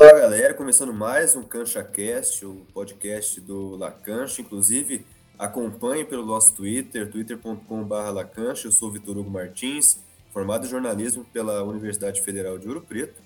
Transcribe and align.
Olá, 0.00 0.12
galera. 0.12 0.54
Começando 0.54 0.92
mais 0.92 1.34
um 1.34 1.42
CanchaCast, 1.42 2.46
o 2.46 2.64
podcast 2.72 3.40
do 3.40 3.74
Lacancha. 3.74 4.40
Inclusive, 4.40 5.04
acompanhe 5.36 6.04
pelo 6.04 6.24
nosso 6.24 6.54
Twitter, 6.54 7.10
twitter.com.br 7.10 7.94
Lacancha. 8.12 8.68
Eu 8.68 8.70
sou 8.70 8.90
o 8.90 8.92
Vitor 8.92 9.18
Hugo 9.18 9.28
Martins, 9.28 9.98
formado 10.32 10.64
em 10.64 10.70
jornalismo 10.70 11.24
pela 11.32 11.64
Universidade 11.64 12.22
Federal 12.22 12.56
de 12.58 12.68
Ouro 12.68 12.80
Preto. 12.80 13.20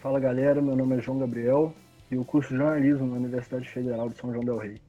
Fala, 0.00 0.20
galera. 0.20 0.60
Meu 0.60 0.76
nome 0.76 0.98
é 0.98 1.00
João 1.00 1.18
Gabriel 1.18 1.72
e 2.10 2.16
eu 2.16 2.26
curso 2.26 2.54
jornalismo 2.54 3.06
na 3.06 3.16
Universidade 3.16 3.66
Federal 3.70 4.10
de 4.10 4.18
São 4.18 4.30
João 4.30 4.44
del 4.44 4.58
Rei. 4.58 4.82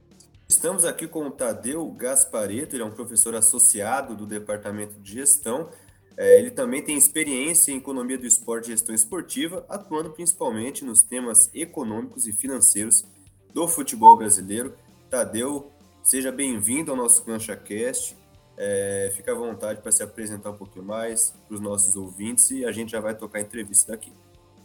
Estamos 0.46 0.84
aqui 0.84 1.08
com 1.08 1.26
o 1.26 1.30
Tadeu 1.30 1.90
Gaspareto, 1.92 2.76
ele 2.76 2.82
é 2.82 2.86
um 2.86 2.90
professor 2.90 3.34
associado 3.34 4.14
do 4.14 4.26
Departamento 4.26 5.00
de 5.00 5.14
Gestão 5.14 5.70
é, 6.16 6.38
ele 6.38 6.50
também 6.50 6.82
tem 6.82 6.96
experiência 6.96 7.72
em 7.72 7.78
economia 7.78 8.16
do 8.16 8.26
esporte 8.26 8.66
e 8.66 8.70
gestão 8.70 8.94
esportiva, 8.94 9.64
atuando 9.68 10.10
principalmente 10.10 10.84
nos 10.84 11.00
temas 11.00 11.50
econômicos 11.52 12.26
e 12.26 12.32
financeiros 12.32 13.04
do 13.52 13.66
futebol 13.66 14.16
brasileiro. 14.16 14.74
Tadeu, 15.10 15.72
seja 16.02 16.30
bem-vindo 16.30 16.90
ao 16.90 16.96
nosso 16.96 17.24
CanchaCast. 17.24 18.16
É, 18.56 19.12
fica 19.16 19.32
à 19.32 19.34
vontade 19.34 19.80
para 19.82 19.90
se 19.90 20.02
apresentar 20.02 20.50
um 20.50 20.56
pouquinho 20.56 20.84
mais 20.84 21.34
para 21.48 21.54
os 21.56 21.60
nossos 21.60 21.96
ouvintes 21.96 22.52
e 22.52 22.64
a 22.64 22.70
gente 22.70 22.92
já 22.92 23.00
vai 23.00 23.16
tocar 23.16 23.38
a 23.38 23.42
entrevista 23.42 23.90
daqui. 23.90 24.12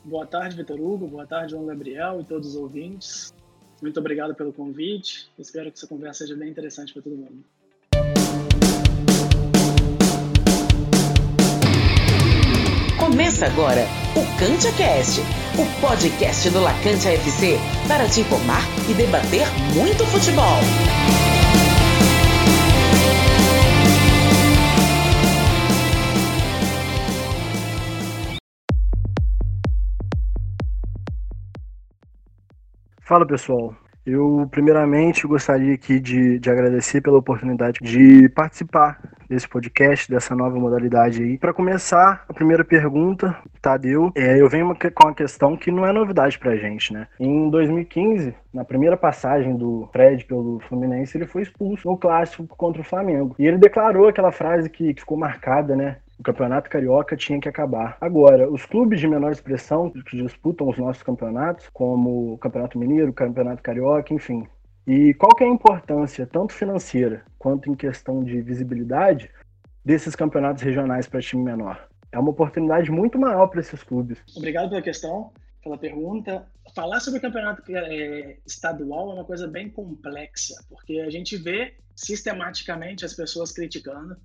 Boa 0.04 0.28
tarde, 0.28 0.56
Vitor 0.56 0.80
Hugo. 0.80 1.08
Boa 1.08 1.26
tarde, 1.26 1.52
João 1.52 1.66
Gabriel 1.66 2.22
e 2.22 2.24
todos 2.24 2.50
os 2.50 2.56
ouvintes. 2.56 3.34
Muito 3.82 4.00
obrigado 4.00 4.36
pelo 4.36 4.54
convite. 4.54 5.32
Espero 5.40 5.72
que 5.72 5.78
essa 5.78 5.88
conversa 5.88 6.26
seja 6.26 6.36
bem 6.36 6.50
interessante 6.50 6.94
para 6.94 7.02
todo 7.02 7.16
mundo. 7.16 7.44
Começa 13.00 13.46
agora 13.46 13.88
o 14.14 14.38
Cantia 14.38 14.74
Cast, 14.74 15.22
o 15.58 15.82
podcast 15.82 16.50
do 16.50 16.60
Lacantia 16.60 17.14
FC 17.14 17.58
para 17.88 18.08
te 18.10 18.20
informar 18.20 18.62
e 18.90 18.94
debater 18.94 19.48
muito 19.74 20.06
futebol. 20.06 20.60
Fala 33.02 33.26
pessoal, 33.26 33.74
eu 34.12 34.48
primeiramente 34.50 35.28
gostaria 35.28 35.74
aqui 35.74 36.00
de, 36.00 36.40
de 36.40 36.50
agradecer 36.50 37.02
pela 37.02 37.18
oportunidade 37.18 37.80
de 37.82 38.28
participar 38.30 39.00
desse 39.30 39.48
podcast, 39.48 40.10
dessa 40.10 40.36
nova 40.36 40.60
modalidade 40.60 41.22
aí. 41.22 41.38
Para 41.38 41.54
começar, 41.54 42.26
a 42.28 42.34
primeira 42.34 42.66
pergunta, 42.66 43.38
Tadeu, 43.62 44.12
é, 44.16 44.42
eu 44.42 44.50
venho 44.50 44.76
com 44.96 45.08
uma 45.08 45.14
questão 45.14 45.56
que 45.56 45.72
não 45.72 45.86
é 45.86 45.94
novidade 45.94 46.40
pra 46.40 46.56
gente, 46.56 46.92
né? 46.92 47.08
Em 47.20 47.50
2015, 47.50 48.34
na 48.52 48.66
primeira 48.66 48.98
passagem 48.98 49.56
do 49.56 49.88
Fred 49.94 50.26
pelo 50.26 50.60
Fluminense, 50.68 51.16
ele 51.16 51.28
foi 51.28 51.44
expulso 51.44 51.88
no 51.88 51.98
clássico 51.98 52.48
contra 52.48 52.82
o 52.82 52.86
Flamengo. 52.86 53.36
E 53.38 53.46
ele 53.46 53.58
declarou 53.58 54.08
aquela 54.08 54.32
frase 54.32 54.70
que 54.70 54.96
ficou 54.96 55.18
marcada, 55.18 55.76
né? 55.76 55.98
O 56.20 56.24
campeonato 56.24 56.70
carioca 56.70 57.16
tinha 57.16 57.40
que 57.40 57.48
acabar. 57.48 57.98
Agora, 58.02 58.52
os 58.52 58.66
clubes 58.66 59.00
de 59.00 59.08
menor 59.08 59.32
expressão 59.32 59.90
que 59.90 60.18
disputam 60.18 60.68
os 60.68 60.78
nossos 60.78 61.02
campeonatos, 61.02 61.70
como 61.70 62.34
o 62.34 62.38
Campeonato 62.38 62.78
Mineiro, 62.78 63.12
o 63.12 63.14
Campeonato 63.14 63.64
Carioca, 63.64 64.14
enfim, 64.14 64.46
e 64.86 65.14
qual 65.14 65.34
que 65.34 65.44
é 65.44 65.48
a 65.48 65.50
importância, 65.50 66.28
tanto 66.28 66.52
financeira 66.52 67.24
quanto 67.38 67.72
em 67.72 67.76
questão 67.76 68.22
de 68.22 68.42
visibilidade, 68.42 69.32
desses 69.86 70.14
campeonatos 70.14 70.62
regionais 70.62 71.08
para 71.08 71.22
time 71.22 71.44
menor? 71.44 71.88
É 72.12 72.20
uma 72.20 72.32
oportunidade 72.32 72.92
muito 72.92 73.18
maior 73.18 73.48
para 73.48 73.62
esses 73.62 73.82
clubes. 73.82 74.18
Obrigado 74.36 74.70
pela 74.70 74.82
questão, 74.82 75.32
pela 75.64 75.78
pergunta. 75.78 76.46
Falar 76.76 77.00
sobre 77.00 77.20
o 77.20 77.22
campeonato 77.22 77.64
é, 77.70 78.38
estadual 78.46 79.12
é 79.12 79.14
uma 79.14 79.26
coisa 79.26 79.48
bem 79.48 79.70
complexa, 79.70 80.56
porque 80.68 81.00
a 81.00 81.10
gente 81.10 81.38
vê 81.38 81.76
sistematicamente 81.96 83.06
as 83.06 83.14
pessoas 83.14 83.52
criticando, 83.52 84.18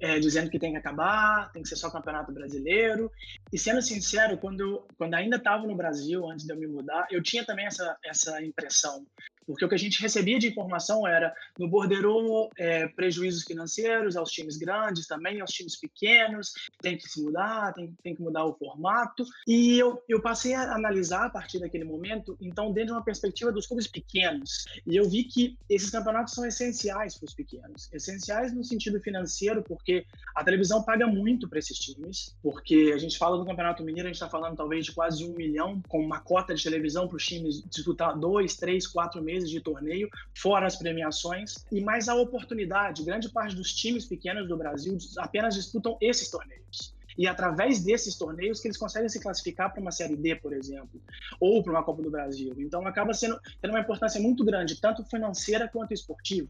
é, 0.00 0.18
dizendo 0.18 0.50
que 0.50 0.58
tem 0.58 0.72
que 0.72 0.78
acabar, 0.78 1.50
tem 1.52 1.62
que 1.62 1.68
ser 1.68 1.76
só 1.76 1.90
campeonato 1.90 2.32
brasileiro. 2.32 3.10
E 3.54 3.58
sendo 3.58 3.80
sincero, 3.80 4.36
quando, 4.36 4.84
quando 4.98 5.14
ainda 5.14 5.36
estava 5.36 5.64
no 5.64 5.76
Brasil, 5.76 6.28
antes 6.28 6.44
de 6.44 6.52
eu 6.52 6.58
me 6.58 6.66
mudar, 6.66 7.06
eu 7.08 7.22
tinha 7.22 7.46
também 7.46 7.66
essa, 7.66 7.96
essa 8.04 8.42
impressão. 8.42 9.06
Porque 9.46 9.64
o 9.64 9.68
que 9.68 9.74
a 9.74 9.78
gente 9.78 10.00
recebia 10.00 10.38
de 10.38 10.48
informação 10.48 11.06
era 11.06 11.34
no 11.58 11.68
borderou 11.68 12.50
é, 12.56 12.88
prejuízos 12.88 13.44
financeiros 13.44 14.16
aos 14.16 14.30
times 14.30 14.56
grandes 14.56 15.06
também, 15.06 15.40
aos 15.40 15.50
times 15.50 15.76
pequenos, 15.76 16.52
tem 16.80 16.96
que 16.96 17.08
se 17.08 17.22
mudar, 17.22 17.72
tem, 17.74 17.94
tem 18.02 18.14
que 18.14 18.22
mudar 18.22 18.44
o 18.44 18.54
formato. 18.54 19.24
E 19.46 19.78
eu, 19.78 20.02
eu 20.08 20.20
passei 20.20 20.54
a 20.54 20.74
analisar 20.74 21.26
a 21.26 21.30
partir 21.30 21.58
daquele 21.58 21.84
momento, 21.84 22.36
então, 22.40 22.72
dentro 22.72 22.88
de 22.88 22.92
uma 22.92 23.04
perspectiva 23.04 23.52
dos 23.52 23.66
clubes 23.66 23.86
pequenos. 23.86 24.64
E 24.86 24.96
eu 24.96 25.08
vi 25.08 25.24
que 25.24 25.56
esses 25.68 25.90
campeonatos 25.90 26.34
são 26.34 26.44
essenciais 26.44 27.16
para 27.16 27.26
os 27.26 27.34
pequenos. 27.34 27.92
Essenciais 27.92 28.52
no 28.54 28.64
sentido 28.64 29.00
financeiro, 29.00 29.62
porque 29.62 30.04
a 30.34 30.42
televisão 30.42 30.82
paga 30.82 31.06
muito 31.06 31.48
para 31.48 31.58
esses 31.58 31.78
times, 31.78 32.34
porque 32.42 32.92
a 32.94 32.98
gente 32.98 33.18
fala 33.18 33.43
do 33.44 33.48
Campeonato 33.48 33.84
Mineiro, 33.84 34.08
a 34.08 34.12
gente 34.12 34.16
está 34.16 34.28
falando 34.28 34.56
talvez 34.56 34.86
de 34.86 34.92
quase 34.92 35.24
um 35.24 35.34
milhão, 35.34 35.80
com 35.88 36.00
uma 36.00 36.20
cota 36.20 36.54
de 36.54 36.62
televisão 36.62 37.06
para 37.06 37.16
os 37.16 37.26
times 37.26 37.62
disputar 37.68 38.18
dois, 38.18 38.56
três, 38.56 38.86
quatro 38.86 39.22
meses 39.22 39.50
de 39.50 39.60
torneio, 39.60 40.08
fora 40.34 40.66
as 40.66 40.76
premiações, 40.76 41.64
e 41.70 41.80
mais 41.80 42.08
a 42.08 42.14
oportunidade. 42.14 43.04
Grande 43.04 43.28
parte 43.28 43.54
dos 43.54 43.72
times 43.72 44.06
pequenos 44.06 44.48
do 44.48 44.56
Brasil 44.56 44.96
apenas 45.18 45.54
disputam 45.54 45.96
esses 46.00 46.30
torneios. 46.30 46.94
E 47.16 47.28
através 47.28 47.84
desses 47.84 48.16
torneios 48.16 48.60
que 48.60 48.66
eles 48.66 48.76
conseguem 48.76 49.08
se 49.08 49.20
classificar 49.20 49.72
para 49.72 49.80
uma 49.80 49.92
Série 49.92 50.16
D, 50.16 50.34
por 50.34 50.52
exemplo, 50.52 51.00
ou 51.38 51.62
para 51.62 51.72
uma 51.72 51.84
Copa 51.84 52.02
do 52.02 52.10
Brasil. 52.10 52.54
Então 52.58 52.84
acaba 52.86 53.14
sendo 53.14 53.38
tendo 53.60 53.70
uma 53.70 53.80
importância 53.80 54.20
muito 54.20 54.44
grande, 54.44 54.80
tanto 54.80 55.04
financeira 55.04 55.68
quanto 55.68 55.94
esportiva. 55.94 56.48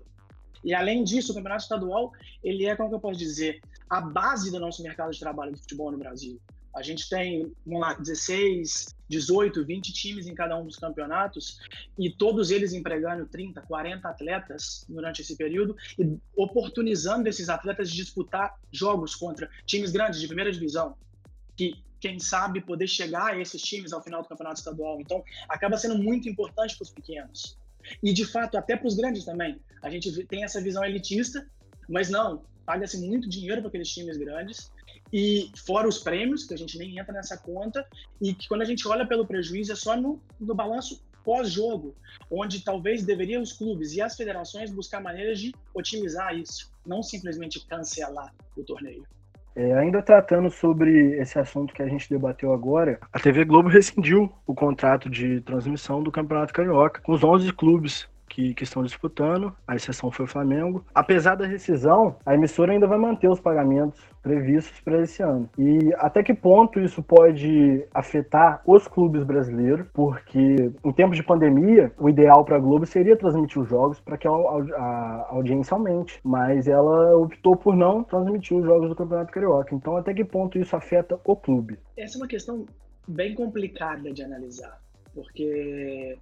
E 0.64 0.72
além 0.72 1.04
disso, 1.04 1.32
o 1.32 1.34
campeonato 1.34 1.64
estadual, 1.64 2.12
ele 2.42 2.64
é, 2.64 2.74
como 2.74 2.94
eu 2.94 2.98
posso 2.98 3.18
dizer, 3.18 3.60
a 3.88 4.00
base 4.00 4.50
do 4.50 4.58
nosso 4.58 4.82
mercado 4.82 5.12
de 5.12 5.20
trabalho 5.20 5.52
de 5.52 5.60
futebol 5.60 5.92
no 5.92 5.98
Brasil. 5.98 6.40
A 6.74 6.82
gente 6.82 7.08
tem, 7.08 7.52
vamos 7.64 7.80
lá, 7.80 7.94
16, 7.94 8.96
18, 9.08 9.64
20 9.64 9.92
times 9.92 10.26
em 10.26 10.34
cada 10.34 10.58
um 10.58 10.66
dos 10.66 10.76
campeonatos 10.76 11.60
e 11.96 12.10
todos 12.10 12.50
eles 12.50 12.72
empregando 12.72 13.26
30, 13.26 13.62
40 13.62 14.08
atletas 14.08 14.84
durante 14.88 15.22
esse 15.22 15.36
período 15.36 15.76
e 15.98 16.18
oportunizando 16.36 17.28
esses 17.28 17.48
atletas 17.48 17.90
de 17.90 17.96
disputar 17.96 18.58
jogos 18.72 19.14
contra 19.14 19.48
times 19.64 19.92
grandes 19.92 20.20
de 20.20 20.26
primeira 20.26 20.50
divisão, 20.50 20.96
que 21.56 21.82
quem 22.00 22.18
sabe 22.18 22.60
poder 22.60 22.88
chegar 22.88 23.32
a 23.32 23.40
esses 23.40 23.62
times 23.62 23.92
ao 23.92 24.02
final 24.02 24.22
do 24.22 24.28
campeonato 24.28 24.58
estadual. 24.58 25.00
Então, 25.00 25.22
acaba 25.48 25.78
sendo 25.78 25.96
muito 25.96 26.28
importante 26.28 26.76
para 26.76 26.82
os 26.82 26.90
pequenos. 26.90 27.56
E 28.02 28.12
de 28.12 28.26
fato, 28.26 28.58
até 28.58 28.76
para 28.76 28.86
os 28.86 28.94
grandes 28.94 29.24
também. 29.24 29.58
A 29.80 29.88
gente 29.88 30.24
tem 30.26 30.44
essa 30.44 30.60
visão 30.60 30.84
elitista, 30.84 31.46
mas 31.88 32.10
não, 32.10 32.44
paga-se 32.66 32.98
muito 32.98 33.28
dinheiro 33.28 33.60
para 33.60 33.68
aqueles 33.68 33.88
times 33.88 34.16
grandes 34.16 34.70
e 35.16 35.48
fora 35.64 35.86
os 35.86 35.98
prêmios, 35.98 36.44
que 36.44 36.52
a 36.52 36.56
gente 36.56 36.76
nem 36.76 36.98
entra 36.98 37.12
nessa 37.12 37.38
conta, 37.38 37.86
e 38.20 38.34
que 38.34 38.48
quando 38.48 38.62
a 38.62 38.64
gente 38.64 38.88
olha 38.88 39.06
pelo 39.06 39.24
prejuízo 39.24 39.70
é 39.70 39.76
só 39.76 39.96
no, 39.96 40.20
no 40.40 40.56
balanço 40.56 41.00
pós-jogo, 41.22 41.94
onde 42.28 42.64
talvez 42.64 43.04
deveriam 43.04 43.40
os 43.40 43.52
clubes 43.52 43.94
e 43.94 44.02
as 44.02 44.16
federações 44.16 44.72
buscar 44.72 45.00
maneiras 45.00 45.38
de 45.38 45.54
otimizar 45.72 46.36
isso, 46.36 46.68
não 46.84 47.00
simplesmente 47.00 47.64
cancelar 47.64 48.34
o 48.56 48.64
torneio. 48.64 49.06
É, 49.54 49.72
ainda 49.74 50.02
tratando 50.02 50.50
sobre 50.50 51.16
esse 51.20 51.38
assunto 51.38 51.72
que 51.72 51.80
a 51.80 51.86
gente 51.86 52.10
debateu 52.10 52.52
agora, 52.52 52.98
a 53.12 53.20
TV 53.20 53.44
Globo 53.44 53.68
rescindiu 53.68 54.32
o 54.44 54.52
contrato 54.52 55.08
de 55.08 55.40
transmissão 55.42 56.02
do 56.02 56.10
Campeonato 56.10 56.52
Carioca 56.52 57.00
com 57.00 57.12
os 57.12 57.22
11 57.22 57.52
clubes 57.52 58.08
que, 58.34 58.52
que 58.52 58.64
estão 58.64 58.82
disputando, 58.82 59.54
a 59.66 59.76
exceção 59.76 60.10
foi 60.10 60.24
o 60.24 60.28
Flamengo. 60.28 60.84
Apesar 60.92 61.36
da 61.36 61.46
rescisão, 61.46 62.16
a 62.26 62.34
emissora 62.34 62.72
ainda 62.72 62.86
vai 62.86 62.98
manter 62.98 63.28
os 63.28 63.38
pagamentos 63.38 64.00
previstos 64.20 64.80
para 64.80 65.00
esse 65.02 65.22
ano. 65.22 65.48
E 65.56 65.94
até 65.98 66.20
que 66.20 66.34
ponto 66.34 66.80
isso 66.80 67.00
pode 67.00 67.86
afetar 67.94 68.60
os 68.66 68.88
clubes 68.88 69.22
brasileiros? 69.22 69.86
Porque 69.92 70.72
em 70.84 70.92
tempos 70.92 71.16
de 71.16 71.22
pandemia, 71.22 71.92
o 71.96 72.08
ideal 72.08 72.44
para 72.44 72.56
a 72.56 72.58
Globo 72.58 72.84
seria 72.84 73.16
transmitir 73.16 73.62
os 73.62 73.68
jogos 73.68 74.00
para 74.00 74.18
que 74.18 74.26
a, 74.26 74.32
a, 74.32 75.26
audiência 75.30 75.74
aumente, 75.74 76.18
mas 76.24 76.66
ela 76.66 77.16
optou 77.16 77.54
por 77.54 77.76
não 77.76 78.02
transmitir 78.02 78.56
os 78.56 78.64
jogos 78.64 78.88
do 78.88 78.96
Campeonato 78.96 79.32
Carioca. 79.32 79.72
Então, 79.72 79.96
até 79.96 80.12
que 80.12 80.24
ponto 80.24 80.58
isso 80.58 80.74
afeta 80.74 81.20
o 81.24 81.36
clube? 81.36 81.78
Essa 81.96 82.16
é 82.16 82.20
uma 82.20 82.26
questão 82.26 82.66
bem 83.06 83.32
complicada 83.34 84.12
de 84.12 84.24
analisar, 84.24 84.80
porque 85.14 86.18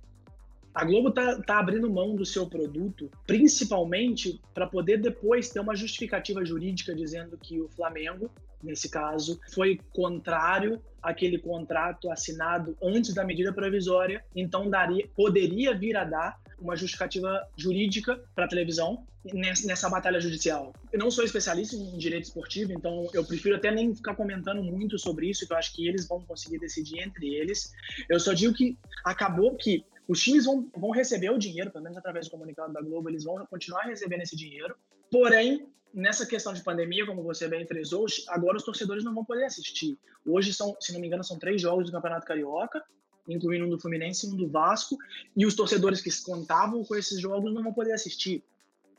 a 0.75 0.85
Globo 0.85 1.11
tá, 1.11 1.41
tá 1.43 1.59
abrindo 1.59 1.91
mão 1.91 2.15
do 2.17 2.25
seu 2.25 2.47
produto, 2.47 3.11
principalmente 3.27 4.41
para 4.55 4.67
poder 4.67 4.99
depois 4.99 5.51
ter 5.51 5.61
uma 5.61 5.77
justificativa 5.77 6.45
jurídica 6.45 6.95
dizendo 6.95 7.37
que 7.37 7.61
o 7.61 7.69
Flamengo, 7.69 8.31
nesse 8.63 8.89
caso, 8.89 9.39
foi 9.53 9.79
contrário 9.93 10.83
àquele 11.03 11.39
contrato 11.39 12.11
assinado 12.11 12.77
antes 12.83 13.13
da 13.13 13.25
medida 13.25 13.53
provisória, 13.53 14.25
então 14.35 14.71
daria, 14.71 15.07
poderia 15.15 15.77
vir 15.77 15.97
a 15.97 16.05
dar 16.05 16.41
uma 16.59 16.77
justificativa 16.77 17.47
jurídica 17.57 18.23
para 18.35 18.45
a 18.45 18.49
televisão 18.49 19.05
nessa, 19.33 19.89
batalha 19.89 20.21
judicial. 20.21 20.73
Eu 20.93 20.99
não 20.99 21.11
sou 21.11 21.25
especialista 21.25 21.77
em 21.77 21.97
direito 21.97 22.25
esportivo, 22.25 22.73
então 22.73 23.09
eu 23.13 23.25
prefiro 23.25 23.57
até 23.57 23.71
nem 23.71 23.95
ficar 23.95 24.15
comentando 24.15 24.63
muito 24.63 24.99
sobre 24.99 25.29
isso, 25.29 25.47
que 25.47 25.53
eu 25.53 25.57
acho 25.57 25.73
que 25.75 25.87
eles 25.87 26.07
vão 26.09 26.21
conseguir 26.23 26.59
decidir 26.59 27.01
entre 27.01 27.35
eles. 27.35 27.73
Eu 28.09 28.19
só 28.19 28.33
digo 28.33 28.55
que 28.55 28.77
acabou 29.05 29.55
que 29.57 29.85
os 30.09 30.21
times 30.23 30.45
vão, 30.45 30.69
vão 30.77 30.91
receber 30.91 31.31
o 31.31 31.39
dinheiro, 31.39 31.71
pelo 31.71 31.85
menos 31.85 31.99
através 31.99 32.27
do 32.27 32.31
comunicado 32.31 32.73
da 32.73 32.81
Globo, 32.81 33.09
eles 33.09 33.25
vão 33.25 33.45
continuar 33.47 33.83
recebendo 33.83 34.23
esse 34.23 34.37
dinheiro. 34.37 34.75
Porém, 35.11 35.67
nessa 35.93 36.27
questão 36.27 36.53
de 36.53 36.63
pandemia, 36.63 37.07
como 37.07 37.23
você 37.23 37.47
bem 37.47 37.67
frisou, 37.67 38.07
agora 38.29 38.57
os 38.57 38.65
torcedores 38.65 39.05
não 39.05 39.15
vão 39.15 39.25
poder 39.25 39.45
assistir. 39.45 39.99
Hoje 40.27 40.53
são, 40.53 40.77
se 40.81 40.93
não 40.93 41.01
me 41.01 41.07
engano, 41.07 41.23
são 41.23 41.39
três 41.39 41.61
jogos 41.61 41.87
do 41.87 41.93
Campeonato 41.93 42.27
Carioca, 42.27 42.83
incluindo 43.29 43.67
um 43.67 43.71
do 43.71 43.79
Fluminense 43.79 44.27
e 44.27 44.31
um 44.31 44.37
do 44.37 44.49
Vasco, 44.49 44.97
e 45.37 45.47
os 45.47 45.55
torcedores 45.55 46.01
que 46.01 46.11
contavam 46.23 46.85
com 46.85 46.97
esses 46.97 47.21
jogos 47.21 47.53
não 47.53 47.63
vão 47.63 47.73
poder 47.73 47.93
assistir. 47.93 48.43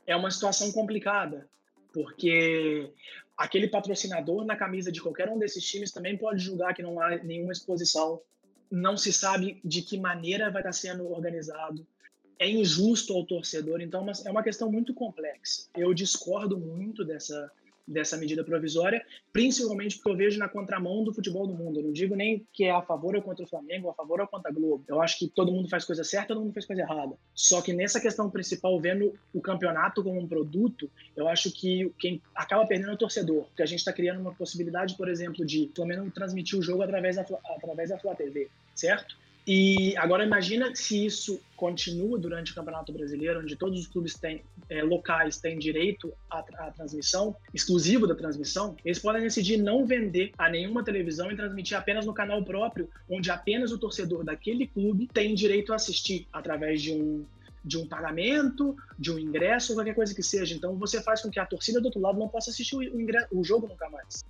É 0.06 0.16
uma 0.16 0.30
situação 0.30 0.72
complicada, 0.72 1.48
porque 1.92 2.90
aquele 3.36 3.68
patrocinador 3.68 4.44
na 4.44 4.56
camisa 4.56 4.90
de 4.90 5.02
qualquer 5.02 5.28
um 5.28 5.38
desses 5.38 5.64
times 5.64 5.92
também 5.92 6.16
pode 6.16 6.42
julgar 6.42 6.74
que 6.74 6.82
não 6.82 7.00
há 7.00 7.16
nenhuma 7.18 7.52
exposição, 7.52 8.20
não 8.74 8.96
se 8.96 9.12
sabe 9.12 9.60
de 9.64 9.82
que 9.82 9.98
maneira 9.98 10.50
vai 10.50 10.60
estar 10.60 10.72
sendo 10.72 11.08
organizado, 11.10 11.86
é 12.38 12.50
injusto 12.50 13.12
ao 13.12 13.24
torcedor, 13.24 13.80
então 13.80 14.04
é 14.24 14.30
uma 14.30 14.42
questão 14.42 14.70
muito 14.70 14.92
complexa. 14.92 15.68
Eu 15.76 15.94
discordo 15.94 16.58
muito 16.58 17.04
dessa, 17.04 17.50
dessa 17.86 18.16
medida 18.16 18.42
provisória, 18.42 19.04
principalmente 19.32 19.96
porque 19.96 20.10
eu 20.10 20.16
vejo 20.16 20.38
na 20.38 20.48
contramão 20.48 21.04
do 21.04 21.12
futebol 21.12 21.46
do 21.46 21.54
mundo. 21.54 21.80
Eu 21.80 21.84
não 21.84 21.92
digo 21.92 22.14
nem 22.16 22.46
que 22.52 22.64
é 22.64 22.70
a 22.70 22.82
favor 22.82 23.14
ou 23.14 23.22
contra 23.22 23.44
o 23.44 23.48
Flamengo, 23.48 23.90
a 23.90 23.94
favor 23.94 24.20
ou 24.20 24.26
contra 24.26 24.50
a 24.50 24.54
Globo. 24.54 24.84
Eu 24.88 25.02
acho 25.02 25.18
que 25.18 25.28
todo 25.28 25.52
mundo 25.52 25.68
faz 25.68 25.84
coisa 25.84 26.02
certa, 26.02 26.28
todo 26.28 26.40
mundo 26.40 26.54
faz 26.54 26.66
coisa 26.66 26.82
errada. 26.82 27.16
Só 27.34 27.60
que 27.60 27.72
nessa 27.72 28.00
questão 28.00 28.30
principal, 28.30 28.80
vendo 28.80 29.14
o 29.32 29.40
campeonato 29.40 30.02
como 30.02 30.20
um 30.20 30.26
produto, 30.26 30.90
eu 31.16 31.28
acho 31.28 31.52
que 31.52 31.92
quem 31.98 32.22
acaba 32.34 32.66
perdendo 32.66 32.90
é 32.90 32.94
o 32.94 32.98
torcedor, 32.98 33.44
porque 33.44 33.62
a 33.62 33.66
gente 33.66 33.80
está 33.80 33.92
criando 33.92 34.20
uma 34.20 34.34
possibilidade, 34.34 34.96
por 34.96 35.08
exemplo, 35.08 35.44
de 35.44 35.64
o 35.64 35.76
Flamengo 35.76 36.10
transmitir 36.10 36.58
o 36.58 36.62
jogo 36.62 36.82
através 36.82 37.16
da, 37.16 37.22
através 37.56 37.90
da 37.90 37.98
Flá 37.98 38.14
TV, 38.14 38.48
certo? 38.74 39.16
E 39.46 39.94
agora 39.98 40.24
imagina 40.24 40.74
se 40.74 41.04
isso 41.04 41.38
continua 41.54 42.18
durante 42.18 42.52
o 42.52 42.54
Campeonato 42.54 42.92
Brasileiro, 42.92 43.40
onde 43.40 43.56
todos 43.56 43.78
os 43.78 43.86
clubes 43.86 44.14
têm, 44.14 44.42
é, 44.70 44.82
locais 44.82 45.38
têm 45.38 45.58
direito 45.58 46.12
à, 46.30 46.38
à, 46.38 46.70
transmissão, 46.70 47.36
exclusivo 47.52 48.06
da 48.06 48.14
transmissão, 48.14 48.74
eles 48.82 48.98
podem 48.98 49.22
decidir 49.22 49.58
não 49.58 49.86
vender 49.86 50.32
a 50.38 50.48
nenhuma 50.48 50.82
televisão 50.82 51.30
e 51.30 51.36
transmitir 51.36 51.76
apenas 51.76 52.06
no 52.06 52.14
canal 52.14 52.42
próprio, 52.42 52.88
onde 53.08 53.30
apenas 53.30 53.70
o 53.70 53.78
torcedor 53.78 54.24
daquele 54.24 54.66
clube 54.66 55.08
tem 55.12 55.34
direito 55.34 55.72
a 55.72 55.76
assistir 55.76 56.26
através 56.32 56.80
de 56.80 56.92
um 56.92 57.24
de 57.64 57.78
um 57.78 57.88
pagamento, 57.88 58.76
de 58.98 59.10
um 59.10 59.18
ingresso, 59.18 59.72
qualquer 59.72 59.94
coisa 59.94 60.14
que 60.14 60.22
seja. 60.22 60.54
Então 60.54 60.76
você 60.76 61.02
faz 61.02 61.22
com 61.22 61.30
que 61.30 61.40
a 61.40 61.46
torcida 61.46 61.80
do 61.80 61.86
outro 61.86 61.98
lado 61.98 62.18
não 62.18 62.28
possa 62.28 62.50
assistir 62.50 62.76
o, 62.76 62.82
ingresso, 62.82 63.28
o 63.32 63.42
jogo 63.42 63.66
nunca 63.66 63.88
mais. 63.88 64.22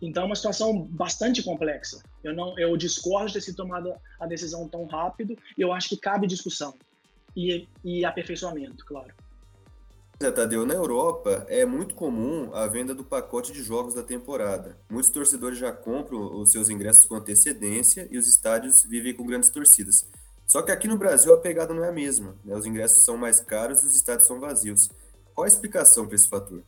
Então 0.00 0.22
é 0.22 0.26
uma 0.26 0.36
situação 0.36 0.82
bastante 0.82 1.42
complexa. 1.42 2.02
Eu 2.22 2.34
não, 2.34 2.58
eu 2.58 2.76
discordo 2.76 3.28
de 3.28 3.34
ter 3.34 3.40
sido 3.40 3.56
tomada 3.56 4.00
a 4.20 4.26
decisão 4.26 4.68
tão 4.68 4.84
rápido 4.86 5.36
e 5.56 5.60
eu 5.60 5.72
acho 5.72 5.88
que 5.88 5.96
cabe 5.96 6.26
discussão 6.26 6.74
e, 7.36 7.68
e 7.84 8.04
aperfeiçoamento, 8.04 8.84
claro. 8.84 9.12
Zé 10.20 10.32
Tadeu, 10.32 10.66
na 10.66 10.74
Europa 10.74 11.46
é 11.48 11.64
muito 11.64 11.94
comum 11.94 12.52
a 12.52 12.66
venda 12.66 12.92
do 12.92 13.04
pacote 13.04 13.52
de 13.52 13.62
jogos 13.62 13.94
da 13.94 14.02
temporada. 14.02 14.76
Muitos 14.90 15.10
torcedores 15.10 15.58
já 15.58 15.70
compram 15.70 16.40
os 16.40 16.50
seus 16.50 16.68
ingressos 16.68 17.06
com 17.06 17.14
antecedência 17.14 18.08
e 18.10 18.18
os 18.18 18.26
estádios 18.26 18.82
vivem 18.82 19.14
com 19.14 19.24
grandes 19.24 19.48
torcidas. 19.48 20.04
Só 20.44 20.60
que 20.62 20.72
aqui 20.72 20.88
no 20.88 20.98
Brasil 20.98 21.32
a 21.32 21.38
pegada 21.38 21.72
não 21.72 21.84
é 21.84 21.90
a 21.90 21.92
mesma. 21.92 22.34
Né? 22.44 22.56
Os 22.56 22.66
ingressos 22.66 23.04
são 23.04 23.16
mais 23.16 23.38
caros 23.38 23.84
e 23.84 23.86
os 23.86 23.94
estádios 23.94 24.26
são 24.26 24.40
vazios. 24.40 24.90
Qual 25.34 25.44
a 25.44 25.48
explicação 25.48 26.06
para 26.06 26.16
esse 26.16 26.28
fator? 26.28 26.64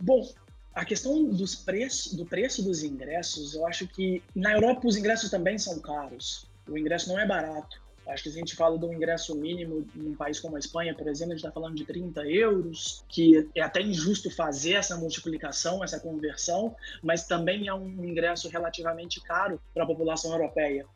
Bom, 0.00 0.26
a 0.74 0.84
questão 0.84 1.24
dos 1.24 1.54
preços, 1.54 2.14
do 2.14 2.24
preço 2.24 2.62
dos 2.62 2.82
ingressos, 2.82 3.54
eu 3.54 3.66
acho 3.66 3.86
que 3.88 4.22
na 4.34 4.52
Europa 4.52 4.86
os 4.86 4.96
ingressos 4.96 5.30
também 5.30 5.58
são 5.58 5.78
caros. 5.80 6.46
O 6.68 6.78
ingresso 6.78 7.08
não 7.08 7.18
é 7.18 7.26
barato. 7.26 7.80
Acho 8.06 8.24
que 8.24 8.28
a 8.28 8.32
gente 8.32 8.56
fala 8.56 8.76
do 8.76 8.92
ingresso 8.92 9.36
mínimo 9.36 9.86
num 9.94 10.14
país 10.14 10.40
como 10.40 10.56
a 10.56 10.58
Espanha, 10.58 10.94
por 10.94 11.06
exemplo, 11.06 11.32
a 11.32 11.36
gente 11.36 11.44
está 11.44 11.52
falando 11.52 11.76
de 11.76 11.84
30 11.84 12.26
euros, 12.26 13.04
que 13.08 13.48
é 13.54 13.60
até 13.60 13.80
injusto 13.80 14.30
fazer 14.30 14.72
essa 14.72 14.96
multiplicação, 14.96 15.84
essa 15.84 16.00
conversão, 16.00 16.74
mas 17.02 17.26
também 17.26 17.68
é 17.68 17.74
um 17.74 18.04
ingresso 18.04 18.48
relativamente 18.48 19.20
caro 19.20 19.60
para 19.72 19.84
a 19.84 19.86
população 19.86 20.32
europeia. 20.32 20.86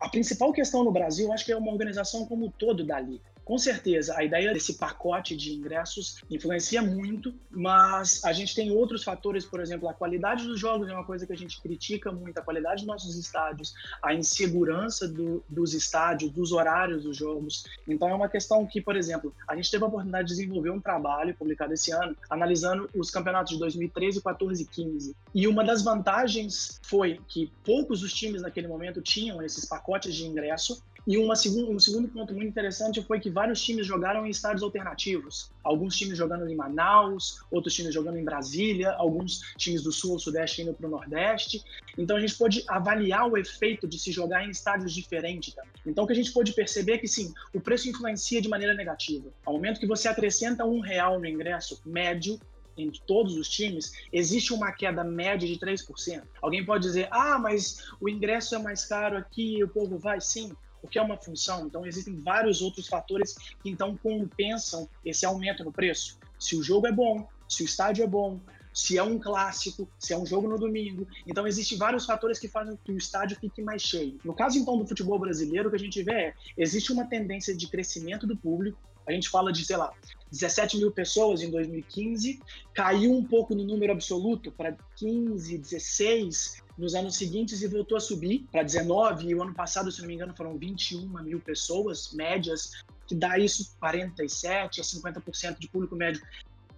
A 0.00 0.08
principal 0.08 0.52
questão 0.52 0.84
no 0.84 0.92
Brasil, 0.92 1.32
acho 1.32 1.44
que 1.44 1.52
é 1.52 1.56
uma 1.56 1.72
organização 1.72 2.26
como 2.26 2.46
um 2.46 2.50
todo 2.50 2.84
da 2.84 3.00
Liga. 3.00 3.29
Com 3.44 3.58
certeza, 3.58 4.16
a 4.16 4.24
ideia 4.24 4.52
desse 4.52 4.74
pacote 4.74 5.36
de 5.36 5.52
ingressos 5.52 6.22
influencia 6.30 6.82
muito, 6.82 7.34
mas 7.50 8.24
a 8.24 8.32
gente 8.32 8.54
tem 8.54 8.70
outros 8.70 9.02
fatores, 9.02 9.44
por 9.44 9.60
exemplo, 9.60 9.88
a 9.88 9.94
qualidade 9.94 10.46
dos 10.46 10.58
jogos 10.58 10.88
é 10.88 10.92
uma 10.92 11.04
coisa 11.04 11.26
que 11.26 11.32
a 11.32 11.36
gente 11.36 11.60
critica 11.60 12.12
muito, 12.12 12.38
a 12.38 12.42
qualidade 12.42 12.82
dos 12.82 12.86
nossos 12.86 13.16
estádios, 13.16 13.74
a 14.02 14.14
insegurança 14.14 15.08
do, 15.08 15.42
dos 15.48 15.74
estádios, 15.74 16.30
dos 16.30 16.52
horários 16.52 17.02
dos 17.02 17.16
jogos. 17.16 17.64
Então 17.88 18.08
é 18.08 18.14
uma 18.14 18.28
questão 18.28 18.66
que, 18.66 18.80
por 18.80 18.96
exemplo, 18.96 19.34
a 19.48 19.56
gente 19.56 19.70
teve 19.70 19.82
a 19.84 19.88
oportunidade 19.88 20.28
de 20.28 20.34
desenvolver 20.34 20.70
um 20.70 20.80
trabalho 20.80 21.34
publicado 21.34 21.72
esse 21.74 21.90
ano, 21.92 22.16
analisando 22.28 22.88
os 22.94 23.10
campeonatos 23.10 23.52
de 23.52 23.58
2013, 23.58 24.22
14 24.22 24.62
e 24.62 24.66
15. 24.66 25.16
E 25.34 25.48
uma 25.48 25.64
das 25.64 25.82
vantagens 25.82 26.80
foi 26.82 27.20
que 27.26 27.50
poucos 27.64 28.00
dos 28.00 28.12
times 28.12 28.42
naquele 28.42 28.68
momento 28.68 29.00
tinham 29.02 29.42
esses 29.42 29.64
pacotes 29.64 30.14
de 30.14 30.26
ingresso 30.26 30.82
e 31.10 31.18
uma 31.18 31.34
segundo, 31.34 31.72
um 31.72 31.78
segundo 31.80 32.06
ponto 32.06 32.32
muito 32.32 32.46
interessante 32.46 33.02
foi 33.02 33.18
que 33.18 33.28
vários 33.28 33.60
times 33.60 33.84
jogaram 33.84 34.24
em 34.24 34.30
estádios 34.30 34.62
alternativos. 34.62 35.50
Alguns 35.60 35.96
times 35.96 36.16
jogando 36.16 36.48
em 36.48 36.54
Manaus, 36.54 37.42
outros 37.50 37.74
times 37.74 37.92
jogando 37.92 38.16
em 38.16 38.22
Brasília, 38.22 38.92
alguns 38.92 39.40
times 39.56 39.82
do 39.82 39.90
Sul 39.90 40.12
ou 40.12 40.18
Sudeste 40.20 40.62
indo 40.62 40.72
para 40.72 40.86
o 40.86 40.88
Nordeste. 40.88 41.64
Então 41.98 42.16
a 42.16 42.20
gente 42.20 42.36
pode 42.36 42.62
avaliar 42.68 43.28
o 43.28 43.36
efeito 43.36 43.88
de 43.88 43.98
se 43.98 44.12
jogar 44.12 44.46
em 44.46 44.50
estádios 44.50 44.94
diferentes. 44.94 45.52
Também. 45.52 45.72
Então 45.84 46.04
o 46.04 46.06
que 46.06 46.12
a 46.12 46.16
gente 46.16 46.30
pode 46.30 46.52
perceber 46.52 46.92
é 46.92 46.98
que 46.98 47.08
sim, 47.08 47.34
o 47.52 47.60
preço 47.60 47.88
influencia 47.88 48.40
de 48.40 48.48
maneira 48.48 48.72
negativa. 48.72 49.32
Ao 49.44 49.54
momento 49.54 49.80
que 49.80 49.88
você 49.88 50.06
acrescenta 50.06 50.64
um 50.64 50.78
real 50.78 51.18
no 51.18 51.26
ingresso 51.26 51.82
médio, 51.84 52.38
entre 52.78 53.00
todos 53.04 53.36
os 53.36 53.48
times, 53.48 53.92
existe 54.12 54.52
uma 54.52 54.70
queda 54.70 55.02
média 55.02 55.48
de 55.48 55.58
3%. 55.58 56.22
Alguém 56.40 56.64
pode 56.64 56.84
dizer, 56.84 57.08
ah, 57.10 57.36
mas 57.36 57.92
o 58.00 58.08
ingresso 58.08 58.54
é 58.54 58.60
mais 58.60 58.84
caro 58.84 59.16
aqui, 59.16 59.60
o 59.64 59.68
povo 59.68 59.98
vai 59.98 60.20
sim 60.20 60.54
o 60.82 60.88
que 60.88 60.98
é 60.98 61.02
uma 61.02 61.16
função. 61.16 61.66
Então, 61.66 61.86
existem 61.86 62.16
vários 62.16 62.62
outros 62.62 62.88
fatores 62.88 63.34
que 63.62 63.70
então 63.70 63.96
compensam 63.96 64.88
esse 65.04 65.24
aumento 65.26 65.64
no 65.64 65.72
preço. 65.72 66.18
Se 66.38 66.56
o 66.56 66.62
jogo 66.62 66.86
é 66.86 66.92
bom, 66.92 67.26
se 67.48 67.62
o 67.62 67.66
estádio 67.66 68.04
é 68.04 68.06
bom, 68.06 68.40
se 68.72 68.96
é 68.96 69.02
um 69.02 69.18
clássico, 69.18 69.88
se 69.98 70.12
é 70.12 70.18
um 70.18 70.24
jogo 70.24 70.48
no 70.48 70.58
domingo. 70.58 71.06
Então, 71.26 71.46
existem 71.46 71.76
vários 71.76 72.06
fatores 72.06 72.38
que 72.38 72.48
fazem 72.48 72.78
que 72.84 72.92
o 72.92 72.96
estádio 72.96 73.36
fique 73.38 73.60
mais 73.60 73.82
cheio. 73.82 74.18
No 74.24 74.34
caso, 74.34 74.58
então, 74.58 74.78
do 74.78 74.86
futebol 74.86 75.18
brasileiro, 75.18 75.68
o 75.68 75.70
que 75.70 75.76
a 75.76 75.80
gente 75.80 76.02
vê 76.02 76.12
é, 76.12 76.34
existe 76.56 76.92
uma 76.92 77.04
tendência 77.04 77.54
de 77.54 77.66
crescimento 77.68 78.26
do 78.26 78.36
público, 78.36 78.78
a 79.06 79.12
gente 79.12 79.28
fala 79.28 79.52
de, 79.52 79.64
sei 79.64 79.76
lá, 79.76 79.92
17 80.30 80.78
mil 80.78 80.90
pessoas 80.92 81.42
em 81.42 81.50
2015, 81.50 82.40
caiu 82.72 83.12
um 83.12 83.24
pouco 83.24 83.54
no 83.54 83.64
número 83.64 83.92
absoluto 83.92 84.52
para 84.52 84.76
15, 84.96 85.58
16 85.58 86.62
nos 86.80 86.94
anos 86.94 87.14
seguintes 87.14 87.60
e 87.60 87.68
voltou 87.68 87.96
a 87.96 88.00
subir 88.00 88.46
para 88.50 88.62
19. 88.62 89.28
E 89.28 89.34
o 89.34 89.42
ano 89.42 89.52
passado, 89.52 89.92
se 89.92 90.00
não 90.00 90.08
me 90.08 90.14
engano, 90.14 90.34
foram 90.34 90.56
21 90.56 91.06
mil 91.22 91.38
pessoas 91.38 92.12
médias, 92.12 92.82
que 93.06 93.14
dá 93.14 93.38
isso 93.38 93.76
47 93.78 94.80
a 94.80 94.84
50% 94.84 95.58
de 95.58 95.68
público 95.68 95.94
médio. 95.94 96.22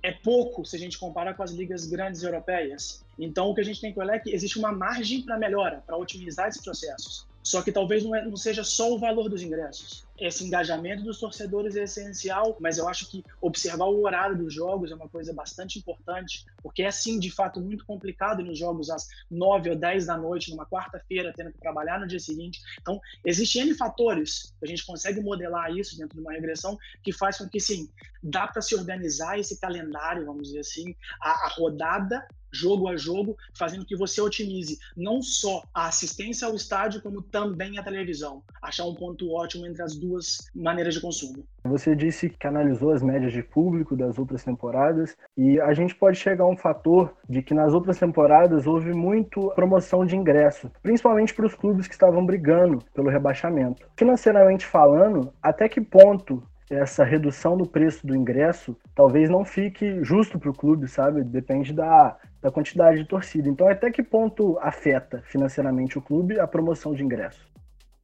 É 0.02 0.10
pouco 0.10 0.64
se 0.64 0.74
a 0.74 0.78
gente 0.78 0.98
compara 0.98 1.32
com 1.32 1.44
as 1.44 1.52
ligas 1.52 1.86
grandes 1.86 2.24
europeias. 2.24 3.04
Então, 3.16 3.48
o 3.48 3.54
que 3.54 3.60
a 3.60 3.64
gente 3.64 3.80
tem 3.80 3.92
que 3.92 4.00
olhar 4.00 4.16
é 4.16 4.18
que 4.18 4.30
existe 4.34 4.58
uma 4.58 4.72
margem 4.72 5.22
para 5.22 5.38
melhora, 5.38 5.82
para 5.86 5.96
otimizar 5.96 6.48
esses 6.48 6.60
processos. 6.60 7.24
Só 7.40 7.62
que 7.62 7.70
talvez 7.70 8.04
não, 8.04 8.14
é, 8.14 8.24
não, 8.24 8.36
seja 8.36 8.64
só 8.64 8.92
o 8.92 8.98
valor 8.98 9.28
dos 9.28 9.42
ingressos. 9.42 10.04
Esse 10.22 10.44
engajamento 10.44 11.02
dos 11.02 11.18
torcedores 11.18 11.74
é 11.74 11.82
essencial, 11.82 12.56
mas 12.60 12.78
eu 12.78 12.88
acho 12.88 13.10
que 13.10 13.24
observar 13.40 13.86
o 13.86 14.04
horário 14.04 14.38
dos 14.38 14.54
jogos 14.54 14.92
é 14.92 14.94
uma 14.94 15.08
coisa 15.08 15.32
bastante 15.32 15.80
importante, 15.80 16.46
porque 16.62 16.84
é 16.84 16.92
sim, 16.92 17.18
de 17.18 17.28
fato, 17.28 17.60
muito 17.60 17.84
complicado 17.84 18.40
nos 18.40 18.56
jogos 18.56 18.88
às 18.88 19.08
9 19.28 19.70
ou 19.70 19.76
10 19.76 20.06
da 20.06 20.16
noite, 20.16 20.52
numa 20.52 20.64
quarta-feira, 20.64 21.32
tendo 21.36 21.52
que 21.52 21.58
trabalhar 21.58 21.98
no 21.98 22.06
dia 22.06 22.20
seguinte. 22.20 22.60
Então, 22.80 23.00
existem 23.24 23.62
N 23.62 23.74
fatores, 23.74 24.54
a 24.62 24.66
gente 24.66 24.86
consegue 24.86 25.20
modelar 25.20 25.76
isso 25.76 25.98
dentro 25.98 26.14
de 26.14 26.20
uma 26.20 26.32
regressão, 26.32 26.78
que 27.02 27.12
faz 27.12 27.38
com 27.38 27.48
que, 27.48 27.58
sim, 27.58 27.90
dá 28.22 28.46
para 28.46 28.62
se 28.62 28.76
organizar 28.76 29.40
esse 29.40 29.58
calendário, 29.58 30.24
vamos 30.24 30.44
dizer 30.46 30.60
assim, 30.60 30.94
a, 31.20 31.30
a 31.30 31.48
rodada 31.48 32.24
jogo 32.52 32.88
a 32.88 32.96
jogo, 32.96 33.36
fazendo 33.56 33.84
que 33.84 33.96
você 33.96 34.20
otimize 34.20 34.78
não 34.96 35.22
só 35.22 35.62
a 35.74 35.88
assistência 35.88 36.46
ao 36.46 36.54
estádio, 36.54 37.02
como 37.02 37.22
também 37.22 37.78
a 37.78 37.82
televisão. 37.82 38.42
Achar 38.60 38.84
um 38.84 38.94
ponto 38.94 39.32
ótimo 39.32 39.66
entre 39.66 39.82
as 39.82 39.96
duas 39.96 40.50
maneiras 40.54 40.94
de 40.94 41.00
consumo. 41.00 41.44
Você 41.64 41.94
disse 41.94 42.28
que 42.28 42.46
analisou 42.46 42.90
as 42.90 43.02
médias 43.02 43.32
de 43.32 43.42
público 43.42 43.96
das 43.96 44.18
outras 44.18 44.42
temporadas 44.42 45.16
e 45.36 45.60
a 45.60 45.72
gente 45.72 45.94
pode 45.94 46.18
chegar 46.18 46.44
a 46.44 46.48
um 46.48 46.56
fator 46.56 47.14
de 47.28 47.40
que 47.40 47.54
nas 47.54 47.72
outras 47.72 47.98
temporadas 47.98 48.66
houve 48.66 48.92
muito 48.92 49.52
promoção 49.54 50.04
de 50.04 50.16
ingresso, 50.16 50.70
principalmente 50.82 51.32
para 51.32 51.46
os 51.46 51.54
clubes 51.54 51.86
que 51.86 51.94
estavam 51.94 52.26
brigando 52.26 52.80
pelo 52.92 53.10
rebaixamento. 53.10 53.86
Financeiramente 53.96 54.66
falando, 54.66 55.32
até 55.40 55.68
que 55.68 55.80
ponto 55.80 56.42
essa 56.72 57.04
redução 57.04 57.56
no 57.56 57.66
preço 57.66 58.06
do 58.06 58.16
ingresso 58.16 58.76
talvez 58.94 59.28
não 59.28 59.44
fique 59.44 60.02
justo 60.02 60.38
para 60.38 60.50
o 60.50 60.54
clube, 60.54 60.88
sabe? 60.88 61.22
Depende 61.22 61.72
da, 61.72 62.16
da 62.40 62.50
quantidade 62.50 62.98
de 62.98 63.04
torcida. 63.04 63.48
Então, 63.48 63.68
até 63.68 63.90
que 63.90 64.02
ponto 64.02 64.58
afeta 64.58 65.22
financeiramente 65.26 65.98
o 65.98 66.02
clube 66.02 66.40
a 66.40 66.46
promoção 66.46 66.94
de 66.94 67.02
ingresso? 67.02 67.52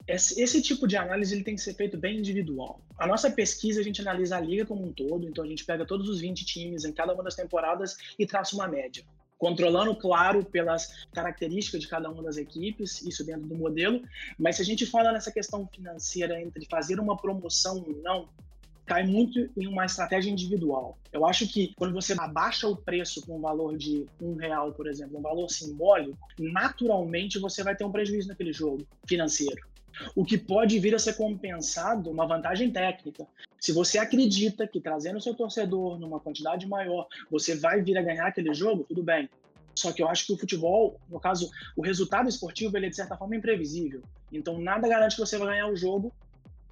Esse, 0.06 0.40
esse, 0.40 0.62
tipo 0.62 0.88
de 0.88 0.96
análise 0.96 1.34
ele 1.34 1.44
tem 1.44 1.54
que 1.54 1.60
ser 1.60 1.74
feito 1.74 1.98
bem 1.98 2.18
individual. 2.18 2.80
A 2.98 3.06
nossa 3.06 3.30
pesquisa, 3.30 3.80
a 3.80 3.84
gente 3.84 4.00
analisa 4.00 4.38
a 4.38 4.40
liga 4.40 4.64
como 4.64 4.86
um 4.86 4.92
todo, 4.92 5.28
então 5.28 5.44
a 5.44 5.46
gente 5.46 5.66
pega 5.66 5.84
todos 5.84 6.08
os 6.08 6.20
20 6.20 6.46
times 6.46 6.84
em 6.86 6.92
cada 6.92 7.12
uma 7.12 7.22
das 7.22 7.34
temporadas 7.34 7.96
e 8.18 8.26
traça 8.26 8.56
uma 8.56 8.66
média. 8.66 9.04
Controlando, 9.36 9.94
claro, 9.94 10.42
pelas 10.44 11.06
características 11.12 11.82
de 11.82 11.88
cada 11.88 12.10
uma 12.10 12.22
das 12.22 12.38
equipes, 12.38 13.02
isso 13.02 13.24
dentro 13.24 13.46
do 13.46 13.54
modelo, 13.54 14.00
mas 14.38 14.56
se 14.56 14.62
a 14.62 14.64
gente 14.64 14.86
fala 14.86 15.12
nessa 15.12 15.30
questão 15.30 15.66
financeira 15.66 16.40
entre 16.40 16.66
fazer 16.70 16.98
uma 16.98 17.16
promoção 17.16 17.76
ou 17.76 18.02
não, 18.02 18.28
cai 18.88 19.06
muito 19.06 19.50
em 19.54 19.66
uma 19.66 19.84
estratégia 19.84 20.30
individual. 20.30 20.98
Eu 21.12 21.26
acho 21.26 21.46
que 21.46 21.74
quando 21.76 21.92
você 21.92 22.14
abaixa 22.18 22.66
o 22.66 22.74
preço 22.74 23.24
com 23.24 23.36
um 23.36 23.40
valor 23.40 23.76
de 23.76 24.06
um 24.20 24.34
real, 24.34 24.72
por 24.72 24.88
exemplo, 24.88 25.18
um 25.18 25.22
valor 25.22 25.48
simbólico, 25.50 26.18
naturalmente 26.38 27.38
você 27.38 27.62
vai 27.62 27.76
ter 27.76 27.84
um 27.84 27.92
prejuízo 27.92 28.28
naquele 28.28 28.52
jogo 28.52 28.86
financeiro. 29.06 29.60
O 30.16 30.24
que 30.24 30.38
pode 30.38 30.78
vir 30.78 30.94
a 30.94 30.98
ser 30.98 31.14
compensado 31.14 32.10
uma 32.10 32.26
vantagem 32.26 32.70
técnica. 32.70 33.26
Se 33.60 33.72
você 33.72 33.98
acredita 33.98 34.66
que 34.66 34.80
trazendo 34.80 35.20
seu 35.20 35.34
torcedor 35.34 35.98
numa 35.98 36.20
quantidade 36.20 36.66
maior, 36.66 37.06
você 37.30 37.56
vai 37.56 37.82
vir 37.82 37.98
a 37.98 38.02
ganhar 38.02 38.26
aquele 38.26 38.54
jogo, 38.54 38.84
tudo 38.84 39.02
bem. 39.02 39.28
Só 39.74 39.92
que 39.92 40.02
eu 40.02 40.08
acho 40.08 40.26
que 40.26 40.32
o 40.32 40.36
futebol, 40.38 40.98
no 41.08 41.20
caso, 41.20 41.50
o 41.76 41.82
resultado 41.82 42.28
esportivo, 42.28 42.76
ele 42.76 42.86
é 42.86 42.90
de 42.90 42.96
certa 42.96 43.16
forma 43.16 43.36
imprevisível. 43.36 44.02
Então, 44.32 44.58
nada 44.58 44.88
garante 44.88 45.14
que 45.14 45.20
você 45.20 45.36
vai 45.36 45.48
ganhar 45.48 45.68
o 45.68 45.76
jogo 45.76 46.12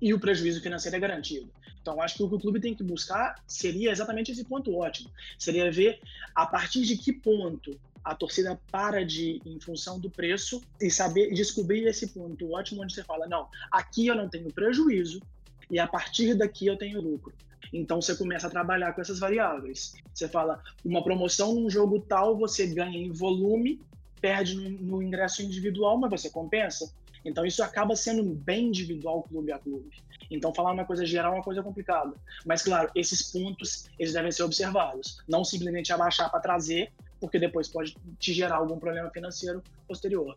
e 0.01 0.13
o 0.13 0.21
prejuízo 0.21 0.61
financeiro 0.61 0.97
é 0.97 1.01
garantido. 1.01 1.51
Então, 1.81 2.03
acho 2.03 2.17
que 2.17 2.23
o 2.23 2.29
que 2.29 2.35
o 2.35 2.41
clube 2.41 2.61
tem 2.61 2.75
que 2.75 2.83
buscar 2.83 3.37
seria 3.47 3.93
exatamente 3.93 4.33
esse 4.33 4.45
ponto 4.45 4.77
ótimo. 4.77 5.11
Seria 5.39 5.71
ver 5.71 6.01
a 6.35 6.45
partir 6.45 6.83
de 6.83 6.97
que 6.97 7.13
ponto 7.13 7.79
a 8.05 8.15
torcida 8.15 8.59
para 8.71 9.05
de 9.05 9.41
em 9.45 9.59
função 9.59 9.99
do 9.99 10.09
preço 10.09 10.63
e 10.81 10.91
saber 10.91 11.33
descobrir 11.33 11.87
esse 11.87 12.09
ponto 12.09 12.53
ótimo 12.53 12.83
onde 12.83 12.95
você 12.95 13.03
fala, 13.03 13.27
não, 13.27 13.49
aqui 13.71 14.07
eu 14.07 14.15
não 14.15 14.29
tenho 14.29 14.53
prejuízo 14.53 15.21
e 15.69 15.79
a 15.79 15.87
partir 15.87 16.35
daqui 16.35 16.67
eu 16.67 16.77
tenho 16.77 17.01
lucro. 17.01 17.35
Então 17.73 18.01
você 18.01 18.15
começa 18.15 18.47
a 18.47 18.51
trabalhar 18.51 18.93
com 18.93 19.01
essas 19.01 19.19
variáveis. 19.19 19.95
Você 20.15 20.29
fala, 20.29 20.63
uma 20.85 21.03
promoção 21.03 21.55
num 21.55 21.69
jogo 21.69 22.01
tal, 22.01 22.37
você 22.37 22.67
ganha 22.67 22.97
em 22.97 23.11
volume, 23.11 23.81
perde 24.21 24.55
no, 24.55 24.71
no 24.71 25.03
ingresso 25.03 25.43
individual, 25.43 25.99
mas 25.99 26.11
você 26.11 26.31
compensa. 26.31 26.93
Então 27.27 27.45
isso 27.45 27.63
acaba 27.63 27.97
sendo 27.97 28.23
bem 28.23 28.69
individual 28.69 29.25
clube 29.25 29.51
a 29.51 29.59
clube. 29.59 29.91
Então 30.31 30.55
falar 30.55 30.73
uma 30.73 30.85
coisa 30.85 31.05
geral 31.05 31.33
é 31.33 31.37
uma 31.37 31.45
coisa 31.45 31.63
complicada. 31.63 32.15
Mas 32.45 32.63
claro, 32.63 32.89
esses 32.95 33.31
pontos 33.31 33.89
eles 33.99 34.13
devem 34.13 34.31
ser 34.31 34.45
observados, 34.45 35.19
não 35.29 35.45
simplesmente 35.45 35.93
abaixar 35.93 36.31
para 36.31 36.41
trazer, 36.41 36.93
porque 37.21 37.39
depois 37.39 37.69
pode 37.69 37.97
te 38.19 38.33
gerar 38.33 38.57
algum 38.57 38.79
problema 38.79 39.11
financeiro 39.11 39.63
posterior. 39.89 40.37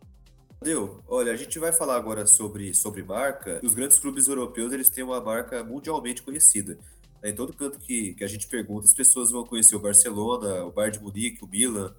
Deu. 0.62 1.02
Olha, 1.08 1.32
a 1.32 1.36
gente 1.36 1.58
vai 1.58 1.72
falar 1.72 1.96
agora 1.96 2.26
sobre, 2.26 2.74
sobre 2.74 3.02
marca. 3.02 3.60
Os 3.62 3.72
grandes 3.72 3.98
clubes 3.98 4.28
europeus 4.28 4.72
eles 4.72 4.90
têm 4.90 5.04
uma 5.04 5.20
marca 5.20 5.62
mundialmente 5.64 6.22
conhecida. 6.22 6.76
Em 7.22 7.34
todo 7.34 7.54
canto 7.54 7.78
que, 7.78 8.14
que 8.14 8.24
a 8.24 8.26
gente 8.26 8.48
pergunta, 8.48 8.86
as 8.86 8.94
pessoas 8.94 9.30
vão 9.30 9.44
conhecer 9.44 9.76
o 9.76 9.80
Barcelona, 9.80 10.64
o 10.64 10.72
Bayern 10.72 10.98
de 10.98 11.04
Munique, 11.04 11.44
o 11.44 11.46
Milan, 11.46 11.94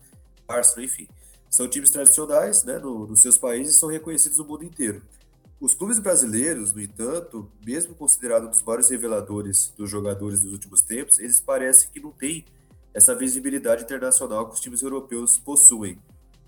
o 0.48 0.51
Arsenal, 0.51 0.83
enfim. 0.83 1.07
São 1.51 1.67
times 1.67 1.91
tradicionais 1.91 2.63
né, 2.63 2.79
no, 2.79 3.05
nos 3.05 3.22
seus 3.22 3.38
países 3.38 3.75
e 3.75 3.77
são 3.77 3.89
reconhecidos 3.89 4.38
no 4.38 4.46
mundo 4.46 4.63
inteiro. 4.63 5.01
Os 5.60 5.74
clubes 5.74 6.00
brasileiros, 6.00 6.72
no 6.72 6.81
entanto, 6.81 7.51
mesmo 7.63 7.93
considerados 7.93 8.48
um 8.48 8.51
dos 8.51 8.63
maiores 8.63 8.89
reveladores 8.89 9.74
dos 9.77 9.89
jogadores 9.89 10.41
dos 10.41 10.53
últimos 10.53 10.81
tempos, 10.81 11.20
eles 11.20 11.41
parecem 11.41 11.89
que 11.93 12.00
não 12.00 12.12
têm 12.12 12.46
essa 12.93 13.13
visibilidade 13.13 13.84
internacional 13.84 14.48
que 14.48 14.55
os 14.55 14.62
times 14.62 14.81
europeus 14.81 15.38
possuem. 15.38 16.00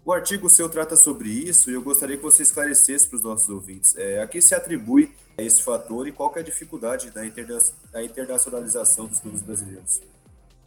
O 0.06 0.12
artigo 0.12 0.50
seu 0.50 0.70
trata 0.70 0.96
sobre 0.96 1.30
isso 1.30 1.70
e 1.70 1.74
eu 1.74 1.82
gostaria 1.82 2.18
que 2.18 2.24
você 2.24 2.44
esclarecesse 2.44 3.08
para 3.08 3.18
os 3.18 3.24
nossos 3.24 3.50
ouvintes. 3.50 3.96
É, 3.98 4.22
a 4.22 4.28
que 4.28 4.42
se 4.42 4.56
atribui 4.56 5.14
esse 5.38 5.62
fator 5.62 6.08
e 6.08 6.12
qual 6.12 6.34
é 6.36 6.40
a 6.40 6.44
dificuldade 6.44 7.12
da, 7.12 7.26
interna 7.26 7.60
da 7.92 8.04
internacionalização 8.04 9.06
dos 9.06 9.20
clubes 9.20 9.42
brasileiros? 9.42 10.02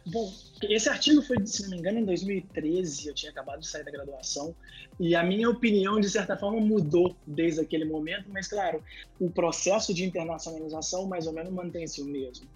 Bom, 0.09 0.33
esse 0.63 0.87
artigo 0.87 1.21
foi, 1.21 1.45
se 1.45 1.63
não 1.63 1.71
me 1.71 1.77
engano, 1.77 1.99
em 1.99 2.05
2013, 2.05 3.09
eu 3.09 3.13
tinha 3.13 3.29
acabado 3.29 3.59
de 3.59 3.67
sair 3.67 3.83
da 3.83 3.91
graduação, 3.91 4.55
e 4.97 5.13
a 5.13 5.21
minha 5.21 5.49
opinião, 5.49 5.99
de 5.99 6.09
certa 6.09 6.37
forma, 6.37 6.61
mudou 6.61 7.13
desde 7.25 7.59
aquele 7.59 7.83
momento, 7.83 8.29
mas, 8.29 8.47
claro, 8.47 8.81
o 9.19 9.29
processo 9.29 9.93
de 9.93 10.05
internacionalização 10.05 11.05
mais 11.07 11.27
ou 11.27 11.33
menos 11.33 11.51
mantém-se 11.51 12.01
o 12.01 12.05
mesmo. 12.05 12.47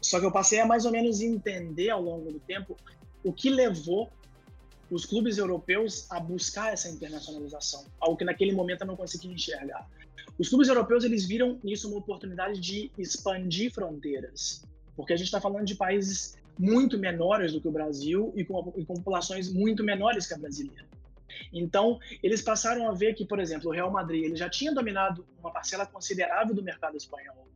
Só 0.00 0.18
que 0.18 0.24
eu 0.24 0.32
passei 0.32 0.60
a 0.60 0.66
mais 0.66 0.86
ou 0.86 0.92
menos 0.92 1.20
entender 1.20 1.90
ao 1.90 2.00
longo 2.00 2.32
do 2.32 2.40
tempo 2.40 2.74
o 3.22 3.32
que 3.34 3.50
levou 3.50 4.10
os 4.90 5.04
clubes 5.04 5.36
europeus 5.36 6.06
a 6.10 6.18
buscar 6.18 6.72
essa 6.72 6.88
internacionalização, 6.88 7.84
algo 8.00 8.16
que 8.16 8.24
naquele 8.24 8.52
momento 8.52 8.80
eu 8.80 8.86
não 8.86 8.96
conseguia 8.96 9.30
enxergar. 9.30 9.86
Os 10.38 10.48
clubes 10.48 10.68
europeus 10.68 11.04
eles 11.04 11.26
viram 11.26 11.60
nisso 11.62 11.88
uma 11.88 11.98
oportunidade 11.98 12.58
de 12.58 12.90
expandir 12.96 13.72
fronteiras, 13.72 14.62
porque 14.96 15.12
a 15.12 15.16
gente 15.16 15.26
está 15.26 15.40
falando 15.40 15.66
de 15.66 15.74
países 15.74 16.36
muito 16.58 16.98
menores 16.98 17.52
do 17.52 17.60
que 17.60 17.68
o 17.68 17.72
Brasil 17.72 18.32
e 18.36 18.44
com, 18.44 18.72
e 18.76 18.84
com 18.84 18.94
populações 18.94 19.52
muito 19.52 19.82
menores 19.82 20.26
que 20.26 20.34
a 20.34 20.38
brasileira. 20.38 20.86
Então, 21.52 21.98
eles 22.22 22.42
passaram 22.42 22.88
a 22.88 22.94
ver 22.94 23.14
que, 23.14 23.24
por 23.24 23.40
exemplo, 23.40 23.68
o 23.68 23.72
Real 23.72 23.90
Madrid 23.90 24.24
ele 24.24 24.36
já 24.36 24.48
tinha 24.48 24.72
dominado 24.72 25.26
uma 25.40 25.50
parcela 25.50 25.86
considerável 25.86 26.54
do 26.54 26.62
mercado 26.62 26.96
espanhol. 26.96 27.48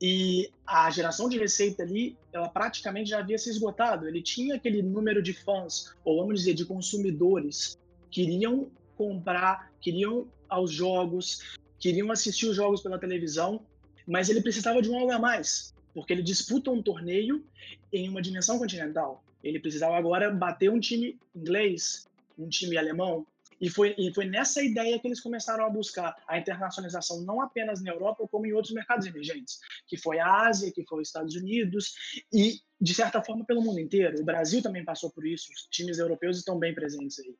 E 0.00 0.50
a 0.66 0.90
geração 0.90 1.28
de 1.28 1.38
receita 1.38 1.82
ali, 1.82 2.16
ela 2.32 2.48
praticamente 2.48 3.10
já 3.10 3.18
havia 3.20 3.38
se 3.38 3.50
esgotado. 3.50 4.08
Ele 4.08 4.22
tinha 4.22 4.56
aquele 4.56 4.82
número 4.82 5.22
de 5.22 5.32
fãs, 5.32 5.94
ou 6.04 6.20
vamos 6.20 6.40
dizer, 6.40 6.54
de 6.54 6.64
consumidores, 6.64 7.78
que 8.10 8.22
iriam 8.22 8.70
comprar, 8.96 9.70
queriam 9.80 10.26
aos 10.48 10.72
jogos, 10.72 11.58
queriam 11.78 12.10
assistir 12.10 12.46
os 12.46 12.56
jogos 12.56 12.82
pela 12.82 12.98
televisão, 12.98 13.64
mas 14.06 14.28
ele 14.28 14.40
precisava 14.40 14.82
de 14.82 14.90
um 14.90 14.98
algo 14.98 15.12
a 15.12 15.18
mais, 15.18 15.74
porque 15.94 16.12
ele 16.12 16.22
disputa 16.22 16.70
um 16.70 16.82
torneio 16.82 17.44
em 17.92 18.08
uma 18.08 18.22
dimensão 18.22 18.58
continental. 18.58 19.22
Ele 19.42 19.58
precisava 19.58 19.96
agora 19.96 20.30
bater 20.30 20.70
um 20.70 20.80
time 20.80 21.18
inglês, 21.34 22.06
um 22.38 22.48
time 22.48 22.76
alemão, 22.76 23.26
e 23.60 23.68
foi, 23.68 23.94
e 23.98 24.12
foi 24.14 24.24
nessa 24.24 24.62
ideia 24.62 24.98
que 24.98 25.06
eles 25.06 25.20
começaram 25.20 25.66
a 25.66 25.68
buscar 25.68 26.16
a 26.26 26.38
internacionalização, 26.38 27.20
não 27.20 27.42
apenas 27.42 27.82
na 27.82 27.90
Europa, 27.90 28.26
como 28.26 28.46
em 28.46 28.52
outros 28.52 28.72
mercados 28.72 29.06
emergentes, 29.06 29.60
que 29.86 29.98
foi 29.98 30.18
a 30.18 30.46
Ásia, 30.46 30.72
que 30.72 30.82
foi 30.86 31.02
os 31.02 31.08
Estados 31.08 31.34
Unidos, 31.34 31.94
e, 32.32 32.60
de 32.80 32.94
certa 32.94 33.22
forma, 33.22 33.44
pelo 33.44 33.60
mundo 33.60 33.78
inteiro. 33.78 34.18
O 34.18 34.24
Brasil 34.24 34.62
também 34.62 34.82
passou 34.82 35.10
por 35.10 35.26
isso, 35.26 35.52
os 35.52 35.68
times 35.70 35.98
europeus 35.98 36.38
estão 36.38 36.58
bem 36.58 36.74
presentes 36.74 37.18
aí. 37.20 37.34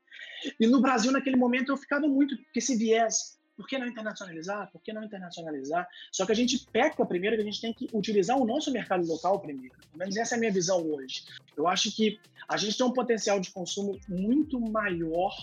E 0.60 0.66
no 0.66 0.82
Brasil, 0.82 1.10
naquele 1.10 1.36
momento, 1.36 1.72
eu 1.72 1.76
ficava 1.78 2.06
muito 2.06 2.36
com 2.36 2.42
esse 2.54 2.76
viés. 2.76 3.39
Por 3.60 3.68
que 3.68 3.76
não 3.76 3.86
internacionalizar? 3.86 4.70
Por 4.72 4.80
que 4.80 4.90
não 4.90 5.04
internacionalizar? 5.04 5.86
Só 6.10 6.24
que 6.24 6.32
a 6.32 6.34
gente 6.34 6.66
peca 6.72 7.04
primeiro 7.04 7.36
que 7.36 7.42
a 7.42 7.44
gente 7.44 7.60
tem 7.60 7.74
que 7.74 7.90
utilizar 7.92 8.38
o 8.38 8.46
nosso 8.46 8.72
mercado 8.72 9.06
local 9.06 9.38
primeiro. 9.38 9.74
Pelo 9.76 9.98
menos 9.98 10.16
essa 10.16 10.34
é 10.34 10.36
a 10.36 10.38
minha 10.38 10.50
visão 10.50 10.80
hoje. 10.90 11.24
Eu 11.54 11.68
acho 11.68 11.94
que 11.94 12.18
a 12.48 12.56
gente 12.56 12.78
tem 12.78 12.86
um 12.86 12.92
potencial 12.92 13.38
de 13.38 13.50
consumo 13.50 14.00
muito 14.08 14.58
maior 14.58 15.36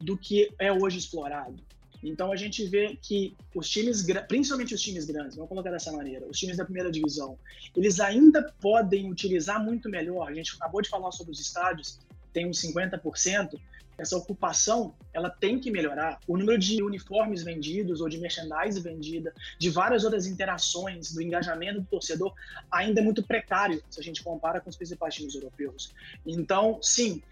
do 0.00 0.16
que 0.16 0.54
é 0.56 0.72
hoje 0.72 0.98
explorado. 0.98 1.56
Então 2.00 2.30
a 2.30 2.36
gente 2.36 2.64
vê 2.64 2.96
que 3.02 3.34
os 3.52 3.68
times, 3.68 4.06
principalmente 4.28 4.72
os 4.72 4.80
times 4.80 5.04
grandes, 5.04 5.34
vamos 5.34 5.48
colocar 5.48 5.72
dessa 5.72 5.90
maneira, 5.90 6.28
os 6.28 6.38
times 6.38 6.56
da 6.56 6.64
primeira 6.64 6.92
divisão, 6.92 7.36
eles 7.74 7.98
ainda 7.98 8.54
podem 8.60 9.10
utilizar 9.10 9.60
muito 9.60 9.88
melhor. 9.90 10.28
A 10.28 10.34
gente 10.34 10.54
acabou 10.54 10.80
de 10.80 10.88
falar 10.88 11.10
sobre 11.10 11.32
os 11.32 11.40
estádios, 11.40 11.98
tem 12.32 12.46
uns 12.46 12.62
50%. 12.62 13.58
Essa 13.96 14.16
ocupação, 14.16 14.94
ela 15.12 15.30
tem 15.30 15.58
que 15.58 15.70
melhorar. 15.70 16.18
O 16.26 16.36
número 16.36 16.58
de 16.58 16.82
uniformes 16.82 17.42
vendidos 17.42 18.00
ou 18.00 18.08
de 18.08 18.18
merchandise 18.18 18.80
vendida, 18.80 19.32
de 19.58 19.70
várias 19.70 20.04
outras 20.04 20.26
interações, 20.26 21.12
do 21.12 21.22
engajamento 21.22 21.80
do 21.80 21.86
torcedor, 21.86 22.34
ainda 22.70 23.00
é 23.00 23.04
muito 23.04 23.22
precário 23.22 23.82
se 23.88 24.00
a 24.00 24.02
gente 24.02 24.22
compara 24.22 24.60
com 24.60 24.68
os 24.68 24.76
principais 24.76 25.14
times 25.14 25.34
europeus. 25.34 25.92
Então, 26.26 26.78
sim, 26.82 27.22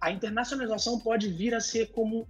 a 0.00 0.10
internacionalização 0.10 1.00
pode 1.00 1.28
vir 1.28 1.54
a 1.54 1.60
ser 1.60 1.90
como 1.92 2.28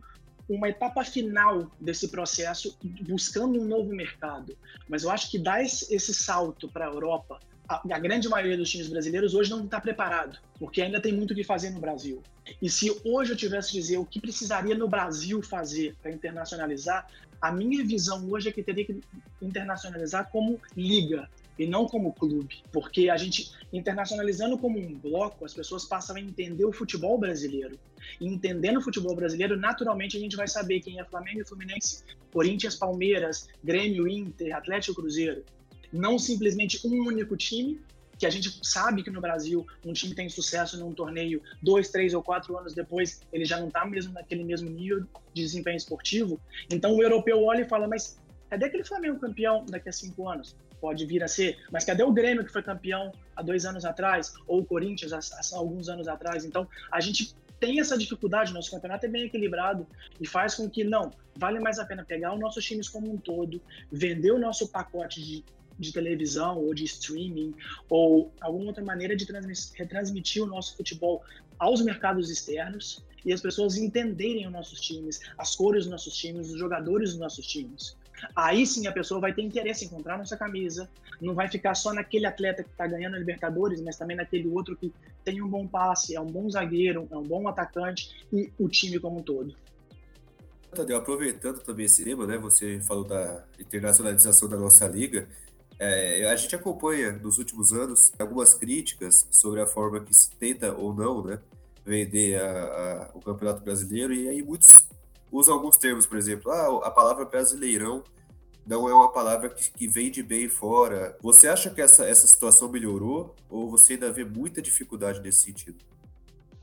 uma 0.48 0.68
etapa 0.68 1.02
final 1.04 1.70
desse 1.80 2.08
processo, 2.08 2.78
buscando 3.00 3.60
um 3.60 3.64
novo 3.64 3.90
mercado. 3.94 4.56
Mas 4.88 5.02
eu 5.02 5.10
acho 5.10 5.30
que 5.30 5.38
dar 5.38 5.62
esse 5.62 6.14
salto 6.14 6.68
para 6.68 6.86
a 6.86 6.92
Europa, 6.92 7.40
a 7.66 7.98
grande 7.98 8.28
maioria 8.28 8.56
dos 8.56 8.70
times 8.70 8.88
brasileiros 8.88 9.34
hoje 9.34 9.50
não 9.50 9.64
está 9.64 9.80
preparado, 9.80 10.38
porque 10.58 10.82
ainda 10.82 11.00
tem 11.00 11.12
muito 11.12 11.30
o 11.30 11.34
que 11.34 11.42
fazer 11.42 11.70
no 11.70 11.80
Brasil. 11.80 12.22
E 12.60 12.68
se 12.68 12.90
hoje 13.04 13.32
eu 13.32 13.36
tivesse 13.36 13.72
que 13.72 13.78
dizer 13.78 13.98
o 13.98 14.04
que 14.04 14.20
precisaria 14.20 14.74
no 14.74 14.88
Brasil 14.88 15.42
fazer 15.42 15.94
para 16.02 16.10
internacionalizar, 16.10 17.06
a 17.40 17.52
minha 17.52 17.84
visão 17.84 18.30
hoje 18.30 18.48
é 18.48 18.52
que 18.52 18.62
teria 18.62 18.84
que 18.84 19.00
internacionalizar 19.40 20.30
como 20.30 20.60
liga, 20.76 21.28
e 21.58 21.66
não 21.66 21.86
como 21.86 22.12
clube, 22.12 22.62
porque 22.72 23.08
a 23.08 23.16
gente 23.16 23.52
internacionalizando 23.72 24.58
como 24.58 24.78
um 24.78 24.94
bloco, 24.98 25.44
as 25.44 25.54
pessoas 25.54 25.84
passam 25.84 26.16
a 26.16 26.20
entender 26.20 26.64
o 26.64 26.72
futebol 26.72 27.18
brasileiro. 27.18 27.78
E 28.20 28.26
entendendo 28.26 28.78
o 28.78 28.82
futebol 28.82 29.14
brasileiro, 29.14 29.56
naturalmente 29.56 30.16
a 30.16 30.20
gente 30.20 30.36
vai 30.36 30.48
saber 30.48 30.80
quem 30.80 30.98
é 30.98 31.04
Flamengo 31.04 31.46
Fluminense, 31.46 32.02
Corinthians, 32.32 32.74
Palmeiras, 32.74 33.48
Grêmio, 33.62 34.08
Inter, 34.08 34.54
Atlético 34.56 35.00
Cruzeiro. 35.00 35.44
não 35.92 36.18
simplesmente 36.18 36.84
um 36.84 37.06
único 37.06 37.36
time, 37.36 37.80
que 38.18 38.26
a 38.26 38.30
gente 38.30 38.60
sabe 38.62 39.02
que 39.02 39.10
no 39.10 39.20
Brasil 39.20 39.66
um 39.84 39.92
time 39.92 40.14
tem 40.14 40.28
sucesso 40.28 40.78
num 40.78 40.92
torneio 40.92 41.42
dois, 41.62 41.90
três 41.90 42.14
ou 42.14 42.22
quatro 42.22 42.56
anos 42.56 42.74
depois, 42.74 43.20
ele 43.32 43.44
já 43.44 43.58
não 43.58 43.68
está 43.68 43.84
mesmo 43.84 44.12
naquele 44.12 44.44
mesmo 44.44 44.68
nível 44.70 45.06
de 45.32 45.42
desempenho 45.42 45.76
esportivo. 45.76 46.40
Então 46.70 46.94
o 46.94 47.02
europeu 47.02 47.42
olha 47.44 47.62
e 47.62 47.68
fala, 47.68 47.88
mas 47.88 48.18
cadê 48.48 48.66
aquele 48.66 48.84
Flamengo 48.84 49.18
campeão 49.18 49.64
daqui 49.68 49.88
a 49.88 49.92
cinco 49.92 50.28
anos? 50.28 50.56
Pode 50.80 51.06
vir 51.06 51.22
a 51.24 51.28
ser, 51.28 51.58
mas 51.72 51.84
cadê 51.84 52.02
o 52.02 52.12
Grêmio 52.12 52.44
que 52.44 52.52
foi 52.52 52.62
campeão 52.62 53.10
há 53.34 53.42
dois 53.42 53.64
anos 53.64 53.84
atrás? 53.84 54.34
Ou 54.46 54.60
o 54.60 54.64
Corinthians 54.64 55.12
há, 55.12 55.18
há 55.18 55.58
alguns 55.58 55.88
anos 55.88 56.08
atrás? 56.08 56.44
Então 56.44 56.68
a 56.90 57.00
gente 57.00 57.34
tem 57.58 57.80
essa 57.80 57.96
dificuldade, 57.96 58.52
nosso 58.52 58.70
campeonato 58.70 59.06
é 59.06 59.08
bem 59.08 59.24
equilibrado 59.24 59.86
e 60.20 60.26
faz 60.26 60.54
com 60.54 60.68
que, 60.68 60.84
não, 60.84 61.10
vale 61.34 61.58
mais 61.60 61.78
a 61.78 61.86
pena 61.86 62.04
pegar 62.04 62.34
os 62.34 62.40
nossos 62.40 62.62
times 62.64 62.88
como 62.88 63.10
um 63.10 63.16
todo, 63.16 63.60
vender 63.90 64.32
o 64.32 64.38
nosso 64.38 64.68
pacote 64.68 65.22
de 65.22 65.44
de 65.78 65.92
televisão 65.92 66.58
ou 66.58 66.74
de 66.74 66.84
streaming 66.84 67.54
ou 67.88 68.32
alguma 68.40 68.66
outra 68.66 68.84
maneira 68.84 69.16
de 69.16 69.26
retransmitir 69.74 70.42
o 70.42 70.46
nosso 70.46 70.76
futebol 70.76 71.22
aos 71.58 71.80
mercados 71.82 72.30
externos 72.30 73.04
e 73.24 73.32
as 73.32 73.40
pessoas 73.40 73.76
entenderem 73.76 74.46
os 74.46 74.52
nossos 74.52 74.80
times, 74.80 75.20
as 75.38 75.56
cores 75.56 75.84
dos 75.84 75.90
nossos 75.90 76.14
times, 76.16 76.50
os 76.50 76.58
jogadores 76.58 77.10
dos 77.10 77.18
nossos 77.18 77.46
times. 77.46 77.96
Aí 78.34 78.66
sim 78.66 78.86
a 78.86 78.92
pessoa 78.92 79.20
vai 79.20 79.32
ter 79.32 79.42
interesse 79.42 79.84
em 79.84 79.88
comprar 79.88 80.18
nossa 80.18 80.36
camisa, 80.36 80.88
não 81.20 81.34
vai 81.34 81.48
ficar 81.48 81.74
só 81.74 81.92
naquele 81.92 82.26
atleta 82.26 82.62
que 82.62 82.70
está 82.70 82.86
ganhando 82.86 83.16
a 83.16 83.18
Libertadores, 83.18 83.80
mas 83.80 83.96
também 83.96 84.16
naquele 84.16 84.48
outro 84.48 84.76
que 84.76 84.92
tem 85.24 85.42
um 85.42 85.48
bom 85.48 85.66
passe, 85.66 86.14
é 86.14 86.20
um 86.20 86.26
bom 86.26 86.48
zagueiro, 86.48 87.08
é 87.10 87.16
um 87.16 87.22
bom 87.22 87.48
atacante 87.48 88.26
e 88.32 88.52
o 88.58 88.68
time 88.68 88.98
como 88.98 89.18
um 89.18 89.22
todo. 89.22 89.54
Tadeu, 90.74 90.96
aproveitando 90.96 91.60
também 91.60 91.86
esse 91.86 92.04
tema, 92.04 92.26
né? 92.26 92.36
Você 92.38 92.80
falou 92.80 93.04
da 93.04 93.44
internacionalização 93.58 94.48
da 94.48 94.56
nossa 94.56 94.86
liga. 94.88 95.28
É, 95.78 96.28
a 96.30 96.36
gente 96.36 96.54
acompanha 96.54 97.12
nos 97.12 97.38
últimos 97.38 97.72
anos 97.72 98.12
algumas 98.18 98.54
críticas 98.54 99.26
sobre 99.30 99.60
a 99.60 99.66
forma 99.66 100.00
que 100.00 100.14
se 100.14 100.30
tenta 100.30 100.72
ou 100.72 100.94
não 100.94 101.24
né, 101.24 101.40
vender 101.84 102.40
a, 102.40 102.62
a, 102.62 103.10
o 103.14 103.20
Campeonato 103.20 103.62
Brasileiro, 103.62 104.12
e 104.12 104.28
aí 104.28 104.42
muitos 104.42 104.72
usam 105.30 105.54
alguns 105.54 105.76
termos, 105.76 106.06
por 106.06 106.16
exemplo, 106.16 106.50
ah, 106.50 106.86
a 106.86 106.90
palavra 106.90 107.24
brasileirão 107.24 108.04
não 108.66 108.88
é 108.88 108.94
uma 108.94 109.12
palavra 109.12 109.48
que, 109.50 109.70
que 109.70 109.86
vende 109.86 110.22
bem 110.22 110.48
fora. 110.48 111.18
Você 111.20 111.48
acha 111.48 111.68
que 111.68 111.82
essa, 111.82 112.06
essa 112.06 112.26
situação 112.26 112.68
melhorou 112.68 113.34
ou 113.50 113.70
você 113.70 113.94
ainda 113.94 114.10
vê 114.10 114.24
muita 114.24 114.62
dificuldade 114.62 115.20
nesse 115.20 115.42
sentido? 115.42 115.76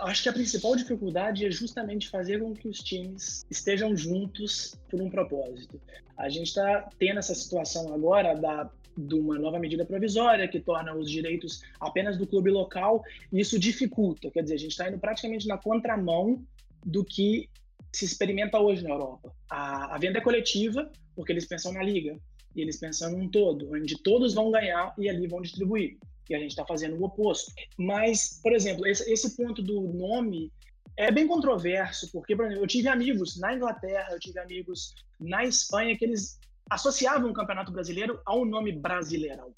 Acho 0.01 0.24
que 0.24 0.29
a 0.29 0.34
principal 0.34 0.75
dificuldade 0.75 1.46
é 1.46 1.51
justamente 1.51 2.10
fazer 2.10 2.39
com 2.39 2.53
que 2.53 2.67
os 2.67 2.79
times 2.79 3.46
estejam 3.50 3.96
juntos 3.96 4.75
por 4.89 5.00
um 5.00 5.10
propósito. 5.10 5.79
A 6.17 6.27
gente 6.27 6.48
está 6.48 6.89
tendo 6.98 7.20
essa 7.20 7.36
situação 7.36 7.93
agora 7.93 8.34
da 8.34 8.70
de 8.98 9.15
uma 9.15 9.39
nova 9.39 9.60
medida 9.60 9.86
provisória 9.86 10.48
que 10.48 10.60
torna 10.60 10.93
os 10.93 11.10
direitos 11.10 11.62
apenas 11.79 12.17
do 12.17 12.27
clube 12.27 12.50
local, 12.50 13.03
e 13.31 13.39
isso 13.39 13.58
dificulta. 13.58 14.29
Quer 14.29 14.43
dizer, 14.43 14.55
a 14.55 14.60
gente 14.60 14.72
está 14.72 14.89
indo 14.89 15.00
praticamente 15.00 15.48
na 15.48 15.58
contramão 15.58 16.43
do 16.86 17.03
que 17.03 17.50
se 17.93 18.05
experimenta 18.05 18.60
hoje 18.60 18.84
na 18.84 18.89
Europa. 18.89 19.34
A, 19.50 19.96
a, 19.96 19.98
venda 19.98 20.17
é 20.17 20.22
coletiva, 20.22 20.91
porque 21.15 21.31
eles 21.31 21.46
pensam 21.46 21.72
na 21.72 21.84
liga, 21.84 22.17
e 22.55 22.62
eles 22.62 22.77
pensam 22.77 23.12
num 23.12 23.29
todo, 23.29 23.74
onde 23.74 24.01
todos 24.01 24.34
vão 24.34 24.51
ganhar 24.51 24.93
e 24.98 25.10
ali 25.10 25.27
vão 25.27 25.41
distribuir. 25.41 25.98
E 26.31 26.35
a 26.35 26.39
gente 26.39 26.51
está 26.51 26.65
fazendo 26.65 26.95
o 26.95 27.03
oposto. 27.03 27.51
Mas, 27.77 28.39
por 28.41 28.53
exemplo, 28.53 28.88
esse, 28.88 29.11
esse 29.11 29.35
ponto 29.35 29.61
do 29.61 29.81
nome 29.81 30.50
é 30.95 31.11
bem 31.11 31.27
controverso, 31.27 32.09
porque, 32.11 32.35
por 32.35 32.45
exemplo, 32.45 32.63
eu 32.63 32.67
tive 32.67 32.88
amigos 32.88 33.38
na 33.38 33.53
Inglaterra, 33.53 34.07
eu 34.11 34.19
tive 34.19 34.39
amigos 34.39 34.95
na 35.19 35.43
Espanha 35.43 35.97
que 35.97 36.05
eles 36.05 36.39
associavam 36.69 37.29
o 37.29 37.33
Campeonato 37.33 37.71
Brasileiro 37.71 38.21
ao 38.25 38.45
nome 38.45 38.71
Brasileirão. 38.71 39.51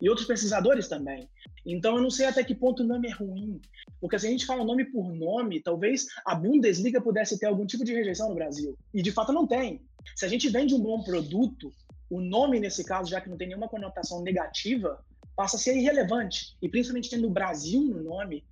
E 0.00 0.08
outros 0.08 0.26
pesquisadores 0.26 0.88
também. 0.88 1.28
Então 1.64 1.96
eu 1.96 2.02
não 2.02 2.10
sei 2.10 2.26
até 2.26 2.42
que 2.42 2.54
ponto 2.54 2.82
o 2.82 2.86
nome 2.86 3.08
é 3.08 3.12
ruim. 3.12 3.60
Porque 4.00 4.18
se 4.18 4.26
a 4.26 4.30
gente 4.30 4.44
fala 4.44 4.64
nome 4.64 4.84
por 4.84 5.12
nome, 5.12 5.62
talvez 5.62 6.06
a 6.24 6.34
Bundesliga 6.34 7.00
pudesse 7.00 7.38
ter 7.38 7.46
algum 7.46 7.64
tipo 7.64 7.84
de 7.84 7.94
rejeição 7.94 8.28
no 8.28 8.34
Brasil. 8.34 8.76
E 8.92 9.00
de 9.00 9.12
fato 9.12 9.32
não 9.32 9.46
tem. 9.46 9.80
Se 10.16 10.26
a 10.26 10.28
gente 10.28 10.48
vende 10.48 10.74
um 10.74 10.80
bom 10.80 11.02
produto, 11.02 11.72
o 12.10 12.20
nome 12.20 12.60
nesse 12.60 12.84
caso, 12.84 13.10
já 13.10 13.20
que 13.20 13.28
não 13.28 13.36
tem 13.36 13.48
nenhuma 13.48 13.68
conotação 13.68 14.22
negativa, 14.22 15.04
passa 15.36 15.56
a 15.56 15.60
ser 15.60 15.76
irrelevante. 15.76 16.56
E 16.62 16.68
principalmente 16.68 17.10
tendo 17.10 17.28
o 17.28 17.30
Brasil 17.30 17.82
no 17.82 18.02
nome, 18.02 18.42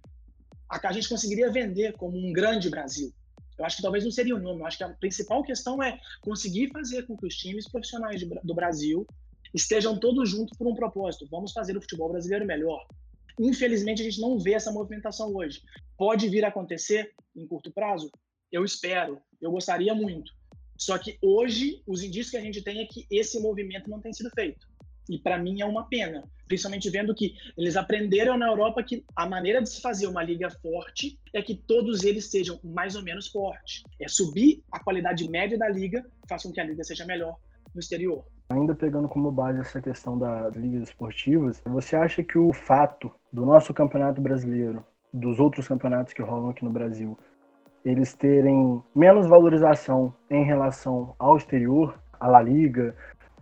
a 0.68 0.92
gente 0.92 1.08
conseguiria 1.08 1.50
vender 1.50 1.94
como 1.94 2.16
um 2.16 2.32
grande 2.32 2.68
Brasil. 2.68 3.12
Eu 3.58 3.64
acho 3.64 3.76
que 3.76 3.82
talvez 3.82 4.04
não 4.04 4.10
seria 4.10 4.36
o 4.36 4.40
nome. 4.40 4.60
Eu 4.60 4.66
acho 4.66 4.78
que 4.78 4.84
a 4.84 4.88
principal 4.90 5.42
questão 5.42 5.82
é 5.82 5.98
conseguir 6.20 6.70
fazer 6.70 7.06
com 7.06 7.16
que 7.16 7.26
os 7.26 7.36
times 7.36 7.68
profissionais 7.68 8.20
de, 8.20 8.26
do 8.26 8.54
Brasil 8.54 9.06
estejam 9.54 9.98
todos 9.98 10.28
juntos 10.28 10.58
por 10.58 10.66
um 10.66 10.74
propósito. 10.74 11.26
Vamos 11.30 11.52
fazer 11.52 11.76
o 11.76 11.80
futebol 11.80 12.10
brasileiro 12.10 12.44
melhor. 12.44 12.86
Infelizmente, 13.38 14.02
a 14.02 14.04
gente 14.04 14.20
não 14.20 14.38
vê 14.38 14.54
essa 14.54 14.72
movimentação 14.72 15.34
hoje. 15.34 15.62
Pode 15.96 16.28
vir 16.28 16.44
a 16.44 16.48
acontecer 16.48 17.12
em 17.34 17.46
curto 17.46 17.72
prazo? 17.72 18.10
Eu 18.50 18.64
espero, 18.64 19.20
eu 19.40 19.50
gostaria 19.50 19.94
muito. 19.94 20.32
Só 20.76 20.98
que 20.98 21.18
hoje, 21.22 21.82
os 21.86 22.02
indícios 22.02 22.30
que 22.30 22.36
a 22.36 22.40
gente 22.40 22.62
tem 22.62 22.80
é 22.80 22.86
que 22.86 23.06
esse 23.10 23.40
movimento 23.40 23.88
não 23.88 24.00
tem 24.00 24.12
sido 24.12 24.30
feito. 24.30 24.66
E 25.08 25.18
para 25.18 25.38
mim 25.38 25.60
é 25.60 25.66
uma 25.66 25.84
pena, 25.84 26.24
principalmente 26.46 26.88
vendo 26.90 27.14
que 27.14 27.34
eles 27.56 27.76
aprenderam 27.76 28.38
na 28.38 28.46
Europa 28.46 28.82
que 28.82 29.04
a 29.14 29.26
maneira 29.28 29.62
de 29.62 29.68
se 29.68 29.80
fazer 29.80 30.06
uma 30.06 30.22
liga 30.22 30.50
forte 30.50 31.18
é 31.32 31.42
que 31.42 31.54
todos 31.54 32.04
eles 32.04 32.30
sejam 32.30 32.58
mais 32.62 32.96
ou 32.96 33.02
menos 33.02 33.28
fortes. 33.28 33.82
É 34.00 34.08
subir 34.08 34.62
a 34.72 34.82
qualidade 34.82 35.28
média 35.28 35.58
da 35.58 35.68
liga, 35.68 36.04
faça 36.28 36.48
com 36.48 36.54
que 36.54 36.60
a 36.60 36.64
liga 36.64 36.82
seja 36.84 37.04
melhor 37.04 37.36
no 37.74 37.80
exterior. 37.80 38.24
Ainda 38.50 38.74
pegando 38.74 39.08
como 39.08 39.32
base 39.32 39.60
essa 39.60 39.80
questão 39.80 40.18
das 40.18 40.54
ligas 40.54 40.88
esportivas, 40.88 41.62
você 41.64 41.96
acha 41.96 42.22
que 42.22 42.38
o 42.38 42.52
fato 42.52 43.10
do 43.32 43.44
nosso 43.44 43.72
campeonato 43.72 44.20
brasileiro, 44.20 44.84
dos 45.12 45.40
outros 45.40 45.66
campeonatos 45.66 46.12
que 46.12 46.22
rolam 46.22 46.50
aqui 46.50 46.64
no 46.64 46.70
Brasil, 46.70 47.18
eles 47.84 48.14
terem 48.14 48.82
menos 48.94 49.26
valorização 49.26 50.14
em 50.30 50.44
relação 50.44 51.14
ao 51.18 51.36
exterior, 51.36 51.98
à 52.18 52.26
La 52.26 52.42
Liga, 52.42 52.94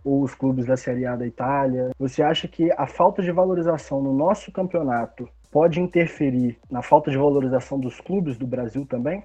ou 0.03 0.23
os 0.23 0.33
clubes 0.35 0.65
da 0.65 0.77
Série 0.77 1.05
A 1.05 1.15
da 1.15 1.25
Itália. 1.25 1.91
Você 1.97 2.21
acha 2.21 2.47
que 2.47 2.71
a 2.71 2.87
falta 2.87 3.21
de 3.21 3.31
valorização 3.31 4.01
no 4.01 4.13
nosso 4.13 4.51
campeonato 4.51 5.27
pode 5.51 5.79
interferir 5.79 6.57
na 6.69 6.81
falta 6.81 7.11
de 7.11 7.17
valorização 7.17 7.79
dos 7.79 7.99
clubes 7.99 8.37
do 8.37 8.47
Brasil 8.47 8.85
também? 8.85 9.23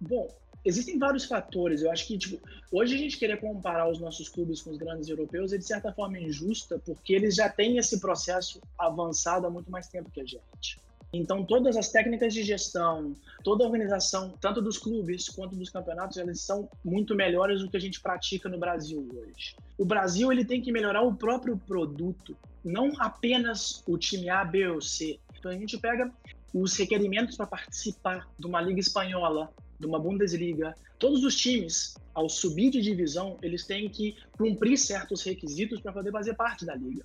Bom, 0.00 0.28
existem 0.64 0.98
vários 0.98 1.24
fatores. 1.24 1.82
Eu 1.82 1.90
acho 1.90 2.06
que 2.06 2.18
tipo, 2.18 2.40
hoje 2.70 2.94
a 2.94 2.98
gente 2.98 3.18
querer 3.18 3.40
comparar 3.40 3.88
os 3.88 4.00
nossos 4.00 4.28
clubes 4.28 4.60
com 4.60 4.70
os 4.70 4.76
grandes 4.76 5.08
europeus 5.08 5.52
é 5.52 5.58
de 5.58 5.64
certa 5.64 5.92
forma 5.92 6.18
injusta, 6.18 6.80
porque 6.84 7.14
eles 7.14 7.36
já 7.36 7.48
têm 7.48 7.78
esse 7.78 8.00
processo 8.00 8.60
avançado 8.78 9.46
há 9.46 9.50
muito 9.50 9.70
mais 9.70 9.88
tempo 9.88 10.10
que 10.10 10.20
a 10.20 10.24
gente. 10.24 10.80
Então, 11.12 11.44
todas 11.44 11.76
as 11.76 11.90
técnicas 11.90 12.32
de 12.32 12.42
gestão, 12.42 13.14
toda 13.44 13.62
a 13.62 13.66
organização, 13.66 14.32
tanto 14.40 14.62
dos 14.62 14.78
clubes 14.78 15.28
quanto 15.28 15.54
dos 15.54 15.68
campeonatos, 15.68 16.16
elas 16.16 16.40
são 16.40 16.70
muito 16.82 17.14
melhores 17.14 17.60
do 17.60 17.68
que 17.68 17.76
a 17.76 17.80
gente 17.80 18.00
pratica 18.00 18.48
no 18.48 18.58
Brasil 18.58 19.06
hoje. 19.14 19.54
O 19.76 19.84
Brasil 19.84 20.32
ele 20.32 20.44
tem 20.44 20.62
que 20.62 20.72
melhorar 20.72 21.02
o 21.02 21.14
próprio 21.14 21.58
produto, 21.58 22.34
não 22.64 22.92
apenas 22.98 23.82
o 23.86 23.98
time 23.98 24.30
A, 24.30 24.42
B 24.42 24.68
ou 24.68 24.80
C. 24.80 25.20
Então, 25.38 25.50
a 25.50 25.54
gente 25.54 25.76
pega 25.76 26.10
os 26.54 26.74
requerimentos 26.76 27.36
para 27.36 27.46
participar 27.46 28.26
de 28.38 28.46
uma 28.46 28.62
liga 28.62 28.80
espanhola, 28.80 29.52
de 29.78 29.86
uma 29.86 29.98
Bundesliga. 29.98 30.74
Todos 30.98 31.24
os 31.24 31.36
times, 31.36 31.94
ao 32.14 32.28
subir 32.28 32.70
de 32.70 32.80
divisão, 32.80 33.36
eles 33.42 33.66
têm 33.66 33.88
que 33.90 34.16
cumprir 34.32 34.78
certos 34.78 35.22
requisitos 35.22 35.80
para 35.80 35.92
poder 35.92 36.10
fazer 36.10 36.34
parte 36.34 36.64
da 36.64 36.74
liga. 36.74 37.04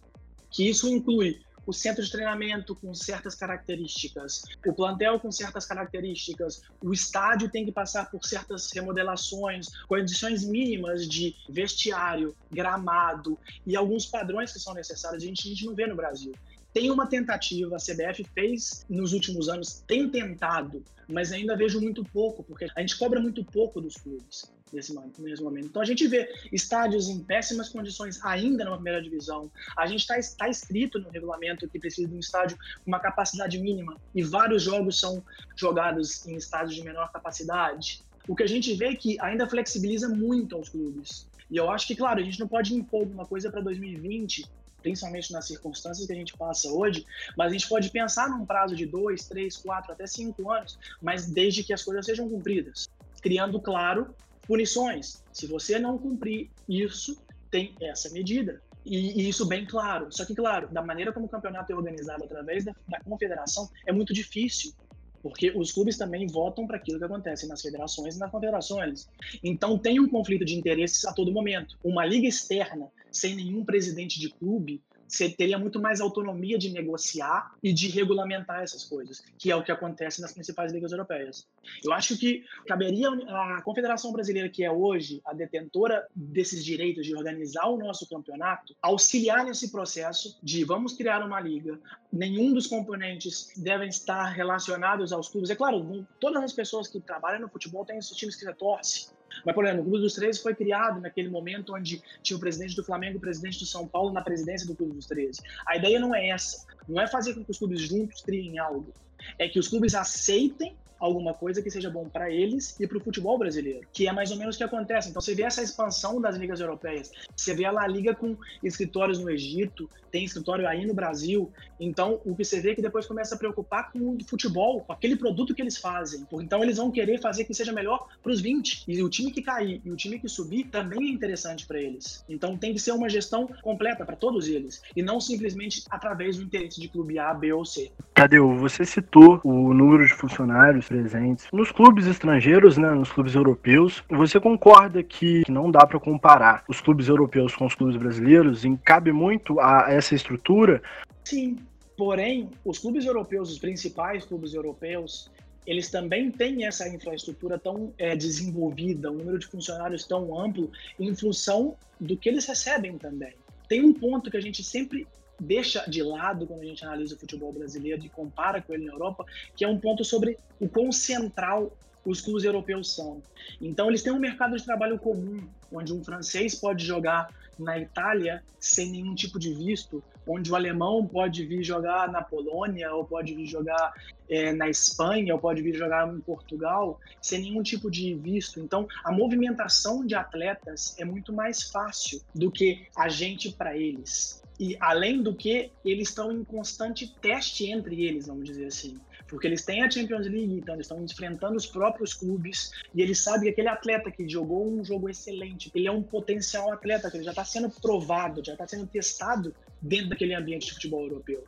Que 0.50 0.70
isso 0.70 0.88
inclui 0.88 1.41
o 1.67 1.73
centro 1.73 2.01
de 2.01 2.10
treinamento 2.10 2.73
com 2.73 2.93
certas 2.93 3.36
características, 3.36 4.41
o 4.65 4.73
plantel 4.73 5.19
com 5.19 5.30
certas 5.32 5.65
características, 5.65 6.62
o 6.82 6.93
estádio 6.93 7.51
tem 7.51 7.65
que 7.65 7.71
passar 7.73 8.10
por 8.10 8.25
certas 8.25 8.71
remodelações, 8.71 9.67
condições 9.86 10.45
mínimas 10.45 11.06
de 11.06 11.36
vestiário, 11.49 12.34
gramado 12.49 13.38
e 13.65 13.75
alguns 13.75 14.06
padrões 14.06 14.53
que 14.53 14.60
são 14.60 14.73
necessários. 14.73 15.21
A 15.21 15.25
gente, 15.25 15.45
a 15.45 15.49
gente 15.51 15.65
não 15.65 15.75
vê 15.75 15.86
no 15.86 15.95
Brasil 15.95 16.34
tem 16.73 16.91
uma 16.91 17.08
tentativa, 17.08 17.75
a 17.75 17.80
CBF 17.80 18.23
fez 18.36 18.86
nos 18.88 19.12
últimos 19.12 19.49
anos, 19.49 19.84
tem 19.88 20.08
tentado, 20.10 20.84
mas 21.08 21.32
ainda 21.32 21.58
vejo 21.58 21.82
muito 21.82 22.03
pouco, 22.03 22.43
porque 22.43 22.67
a 22.75 22.82
gente 22.82 22.95
cobra 22.99 23.19
muito 23.19 23.43
pouco 23.43 23.82
dos 23.82 23.95
clubes 23.95 24.45
nesse, 24.73 24.93
nesse 25.19 25.43
momento. 25.43 25.67
Então 25.67 25.82
a 25.82 25.86
gente 25.86 26.08
vê 26.08 26.32
estádios 26.51 27.10
em 27.10 27.19
péssimas 27.19 27.69
condições 27.69 28.23
ainda 28.23 28.65
numa 28.65 28.75
primeira 28.75 29.01
divisão. 29.01 29.51
A 29.77 29.86
gente 29.88 30.01
está 30.01 30.15
tá 30.38 30.49
escrito 30.49 30.99
no 30.99 31.10
regulamento 31.10 31.67
que 31.67 31.80
precisa 31.80 32.08
de 32.08 32.15
um 32.15 32.19
estádio 32.19 32.58
com 32.58 32.88
uma 32.88 32.99
capacidade 32.99 33.58
mínima 33.60 33.97
e 34.13 34.23
vários 34.23 34.63
jogos 34.63 34.99
são 34.99 35.23
jogados 35.56 36.25
em 36.25 36.36
estádios 36.36 36.75
de 36.75 36.84
menor 36.84 37.12
capacidade. 37.12 38.01
O 38.27 38.36
que 38.36 38.43
a 38.43 38.47
gente 38.47 38.73
vê 38.73 38.88
é 38.88 38.95
que 38.95 39.19
ainda 39.21 39.47
flexibiliza 39.47 40.10
muito 40.10 40.56
aos 40.56 40.69
clubes. 40.69 41.27
E 41.49 41.56
eu 41.56 41.69
acho 41.71 41.88
que, 41.88 41.95
claro, 41.95 42.19
a 42.19 42.23
gente 42.23 42.39
não 42.39 42.47
pode 42.47 42.73
impor 42.75 43.03
uma 43.03 43.25
coisa 43.25 43.49
para 43.49 43.62
2020 43.62 44.45
principalmente 44.82 45.34
nas 45.34 45.47
circunstâncias 45.47 46.06
que 46.08 46.13
a 46.13 46.15
gente 46.15 46.38
passa 46.38 46.69
hoje, 46.69 47.06
mas 47.36 47.49
a 47.49 47.53
gente 47.53 47.67
pode 47.67 47.89
pensar 47.89 48.30
num 48.30 48.45
prazo 48.45 48.75
de 48.75 48.86
dois, 48.86 49.27
três, 49.27 49.58
quatro, 49.58 49.91
até 49.91 50.08
cinco 50.08 50.49
anos, 50.51 50.77
mas 51.01 51.25
desde 51.25 51.63
que 51.63 51.73
as 51.73 51.84
coisas 51.84 52.06
sejam 52.06 52.30
cumpridas, 52.30 52.88
criando, 53.21 53.60
claro, 53.60 54.15
punições. 54.47 55.23
Se 55.31 55.45
você 55.45 55.77
não 55.77 55.97
cumprir 55.97 56.49
isso, 56.67 57.17
tem 57.51 57.75
essa 57.81 58.10
medida. 58.10 58.62
E, 58.86 59.21
e, 59.21 59.29
isso 59.29 59.45
bem 59.45 59.65
claro. 59.65 60.07
Só 60.10 60.25
que, 60.25 60.33
claro, 60.33 60.67
da 60.69 60.81
maneira 60.81 61.12
como 61.12 61.25
o 61.25 61.29
campeonato 61.29 61.71
é 61.71 61.75
organizado 61.75 62.23
através 62.23 62.63
da, 62.63 62.73
da 62.88 62.99
confederação, 63.01 63.69
é 63.86 63.91
muito 63.91 64.13
difícil 64.13 64.73
porque 65.21 65.51
os 65.51 65.71
clubes 65.71 65.97
também 65.97 66.27
votam 66.27 66.65
para 66.65 66.77
aquilo 66.77 66.97
que 66.97 67.03
acontece 67.03 67.47
nas 67.47 67.62
federações 67.62 68.15
e 68.15 68.19
nas 68.19 68.31
confederações. 68.31 69.10
Então 69.43 69.77
tem 69.77 69.99
um 69.99 70.07
conflito 70.07 70.45
de 70.45 70.55
interesses 70.55 71.03
a 71.05 71.12
todo 71.12 71.31
momento. 71.33 71.77
Uma 71.83 72.05
liga 72.05 72.27
externa, 72.27 72.88
sem 73.12 73.36
nenhum 73.36 73.65
presidente 73.65 74.19
de 74.19 74.29
clube, 74.29 74.81
você 75.08 75.30
teria 75.30 75.58
muito 75.58 75.80
mais 75.80 76.02
autonomia 76.02 76.58
de 76.58 76.70
negociar 76.70 77.52
e 77.63 77.74
de 77.74 77.88
regulamentar 77.88 78.62
essas 78.62 78.84
coisas, 78.84 79.24
que 79.38 79.52
é 79.52 79.56
o 79.56 79.63
que 79.63 79.72
acontece 79.72 80.22
nas 80.22 80.34
principais 80.34 80.74
ligas 80.74 80.91
europeias. 80.91 81.48
Eu 81.84 81.93
acho 81.93 82.17
que 82.17 82.43
caberia 82.67 83.10
a 83.10 83.62
Confederação 83.62 84.12
Brasileira, 84.12 84.50
que 84.50 84.63
é 84.63 84.72
hoje 84.72 85.22
a 85.26 85.34
detentora 85.34 86.06
desses 86.15 86.63
direitos 86.63 87.06
de 87.06 87.15
organizar 87.15 87.67
o 87.67 87.78
nosso 87.78 88.08
campeonato, 88.08 88.76
auxiliar 88.82 89.46
nesse 89.46 89.72
processo 89.72 90.38
de 90.43 90.63
vamos 90.63 90.93
criar 90.93 91.26
uma 91.26 91.39
liga. 91.39 91.80
Nenhum 92.12 92.54
dos 92.54 92.67
componentes 92.67 93.52
devem 93.58 93.89
estar 93.89 94.26
relacionados 94.26 95.13
aos 95.13 95.30
clubes. 95.30 95.50
É 95.50 95.56
claro, 95.56 96.06
todas 96.20 96.43
as 96.43 96.54
pessoas 96.54 96.88
que 96.88 97.00
trabalham 97.00 97.41
no 97.41 97.50
futebol 97.50 97.86
têm 97.86 97.98
esses 97.98 98.15
times 98.15 98.36
que 98.36 98.48
torce, 98.54 99.10
mas, 99.45 99.56
por 99.56 99.65
exemplo, 99.65 99.82
o 99.82 99.86
Clube 99.86 100.02
dos 100.02 100.13
13 100.13 100.41
foi 100.41 100.56
criado 100.56 101.00
naquele 101.02 101.30
momento 101.30 101.73
onde 101.73 102.02
tinha 102.21 102.38
o 102.38 102.39
presidente 102.39 102.76
do 102.76 102.84
Flamengo 102.84 103.15
e 103.15 103.17
o 103.17 103.21
presidente 103.21 103.60
do 103.60 103.65
São 103.65 103.88
Paulo 103.88 104.12
na 104.12 104.21
presidência 104.21 104.67
do 104.67 104.76
Clube 104.76 104.93
dos 104.93 105.06
13. 105.06 105.41
A 105.65 105.78
ideia 105.78 106.00
não 106.00 106.13
é 106.13 106.30
essa. 106.30 106.65
Não 106.88 107.02
é 107.02 107.08
fazer 107.08 107.34
com 107.34 107.43
que 107.43 107.52
os 107.52 107.58
clubes 107.58 107.82
juntos 107.82 108.21
criem 108.21 108.60
algo. 108.60 108.93
É 109.38 109.47
que 109.47 109.60
os 109.60 109.67
clubes 109.67 109.95
aceitem 109.95 110.76
alguma 110.99 111.33
coisa 111.33 111.62
que 111.62 111.69
seja 111.69 111.89
bom 111.89 112.07
para 112.10 112.29
eles 112.29 112.75
e 112.79 112.88
para 112.88 112.97
o 112.97 113.01
futebol 113.01 113.38
brasileiro, 113.38 113.88
que 113.91 114.07
é 114.07 114.12
mais 114.12 114.31
ou 114.31 114.38
menos 114.38 114.55
o 114.55 114.57
que 114.57 114.63
acontece. 114.63 115.10
Então 115.10 115.21
você 115.21 115.36
vê 115.36 115.43
essa 115.43 115.62
expansão 115.62 116.19
das 116.19 116.36
ligas 116.36 116.60
europeias, 116.60 117.12
você 117.36 117.53
vê 117.53 117.65
a 117.65 117.71
La 117.71 117.88
Liga 117.88 118.15
com 118.15 118.36
escritórios 118.63 119.19
no 119.19 119.29
Egito, 119.29 119.89
tem 120.12 120.23
escritório 120.23 120.67
aí 120.67 120.86
no 120.86 120.93
Brasil. 120.93 121.51
Então 121.79 122.19
o 122.25 122.36
que 122.36 122.43
você 122.43 122.60
vê 122.60 122.71
é 122.71 122.75
que 122.75 122.81
depois 122.81 123.05
começa 123.05 123.36
a 123.36 123.38
preocupar 123.38 123.91
com 123.91 123.99
o 123.99 124.17
futebol, 124.25 124.81
com 124.81 124.93
aquele 124.93 125.15
produto 125.15 125.53
que 125.53 125.62
eles 125.62 125.77
fazem. 125.77 126.25
Então 126.33 126.63
eles 126.63 126.77
vão 126.77 126.91
querer 126.91 127.19
fazer 127.19 127.43
que 127.43 127.53
seja 127.53 127.71
melhor 127.71 128.07
para 128.21 128.31
os 128.31 128.41
20 128.41 128.86
e 128.88 129.03
o 129.03 129.10
time 129.10 129.31
que 129.31 129.41
cair 129.41 129.81
e 129.83 129.91
o 129.91 129.95
time 129.95 130.19
que 130.19 130.27
subir 130.27 130.65
também 130.65 131.10
é 131.10 131.12
interessante 131.12 131.65
para 131.65 131.79
eles. 131.79 132.23
Então 132.27 132.57
tem 132.57 132.73
que 132.73 132.79
ser 132.79 132.91
uma 132.91 133.10
gestão 133.10 133.47
completa 133.62 134.05
para 134.05 134.15
todos 134.15 134.47
eles 134.47 134.81
e 134.95 135.01
não 135.01 135.19
simplesmente 135.19 135.83
através 135.89 136.38
do 136.38 136.43
interesse 136.43 136.79
de 136.79 136.88
clube 136.88 137.19
A, 137.19 137.33
B 137.33 137.53
ou 137.53 137.65
C. 137.65 137.91
Cadeu, 138.13 138.55
você 138.55 138.86
citou 138.86 139.39
o 139.43 139.73
número 139.73 140.05
de 140.05 140.13
funcionários 140.13 140.87
presentes 140.88 141.47
nos 141.52 141.71
clubes 141.71 142.08
estrangeiros, 142.08 142.78
né, 142.78 142.89
nos 142.91 143.12
clubes 143.12 143.36
europeus. 143.36 144.04
Você 144.10 144.39
concorda 144.39 145.04
que 145.04 145.43
não 145.50 145.69
dá 145.69 145.86
para 145.86 146.00
comparar 146.00 146.63
os 146.67 146.82
clubes 146.82 147.08
europeus 147.08 147.56
com 147.56 147.65
os 147.65 147.76
clubes 147.76 147.97
brasileiros? 147.97 148.63
E 148.63 148.78
cabe 148.78 149.12
muito 149.12 149.60
a 149.60 149.86
essa 149.89 150.15
estrutura? 150.15 150.82
Sim, 151.23 151.58
porém, 151.95 152.50
os 152.63 152.80
clubes 152.80 153.06
europeus, 153.06 153.52
os 153.52 153.60
principais 153.60 154.26
clubes 154.26 154.54
europeus, 154.54 155.30
eles 155.65 155.89
também 155.89 156.32
têm 156.32 156.65
essa 156.65 156.88
infraestrutura 156.88 157.60
tão 157.60 157.93
é, 157.97 158.15
desenvolvida, 158.15 159.12
um 159.12 159.15
número 159.15 159.38
de 159.38 159.47
funcionários 159.47 160.06
tão 160.06 160.39
amplo, 160.39 160.71
em 160.97 161.13
função 161.13 161.76
do 162.00 162.15
que 162.15 162.30
eles 162.30 162.45
recebem 162.45 162.97
também. 162.97 163.34
Tem 163.67 163.84
um 163.84 163.93
ponto 163.93 164.32
que 164.32 164.38
a 164.38 164.41
gente 164.41 164.63
sempre 164.63 165.06
deixa 165.39 165.86
de 165.88 166.02
lado 166.02 166.47
quando 166.47 166.62
a 166.62 166.65
gente 166.65 166.84
analisa 166.84 167.15
o 167.15 167.17
futebol 167.17 167.52
brasileiro 167.54 168.04
e 168.04 168.10
compara 168.10 168.62
com 168.62 168.73
ele 168.73 168.86
na 168.86 168.93
Europa, 168.93 169.26
que 169.56 169.63
é 169.63 169.67
um 169.67 169.80
ponto 169.80 170.04
sobre 170.04 170.38
o 170.60 170.67
quão 170.67 170.91
central 170.91 171.71
os 172.04 172.21
clubes 172.21 172.43
europeus 172.43 172.93
são. 172.93 173.21
Então, 173.62 173.89
eles 173.89 174.02
têm 174.02 174.13
um 174.13 174.19
mercado 174.19 174.56
de 174.56 174.63
trabalho 174.63 174.97
comum, 174.97 175.47
onde 175.71 175.93
um 175.93 176.04
francês 176.04 176.56
pode 176.56 176.86
jogar 176.86 177.30
na 177.60 177.78
Itália 177.78 178.43
sem 178.60 178.91
nenhum 178.91 179.13
tipo 179.13 179.38
de 179.38 179.54
visto, 179.54 180.04
onde 180.28 180.52
o 180.52 180.56
alemão 180.56 181.08
pode 181.08 181.46
vir 181.46 181.63
jogar 181.63 182.12
na 182.12 182.22
Polônia, 182.22 182.94
ou 182.94 183.06
pode 183.06 183.34
vir 183.34 183.46
jogar 183.46 183.94
é, 184.30 184.52
na 184.52 184.70
Espanha, 184.70 185.34
ou 185.34 185.40
pode 185.40 185.62
vir 185.62 185.76
jogar 185.76 186.13
em 186.13 186.20
Portugal, 186.20 187.00
sem 187.22 187.42
nenhum 187.42 187.63
tipo 187.63 187.90
de 187.90 188.13
visto. 188.16 188.60
Então, 188.60 188.88
a 189.04 189.12
movimentação 189.12 190.06
de 190.06 190.16
atletas 190.16 190.96
é 191.00 191.06
muito 191.06 191.32
mais 191.32 191.63
fácil 191.63 192.22
do 192.34 192.52
que 192.52 192.86
a 192.96 193.08
gente 193.08 193.52
para 193.52 193.78
eles. 193.78 194.42
E 194.60 194.76
além 194.80 195.22
do 195.22 195.36
que, 195.36 195.72
eles 195.86 196.10
estão 196.10 196.32
em 196.32 196.44
constante 196.44 197.08
teste 197.22 197.70
entre 197.70 198.04
eles, 198.04 198.28
vamos 198.28 198.46
dizer 198.46 198.66
assim. 198.66 198.98
Porque 199.28 199.48
eles 199.48 199.63
têm 199.63 199.84
a 199.84 199.92
Champions 199.92 200.26
League, 200.26 200.54
então 200.54 200.76
eles 200.76 200.86
estão 200.86 201.04
enfrentando 201.04 201.58
os 201.58 201.66
próprios 201.66 202.13
clubes 202.13 202.72
e 202.94 203.02
eles 203.02 203.20
sabem 203.20 203.44
que 203.44 203.50
aquele 203.50 203.68
atleta 203.68 204.10
que 204.10 204.28
jogou 204.28 204.66
um 204.66 204.84
jogo 204.84 205.10
excelente, 205.10 205.70
ele 205.76 205.88
é 205.88 205.92
um 205.92 206.02
potencial 206.02 206.72
atleta, 206.72 207.12
que 207.12 207.18
ele 207.18 207.24
já 207.24 207.32
está 207.32 207.44
sendo 207.44 207.70
provado, 207.70 208.44
já 208.44 208.54
está 208.54 208.66
sendo 208.68 208.88
testado 208.88 209.54
dentro 209.82 210.10
daquele 210.10 210.34
ambiente 210.34 210.68
de 210.68 210.74
futebol 210.74 211.04
europeu. 211.04 211.44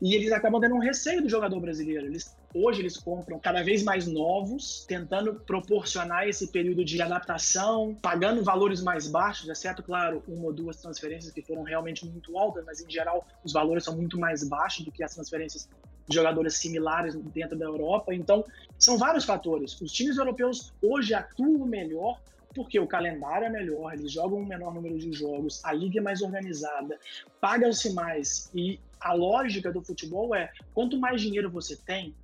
E 0.00 0.14
eles 0.14 0.32
acabam 0.32 0.60
tendo 0.60 0.74
um 0.74 0.80
receio 0.80 1.22
do 1.22 1.28
jogador 1.28 1.60
brasileiro. 1.60 2.06
Eles, 2.06 2.34
hoje 2.54 2.80
eles 2.80 2.96
compram 2.96 3.38
cada 3.38 3.62
vez 3.62 3.82
mais 3.82 4.06
novos, 4.06 4.84
tentando 4.86 5.34
proporcionar 5.34 6.28
esse 6.28 6.46
período 6.48 6.84
de 6.84 7.02
adaptação, 7.02 7.96
pagando 8.00 8.42
valores 8.44 8.80
mais 8.80 9.08
baixos, 9.08 9.48
exceto, 9.48 9.82
claro, 9.82 10.22
uma 10.28 10.46
ou 10.46 10.52
duas 10.52 10.76
transferências 10.76 11.32
que 11.32 11.42
foram 11.42 11.62
realmente 11.62 12.06
muito 12.06 12.38
altas, 12.38 12.64
mas 12.64 12.80
em 12.80 12.90
geral 12.90 13.26
os 13.42 13.52
valores 13.52 13.84
são 13.84 13.96
muito 13.96 14.18
mais 14.18 14.48
baixos 14.48 14.84
do 14.84 14.92
que 14.92 15.02
as 15.02 15.14
transferências 15.14 15.68
de 16.08 16.14
jogadores 16.14 16.54
similares 16.54 17.14
dentro 17.14 17.58
da 17.58 17.64
Europa. 17.64 18.14
Então, 18.14 18.44
são 18.78 18.96
vários 18.96 19.24
fatores. 19.24 19.80
Os 19.80 19.90
times 19.90 20.16
europeus 20.16 20.72
hoje 20.82 21.14
atuam 21.14 21.66
melhor 21.66 22.20
porque 22.54 22.78
o 22.78 22.86
calendário 22.86 23.46
é 23.46 23.50
melhor, 23.50 23.92
eles 23.92 24.12
jogam 24.12 24.38
um 24.38 24.46
menor 24.46 24.72
número 24.72 24.96
de 24.96 25.12
jogos, 25.12 25.60
a 25.64 25.72
liga 25.72 25.98
é 25.98 26.02
mais 26.02 26.22
organizada, 26.22 26.98
pagam-se 27.40 27.92
mais 27.92 28.48
e 28.54 28.78
a 29.00 29.12
lógica 29.12 29.72
do 29.72 29.82
futebol 29.82 30.34
é 30.34 30.50
quanto 30.72 30.98
mais 30.98 31.20
dinheiro 31.20 31.50
você 31.50 31.76
tem, 31.76 32.14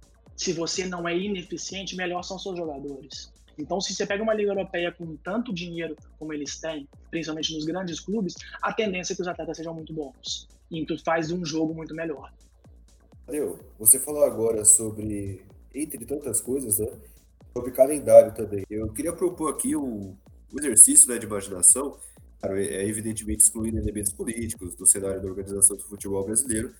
se 0.40 0.55
você 0.55 0.87
não 0.87 1.07
é 1.07 1.14
ineficiente, 1.14 1.94
melhor 1.94 2.22
são 2.22 2.38
seus 2.38 2.57
jogadores. 2.57 3.31
Então, 3.59 3.79
se 3.79 3.94
você 3.94 4.07
pega 4.07 4.22
uma 4.22 4.33
liga 4.33 4.50
europeia 4.50 4.90
com 4.90 5.14
tanto 5.16 5.53
dinheiro 5.53 5.94
como 6.18 6.33
eles 6.33 6.59
têm, 6.59 6.88
principalmente 7.11 7.55
nos 7.55 7.66
grandes 7.66 8.00
clubes, 8.00 8.35
a 8.62 8.72
tendência 8.72 9.12
é 9.12 9.16
que 9.16 9.20
os 9.20 9.29
atletas 9.29 9.59
sejam 9.59 9.74
muito 9.74 9.92
bons. 9.92 10.48
E 10.70 10.87
tu 10.87 10.98
faz 11.05 11.31
um 11.31 11.44
jogo 11.44 11.74
muito 11.74 11.94
melhor. 11.94 12.33
Valeu. 13.26 13.59
Você 13.79 13.98
falou 13.98 14.24
agora 14.24 14.64
sobre, 14.64 15.44
entre 15.74 16.07
tantas 16.07 16.40
coisas, 16.40 16.79
né? 16.79 16.90
Sobre 17.53 17.72
calendário 17.72 18.33
também. 18.33 18.64
Eu 18.70 18.90
queria 18.94 19.12
propor 19.12 19.53
aqui 19.53 19.76
um, 19.76 20.16
um 20.50 20.59
exercício 20.59 21.07
né, 21.11 21.18
de 21.18 21.26
imaginação 21.26 21.98
é 22.42 22.87
evidentemente 22.87 23.42
excluindo 23.42 23.79
elementos 23.79 24.12
políticos 24.12 24.74
do 24.74 24.87
cenário 24.87 25.20
da 25.20 25.29
organização 25.29 25.76
do 25.76 25.83
futebol 25.83 26.24
brasileiro. 26.24 26.74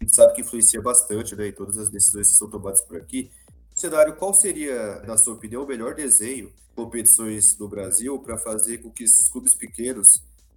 A 0.00 0.04
gente 0.04 0.14
sabe 0.14 0.34
que 0.34 0.40
influencia 0.40 0.80
bastante 0.80 1.34
né, 1.34 1.48
em 1.48 1.52
todas 1.52 1.78
as 1.78 1.88
decisões 1.88 2.28
que 2.28 2.34
são 2.34 2.50
tomadas 2.50 2.80
por 2.82 2.96
aqui. 2.96 3.30
Cenário, 3.74 4.16
qual 4.16 4.32
seria, 4.34 5.00
na 5.02 5.16
sua 5.16 5.34
opinião, 5.34 5.64
o 5.64 5.66
melhor 5.66 5.94
desenho 5.94 6.48
de 6.48 6.74
competições 6.74 7.56
do 7.56 7.68
Brasil 7.68 8.18
para 8.18 8.38
fazer 8.38 8.78
com 8.78 8.90
que 8.90 9.04
esses 9.04 9.28
clubes 9.30 9.54
pequenos 9.54 10.06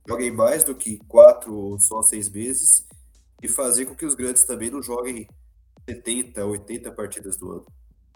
joguem 0.07 0.31
mais 0.31 0.63
do 0.63 0.75
que 0.75 0.97
quatro 1.07 1.53
ou 1.53 1.79
só 1.79 2.01
seis 2.01 2.29
meses 2.29 2.85
e 3.41 3.47
fazer 3.47 3.85
com 3.85 3.95
que 3.95 4.05
os 4.05 4.15
grandes 4.15 4.43
também 4.43 4.69
não 4.69 4.81
joguem 4.81 5.27
70, 5.89 6.45
80 6.45 6.91
partidas 6.91 7.37
do 7.37 7.51
ano? 7.51 7.65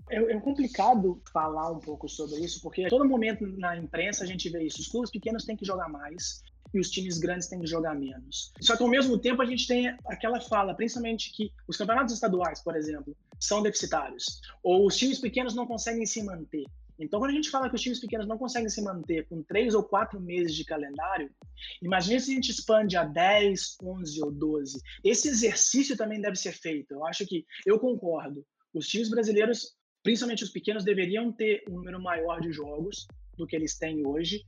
É, 0.10 0.18
é, 0.18 0.40
complicado 0.42 1.22
falar 1.32 1.72
um 1.72 1.80
pouco 1.80 2.08
sobre 2.10 2.40
isso, 2.40 2.62
porque 2.62 2.86
a 2.86 2.90
todo 2.90 3.06
momento 3.06 3.48
na 3.48 3.78
imprensa 3.78 4.24
a 4.24 4.28
gente 4.28 4.50
vê 4.50 4.64
isso. 4.64 4.82
Os 4.82 4.88
clubes 4.88 5.10
pequenos 5.10 5.46
têm 5.46 5.56
que 5.56 5.66
jogar 5.66 5.88
mais 5.88 6.42
e 6.74 6.80
os 6.80 6.90
times 6.90 7.18
grandes 7.18 7.48
têm 7.48 7.60
que 7.60 7.68
jogar 7.68 7.96
menos. 7.96 8.52
Só 8.62 8.76
que 8.76 8.84
ao 8.84 8.90
mesmo 8.90 9.18
tempo 9.18 9.42
a 9.42 9.46
gente 9.46 9.68
tem 9.68 9.96
aquela 10.06 10.40
fala, 10.40 10.74
principalmente 10.74 11.32
que 11.32 11.52
os 11.68 11.78
campeonatos 11.78 12.14
estaduais, 12.14 12.62
por 12.62 12.76
exemplo, 12.76 13.16
são 13.40 13.62
deficitários, 13.62 14.42
ou 14.64 14.86
os 14.86 14.96
times 14.96 15.20
pequenos 15.20 15.56
não 15.56 15.66
conseguem 15.66 16.06
se 16.06 16.24
manter. 16.24 16.66
Então, 17.00 17.20
quando 17.20 17.32
a 17.32 17.34
gente 17.34 17.50
fala 17.50 17.68
que 17.68 17.76
os 17.76 17.82
times 17.82 18.00
pequenos 18.00 18.28
não 18.28 18.38
conseguem 18.38 18.70
se 18.70 18.82
manter 18.82 19.28
com 19.28 19.42
três 19.42 19.74
ou 19.74 19.84
quatro 19.84 20.20
meses 20.20 20.56
de 20.56 20.64
calendário, 20.64 21.32
imagine 21.82 22.20
se 22.20 22.32
a 22.32 22.36
gente 22.36 22.52
expande 22.52 22.96
a 22.96 23.04
10, 23.04 23.78
11 23.82 24.24
ou 24.24 24.32
12. 24.32 24.80
Esse 25.04 25.28
exercício 25.28 25.98
também 25.98 26.22
deve 26.22 26.36
ser 26.36 26.52
feito. 26.52 26.94
Eu 26.94 27.06
acho 27.06 27.26
que, 27.26 27.44
eu 27.66 27.80
concordo, 27.80 28.46
os 28.72 28.88
times 28.88 29.10
brasileiros 29.10 29.76
principalmente 30.04 30.44
os 30.44 30.50
pequenos, 30.50 30.84
deveriam 30.84 31.32
ter 31.32 31.64
um 31.70 31.76
número 31.76 32.02
maior 32.02 32.40
de 32.42 32.52
jogos 32.52 33.08
do 33.38 33.48
que 33.48 33.56
eles 33.56 33.78
têm 33.78 34.06
hoje. 34.06 34.46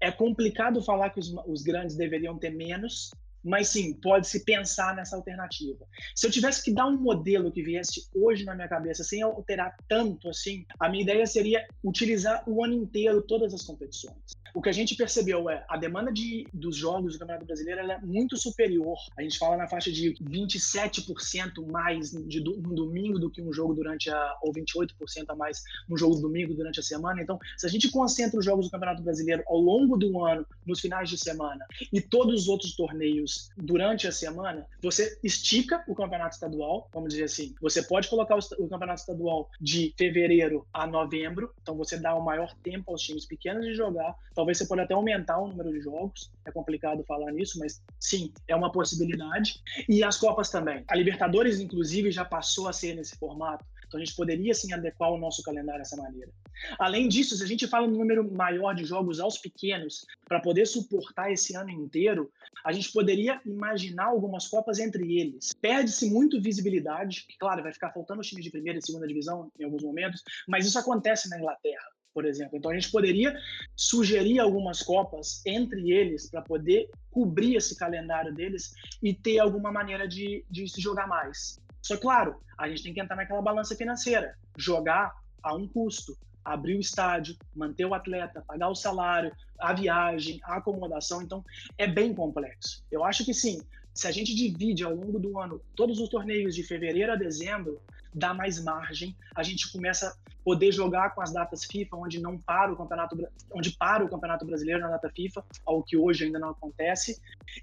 É 0.00 0.10
complicado 0.10 0.82
falar 0.82 1.10
que 1.10 1.20
os, 1.20 1.32
os 1.46 1.62
grandes 1.62 1.96
deveriam 1.96 2.38
ter 2.38 2.50
menos, 2.50 3.10
mas 3.44 3.68
sim, 3.68 3.94
pode-se 3.94 4.44
pensar 4.44 4.94
nessa 4.94 5.16
alternativa. 5.16 5.86
Se 6.14 6.26
eu 6.26 6.30
tivesse 6.30 6.62
que 6.62 6.72
dar 6.72 6.86
um 6.86 6.96
modelo 6.96 7.50
que 7.50 7.62
viesse 7.62 8.08
hoje 8.14 8.44
na 8.44 8.54
minha 8.54 8.68
cabeça, 8.68 9.02
sem 9.04 9.22
alterar 9.22 9.76
tanto 9.88 10.28
assim, 10.28 10.66
a 10.78 10.88
minha 10.88 11.02
ideia 11.02 11.26
seria 11.26 11.66
utilizar 11.82 12.42
o 12.48 12.64
ano 12.64 12.74
inteiro 12.74 13.22
todas 13.22 13.52
as 13.54 13.62
competições. 13.62 14.40
O 14.54 14.60
que 14.60 14.68
a 14.68 14.72
gente 14.72 14.96
percebeu 14.96 15.48
é 15.48 15.64
a 15.68 15.76
demanda 15.76 16.12
de, 16.12 16.46
dos 16.52 16.76
jogos 16.76 17.12
do 17.12 17.18
Campeonato 17.20 17.46
Brasileiro 17.46 17.80
é 17.80 18.00
muito 18.00 18.36
superior. 18.36 18.96
A 19.16 19.22
gente 19.22 19.38
fala 19.38 19.56
na 19.56 19.68
faixa 19.68 19.92
de 19.92 20.14
27% 20.14 21.70
mais 21.70 22.10
de 22.10 22.40
um 22.40 22.74
domingo 22.74 23.18
do 23.18 23.30
que 23.30 23.40
um 23.40 23.52
jogo 23.52 23.74
durante 23.74 24.10
a. 24.10 24.38
ou 24.42 24.52
28% 24.52 24.90
a 25.28 25.36
mais 25.36 25.62
um 25.88 25.96
jogo 25.96 26.16
domingo 26.16 26.54
durante 26.54 26.80
a 26.80 26.82
semana. 26.82 27.22
Então, 27.22 27.38
se 27.56 27.66
a 27.66 27.68
gente 27.68 27.90
concentra 27.90 28.38
os 28.38 28.44
jogos 28.44 28.66
do 28.66 28.70
Campeonato 28.70 29.02
Brasileiro 29.02 29.42
ao 29.46 29.58
longo 29.58 29.96
do 29.96 30.24
ano, 30.24 30.44
nos 30.66 30.80
finais 30.80 31.08
de 31.08 31.18
semana 31.18 31.64
e 31.92 32.00
todos 32.00 32.42
os 32.42 32.48
outros 32.48 32.74
torneios 32.74 33.29
durante 33.56 34.06
a 34.06 34.12
semana, 34.12 34.66
você 34.82 35.18
estica 35.22 35.84
o 35.86 35.94
campeonato 35.94 36.34
estadual, 36.34 36.88
vamos 36.92 37.10
dizer 37.10 37.24
assim. 37.24 37.54
Você 37.60 37.82
pode 37.82 38.08
colocar 38.08 38.36
o, 38.36 38.68
campeonato 38.68 39.00
estadual 39.00 39.48
de 39.60 39.94
fevereiro 39.96 40.66
a 40.72 40.86
novembro, 40.86 41.52
então 41.60 41.76
você 41.76 41.96
dá 41.96 42.14
o 42.14 42.24
maior 42.24 42.54
tempo 42.62 42.90
aos 42.90 43.02
times 43.02 43.26
pequenos 43.26 43.64
de 43.64 43.74
jogar. 43.74 44.14
Talvez 44.34 44.58
você 44.58 44.66
pode 44.66 44.82
até 44.82 44.94
aumentar 44.94 45.38
o 45.38 45.48
número 45.48 45.72
de 45.72 45.80
jogos, 45.80 46.30
é 46.44 46.50
complicado 46.50 47.04
falar 47.04 47.32
nisso, 47.32 47.58
mas 47.58 47.82
sim, 47.98 48.32
é 48.46 48.54
uma 48.54 48.72
possibilidade. 48.72 49.60
E 49.88 50.02
as 50.02 50.16
Copas 50.16 50.50
também. 50.50 50.84
A 50.88 50.96
Libertadores, 50.96 51.60
inclusive, 51.60 52.10
já 52.10 52.24
passou 52.24 52.68
a 52.68 52.72
ser 52.72 52.94
nesse 52.94 53.16
formato. 53.16 53.64
Então 53.90 54.00
a 54.00 54.04
gente 54.04 54.14
poderia 54.14 54.54
sim 54.54 54.72
adequar 54.72 55.10
o 55.10 55.18
nosso 55.18 55.42
calendário 55.42 55.80
dessa 55.80 55.96
maneira. 55.96 56.30
Além 56.78 57.08
disso, 57.08 57.36
se 57.36 57.42
a 57.42 57.46
gente 57.46 57.66
fala 57.66 57.88
no 57.88 57.98
número 57.98 58.32
maior 58.32 58.72
de 58.72 58.84
jogos 58.84 59.18
aos 59.18 59.36
pequenos, 59.36 60.06
para 60.28 60.38
poder 60.38 60.64
suportar 60.64 61.32
esse 61.32 61.56
ano 61.56 61.70
inteiro, 61.70 62.30
a 62.64 62.70
gente 62.70 62.92
poderia 62.92 63.40
imaginar 63.44 64.04
algumas 64.04 64.46
Copas 64.46 64.78
entre 64.78 65.18
eles. 65.18 65.50
Perde-se 65.60 66.08
muito 66.08 66.40
visibilidade, 66.40 67.26
claro, 67.38 67.64
vai 67.64 67.72
ficar 67.72 67.90
faltando 67.90 68.20
os 68.20 68.28
times 68.28 68.44
de 68.44 68.50
primeira 68.50 68.78
e 68.78 68.82
segunda 68.82 69.08
divisão 69.08 69.50
em 69.58 69.64
alguns 69.64 69.82
momentos, 69.82 70.22
mas 70.46 70.66
isso 70.66 70.78
acontece 70.78 71.28
na 71.28 71.38
Inglaterra 71.38 71.90
por 72.12 72.24
exemplo. 72.24 72.58
Então 72.58 72.72
a 72.72 72.74
gente 72.74 72.90
poderia 72.90 73.32
sugerir 73.76 74.40
algumas 74.40 74.82
copas 74.82 75.40
entre 75.46 75.92
eles 75.92 76.28
para 76.28 76.42
poder 76.42 76.90
cobrir 77.08 77.54
esse 77.54 77.76
calendário 77.76 78.34
deles 78.34 78.72
e 79.00 79.14
ter 79.14 79.38
alguma 79.38 79.70
maneira 79.70 80.08
de, 80.08 80.44
de 80.50 80.68
se 80.68 80.80
jogar 80.80 81.06
mais. 81.06 81.56
Só 81.82 81.96
claro, 81.96 82.36
a 82.58 82.68
gente 82.68 82.82
tem 82.82 82.94
que 82.94 83.00
entrar 83.00 83.16
naquela 83.16 83.42
balança 83.42 83.74
financeira, 83.74 84.34
jogar 84.56 85.14
a 85.42 85.54
um 85.54 85.66
custo, 85.66 86.16
abrir 86.44 86.76
o 86.76 86.80
estádio, 86.80 87.36
manter 87.54 87.84
o 87.84 87.94
atleta, 87.94 88.44
pagar 88.46 88.68
o 88.68 88.74
salário, 88.74 89.32
a 89.58 89.72
viagem, 89.72 90.40
a 90.44 90.56
acomodação. 90.56 91.22
Então, 91.22 91.44
é 91.78 91.86
bem 91.86 92.14
complexo. 92.14 92.82
Eu 92.90 93.04
acho 93.04 93.24
que 93.24 93.34
sim, 93.34 93.60
se 93.94 94.06
a 94.06 94.10
gente 94.10 94.34
divide 94.34 94.84
ao 94.84 94.94
longo 94.94 95.18
do 95.18 95.38
ano 95.38 95.60
todos 95.74 95.98
os 95.98 96.08
torneios 96.08 96.54
de 96.54 96.62
fevereiro 96.62 97.12
a 97.12 97.16
dezembro, 97.16 97.80
dá 98.14 98.34
mais 98.34 98.62
margem, 98.62 99.16
a 99.34 99.42
gente 99.42 99.70
começa 99.72 100.08
a 100.08 100.30
poder 100.44 100.72
jogar 100.72 101.14
com 101.14 101.20
as 101.20 101.32
datas 101.32 101.64
FIFA, 101.64 101.96
onde 101.96 102.20
não 102.20 102.38
para 102.38 102.72
o 102.72 102.76
campeonato, 102.76 103.16
onde 103.52 103.70
para 103.76 104.04
o 104.04 104.08
campeonato 104.08 104.44
brasileiro 104.44 104.80
na 104.80 104.88
data 104.88 105.10
FIFA, 105.10 105.44
algo 105.64 105.82
que 105.82 105.96
hoje 105.96 106.24
ainda 106.24 106.38
não 106.38 106.50
acontece, 106.50 107.20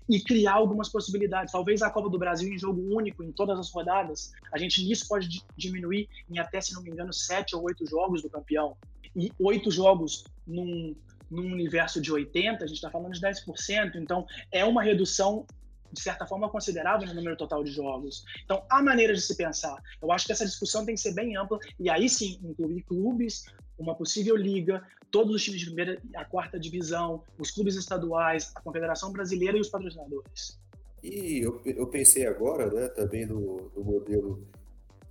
e 0.09 0.21
criar 0.21 0.53
algumas 0.53 0.89
possibilidades. 0.89 1.51
Talvez 1.51 1.81
a 1.81 1.89
Copa 1.89 2.09
do 2.09 2.19
Brasil 2.19 2.53
em 2.53 2.57
jogo 2.57 2.81
único 2.95 3.23
em 3.23 3.31
todas 3.31 3.59
as 3.59 3.71
rodadas, 3.71 4.31
a 4.51 4.57
gente 4.57 4.83
nisso 4.83 5.07
pode 5.07 5.43
diminuir 5.55 6.07
em 6.29 6.39
até, 6.39 6.61
se 6.61 6.73
não 6.73 6.81
me 6.81 6.91
engano, 6.91 7.13
sete 7.13 7.55
ou 7.55 7.63
oito 7.63 7.85
jogos 7.85 8.21
do 8.21 8.29
campeão 8.29 8.77
e 9.15 9.31
oito 9.39 9.71
jogos 9.71 10.23
num, 10.45 10.95
num 11.29 11.51
universo 11.51 11.99
de 11.99 12.11
80, 12.11 12.63
a 12.63 12.67
gente 12.67 12.77
está 12.77 12.89
falando 12.89 13.13
de 13.13 13.21
10%, 13.21 13.95
então 13.95 14.25
é 14.51 14.63
uma 14.63 14.83
redução 14.83 15.45
de 15.91 16.01
certa 16.01 16.25
forma, 16.25 16.49
considerável 16.49 17.07
no 17.07 17.13
número 17.13 17.35
total 17.35 17.63
de 17.63 17.71
jogos. 17.71 18.23
Então, 18.43 18.63
há 18.69 18.81
maneiras 18.81 19.19
de 19.19 19.25
se 19.25 19.35
pensar. 19.35 19.81
Eu 20.01 20.11
acho 20.11 20.25
que 20.25 20.31
essa 20.31 20.45
discussão 20.45 20.85
tem 20.85 20.95
que 20.95 21.01
ser 21.01 21.13
bem 21.13 21.35
ampla 21.35 21.59
e 21.79 21.89
aí 21.89 22.09
sim 22.09 22.39
incluir 22.43 22.83
clubes, 22.83 23.45
uma 23.77 23.95
possível 23.95 24.35
liga, 24.35 24.83
todos 25.11 25.35
os 25.35 25.43
times 25.43 25.59
de 25.59 25.67
primeira 25.67 26.01
a 26.15 26.25
quarta 26.25 26.59
divisão, 26.59 27.23
os 27.37 27.51
clubes 27.51 27.75
estaduais, 27.75 28.51
a 28.55 28.61
Confederação 28.61 29.11
Brasileira 29.11 29.57
e 29.57 29.61
os 29.61 29.69
patrocinadores. 29.69 30.59
E 31.03 31.39
eu, 31.45 31.61
eu 31.65 31.87
pensei 31.87 32.25
agora, 32.25 32.71
né, 32.71 32.87
também 32.89 33.25
no, 33.25 33.71
no 33.75 33.83
modelo 33.83 34.47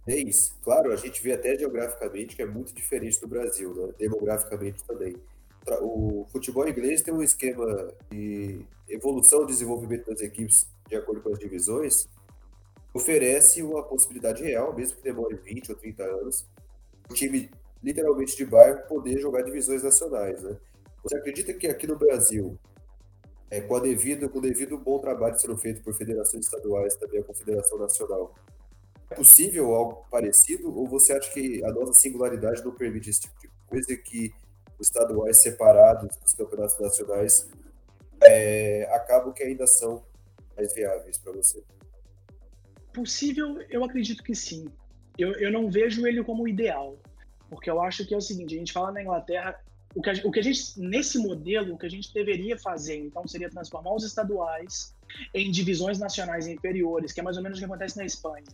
10. 0.05 0.59
Claro, 0.63 0.93
a 0.93 0.97
gente 0.97 1.23
vê 1.23 1.33
até 1.33 1.57
geograficamente 1.57 2.35
que 2.35 2.43
é 2.43 2.47
muito 2.47 2.75
diferente 2.75 3.21
do 3.21 3.29
Brasil, 3.29 3.75
né, 3.75 3.93
demograficamente 3.99 4.85
também 4.85 5.15
o 5.81 6.27
futebol 6.31 6.69
inglês 6.69 7.03
tem 7.03 7.13
um 7.13 7.23
esquema 7.23 7.93
de 8.11 8.65
evolução 8.89 9.43
e 9.43 9.47
desenvolvimento 9.47 10.07
das 10.07 10.21
equipes 10.21 10.67
de 10.89 10.97
acordo 10.97 11.21
com 11.21 11.33
as 11.33 11.39
divisões, 11.39 12.09
oferece 12.95 13.63
uma 13.63 13.83
possibilidade 13.83 14.43
real, 14.43 14.75
mesmo 14.75 14.97
que 14.97 15.03
demore 15.03 15.37
20 15.37 15.71
ou 15.71 15.77
30 15.77 16.03
anos, 16.03 16.47
o 17.11 17.15
time 17.15 17.51
literalmente 17.83 18.37
de 18.37 18.45
bairro 18.45 18.87
poder 18.89 19.19
jogar 19.19 19.43
divisões 19.43 19.83
nacionais. 19.83 20.43
Né? 20.43 20.57
Você 21.03 21.17
acredita 21.17 21.53
que 21.53 21.67
aqui 21.67 21.87
no 21.87 21.97
Brasil, 21.97 22.59
é, 23.51 23.61
com, 23.61 23.77
a 23.77 23.81
devido, 23.81 24.29
com 24.29 24.39
o 24.39 24.43
devido 24.43 24.79
bom 24.79 24.99
trabalho 24.99 25.39
sendo 25.39 25.57
feito 25.57 25.83
por 25.83 25.95
federações 25.95 26.47
estaduais 26.47 26.97
também 26.97 27.21
a 27.21 27.25
Confederação 27.25 27.79
Nacional, 27.79 28.35
é 29.11 29.15
possível 29.15 29.75
algo 29.75 30.05
parecido 30.11 30.77
ou 30.77 30.89
você 30.89 31.13
acha 31.13 31.33
que 31.33 31.65
a 31.65 31.71
nossa 31.71 31.93
singularidade 31.93 32.65
não 32.65 32.73
permite 32.73 33.11
esse 33.11 33.21
tipo 33.21 33.39
de 33.41 33.49
coisa 33.69 33.97
que 33.97 34.33
estaduais 34.81 35.39
separados 35.39 36.17
dos 36.17 36.35
campeonatos 36.35 36.79
nacionais 36.79 37.49
é, 38.23 38.89
acabam 38.93 39.33
que 39.33 39.43
ainda 39.43 39.67
são 39.67 40.05
mais 40.57 40.73
viáveis 40.75 41.19
para 41.19 41.33
você? 41.33 41.63
Possível, 42.93 43.61
eu 43.69 43.85
acredito 43.85 44.23
que 44.23 44.35
sim. 44.35 44.67
Eu, 45.19 45.33
eu 45.35 45.51
não 45.53 45.71
vejo 45.71 46.07
ele 46.07 46.23
como 46.23 46.49
ideal, 46.49 46.99
porque 47.49 47.71
eu 47.71 47.81
acho 47.81 48.07
que 48.07 48.15
é 48.15 48.17
o 48.17 48.21
seguinte: 48.21 48.55
a 48.55 48.59
gente 48.59 48.73
fala 48.73 48.93
na 48.93 49.03
Inglaterra, 49.03 49.59
o 49.95 50.03
que, 50.03 50.11
a, 50.11 50.15
o 50.25 50.31
que 50.31 50.41
a 50.41 50.43
gente, 50.43 50.79
nesse 50.79 51.19
modelo, 51.19 51.75
o 51.75 51.79
que 51.79 51.87
a 51.87 51.91
gente 51.91 52.13
deveria 52.13 52.59
fazer, 52.59 52.97
então, 52.97 53.27
seria 53.27 53.51
transformar 53.51 53.95
os 53.95 54.05
estaduais 54.05 54.95
em 55.33 55.51
divisões 55.51 55.99
nacionais 55.99 56.47
inferiores, 56.47 57.13
que 57.13 57.21
é 57.21 57.23
mais 57.23 57.37
ou 57.37 57.43
menos 57.43 57.59
o 57.59 57.61
que 57.61 57.65
acontece 57.65 57.97
na 57.97 58.05
Espanha. 58.05 58.45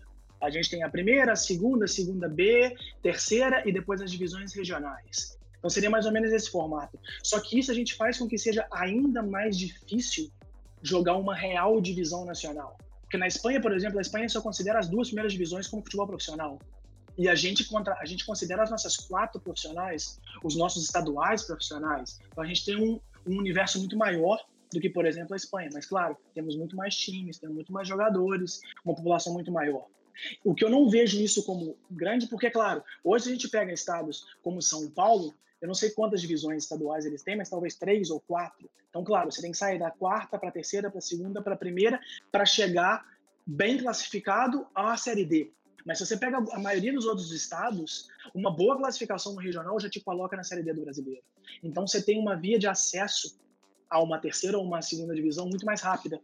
A 0.41 0.51
gente 0.51 0.71
tem 0.71 0.83
a 0.83 0.89
primeira, 0.89 1.33
a 1.33 1.37
segunda, 1.37 1.85
a 1.85 1.89
segunda 1.89 2.29
B, 2.29 2.77
terceira 3.01 3.63
e 3.67 3.73
depois 3.73 4.01
as 4.01 4.11
divisões 4.11 4.53
regionais. 4.53 5.39
Então 5.63 5.71
seria 5.71 5.89
mais 5.89 6.07
ou 6.07 6.13
menos 6.13 6.33
esse 6.33 6.51
formato. 6.51 6.99
Só 7.23 7.39
que 7.39 7.57
isso 7.57 7.71
a 7.71 7.75
gente 7.75 7.95
faz 7.95 8.19
com 8.19 8.27
que 8.27 8.37
seja 8.37 8.67
ainda 8.73 9.23
mais 9.23 9.57
difícil 9.57 10.29
jogar 10.83 11.17
uma 11.17 11.37
real 11.37 11.81
divisão 11.81 12.25
nacional. 12.25 12.77
Porque 13.03 13.17
na 13.17 13.29
Espanha, 13.29 13.61
por 13.61 13.73
exemplo, 13.73 13.99
a 13.99 14.03
Espanha 14.03 14.29
só 14.29 14.41
considera 14.41 14.81
as 14.81 14.89
duas 14.89 15.07
primeiras 15.07 15.33
divisões 15.33 15.69
como 15.69 15.85
futebol 15.85 16.09
profissional. 16.09 16.59
E 17.17 17.29
a 17.29 17.37
gente, 17.37 17.65
contra, 17.69 17.95
a 18.01 18.05
gente 18.05 18.27
considera 18.27 18.65
as 18.65 18.71
nossas 18.73 18.97
quatro 18.97 19.41
profissionais, 19.41 20.21
os 20.43 20.57
nossos 20.57 20.83
estaduais 20.83 21.45
profissionais. 21.45 22.19
Então 22.27 22.43
a 22.43 22.47
gente 22.47 22.65
tem 22.65 22.77
um, 22.77 22.99
um 23.25 23.39
universo 23.39 23.79
muito 23.79 23.97
maior 23.97 24.45
do 24.73 24.81
que, 24.81 24.91
por 24.91 25.07
exemplo, 25.07 25.35
a 25.35 25.37
Espanha. 25.37 25.71
Mas, 25.73 25.87
claro, 25.87 26.17
temos 26.35 26.57
muito 26.57 26.75
mais 26.75 26.97
times, 26.97 27.39
temos 27.39 27.55
muito 27.55 27.73
mais 27.73 27.87
jogadores, 27.87 28.61
uma 28.85 28.97
população 28.97 29.33
muito 29.33 29.53
maior. 29.53 29.87
O 30.45 30.55
que 30.55 30.65
eu 30.65 30.71
não 30.71 30.89
vejo 30.89 31.21
isso 31.21 31.45
como 31.45 31.77
grande, 31.91 32.27
porque, 32.27 32.51
claro, 32.51 32.83
hoje 33.05 33.29
a 33.29 33.33
gente 33.33 33.49
pega 33.49 33.73
estados 33.73 34.27
como 34.43 34.61
São 34.61 34.91
Paulo, 34.91 35.33
eu 35.63 35.69
não 35.69 35.75
sei 35.75 35.91
quantas 35.91 36.21
divisões 36.21 36.65
estaduais 36.65 37.07
eles 37.07 37.23
têm, 37.23 37.37
mas 37.37 37.49
talvez 37.49 37.77
três 37.77 38.11
ou 38.11 38.19
quatro. 38.19 38.69
Então, 38.91 39.05
claro, 39.05 39.31
você 39.31 39.41
tem 39.41 39.53
que 39.53 39.57
sair 39.57 39.79
da 39.79 39.93
quarta 39.93 40.37
para 40.37 40.49
a 40.49 40.53
terceira, 40.53 40.91
para 40.91 40.99
a 40.99 41.03
segunda, 41.03 41.41
para 41.41 41.55
a 41.55 41.57
primeira, 41.57 42.01
para 42.33 42.45
chegar 42.45 43.07
bem 43.47 43.79
classificado 43.79 44.67
à 44.75 44.97
Série 44.97 45.25
D. 45.25 45.53
Mas 45.87 45.99
se 45.99 46.07
você 46.07 46.17
pega 46.17 46.39
a 46.39 46.59
maioria 46.59 46.93
dos 46.93 47.07
outros 47.07 47.31
estados, 47.31 48.09
uma 48.35 48.51
boa 48.51 48.77
classificação 48.77 49.35
no 49.35 49.41
regional 49.41 49.79
já 49.79 49.89
te 49.89 50.01
coloca 50.01 50.37
na 50.37 50.43
Série 50.43 50.65
D 50.65 50.75
do 50.75 50.83
brasileiro. 50.83 51.23
Então 51.63 51.87
você 51.87 52.03
tem 52.03 52.19
uma 52.19 52.35
via 52.35 52.59
de 52.59 52.67
acesso 52.67 53.39
a 53.89 54.03
uma 54.03 54.19
terceira 54.19 54.59
ou 54.59 54.65
uma 54.65 54.83
segunda 54.83 55.15
divisão 55.15 55.49
muito 55.49 55.65
mais 55.65 55.81
rápida. 55.81 56.21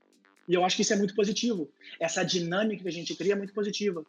E 0.48 0.54
eu 0.54 0.64
acho 0.64 0.74
que 0.74 0.82
isso 0.82 0.92
é 0.92 0.96
muito 0.96 1.14
positivo. 1.14 1.70
Essa 2.00 2.24
dinâmica 2.24 2.82
que 2.82 2.88
a 2.88 2.92
gente 2.92 3.14
cria 3.14 3.34
é 3.34 3.36
muito 3.36 3.54
positiva. 3.54 4.04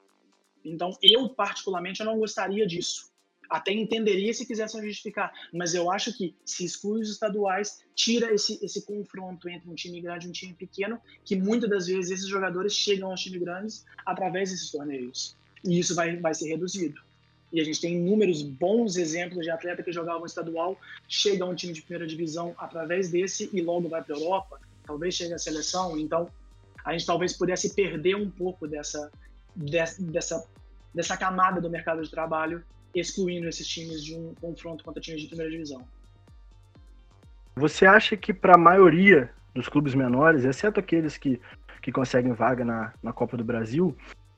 Então, 0.65 0.97
eu, 1.03 1.29
particularmente, 1.29 1.99
eu 1.99 2.05
não 2.07 2.17
gostaria 2.17 2.65
disso 2.65 3.09
até 3.49 3.73
entenderia 3.73 4.33
se 4.33 4.45
quisessem 4.45 4.83
justificar, 4.83 5.33
mas 5.51 5.73
eu 5.73 5.89
acho 5.89 6.15
que 6.15 6.35
se 6.45 6.63
exclui 6.63 7.01
os 7.01 7.09
estaduais, 7.09 7.79
tira 7.95 8.31
esse, 8.33 8.63
esse 8.63 8.85
confronto 8.85 9.49
entre 9.49 9.67
um 9.69 9.75
time 9.75 9.99
grande 9.99 10.27
e 10.27 10.29
um 10.29 10.33
time 10.33 10.53
pequeno, 10.53 11.01
que 11.25 11.35
muitas 11.35 11.69
das 11.69 11.87
vezes 11.87 12.11
esses 12.11 12.27
jogadores 12.27 12.73
chegam 12.73 13.09
aos 13.09 13.21
times 13.21 13.41
grandes 13.41 13.85
através 14.05 14.51
desses 14.51 14.69
torneios. 14.69 15.35
E 15.65 15.79
isso 15.79 15.95
vai, 15.95 16.17
vai 16.17 16.33
ser 16.33 16.49
reduzido. 16.49 17.01
E 17.51 17.59
a 17.59 17.63
gente 17.63 17.81
tem 17.81 17.95
inúmeros 17.95 18.43
bons 18.43 18.95
exemplos 18.95 19.43
de 19.43 19.49
atleta 19.49 19.81
que 19.81 19.91
jogavam 19.91 20.25
estadual, 20.25 20.79
chega 21.07 21.43
a 21.43 21.47
um 21.47 21.55
time 21.55 21.73
de 21.73 21.81
primeira 21.81 22.05
divisão 22.05 22.53
através 22.57 23.09
desse 23.09 23.49
e 23.51 23.61
logo 23.61 23.89
vai 23.89 24.03
para 24.03 24.15
a 24.15 24.19
Europa, 24.19 24.61
talvez 24.85 25.15
chegue 25.15 25.33
à 25.33 25.39
seleção. 25.39 25.97
Então, 25.97 26.29
a 26.85 26.91
gente 26.91 27.07
talvez 27.07 27.33
pudesse 27.33 27.73
perder 27.73 28.15
um 28.15 28.29
pouco 28.29 28.67
dessa, 28.67 29.11
dessa, 29.55 30.47
dessa 30.93 31.17
camada 31.17 31.59
do 31.59 31.69
mercado 31.69 32.03
de 32.03 32.11
trabalho 32.11 32.63
excluindo 32.93 33.47
esses 33.47 33.67
times 33.67 34.03
de 34.03 34.15
um 34.15 34.33
confronto 34.35 34.83
contra 34.83 35.01
times 35.01 35.21
de 35.21 35.27
primeira 35.27 35.51
divisão. 35.51 35.85
Você 37.55 37.85
acha 37.85 38.15
que 38.15 38.33
para 38.33 38.55
a 38.55 38.57
maioria 38.57 39.31
dos 39.53 39.67
clubes 39.67 39.93
menores, 39.93 40.45
exceto 40.45 40.79
aqueles 40.79 41.17
que, 41.17 41.39
que 41.81 41.91
conseguem 41.91 42.33
vaga 42.33 42.63
na, 42.63 42.93
na 43.03 43.11
Copa 43.11 43.35
do 43.35 43.43
Brasil, 43.43 43.95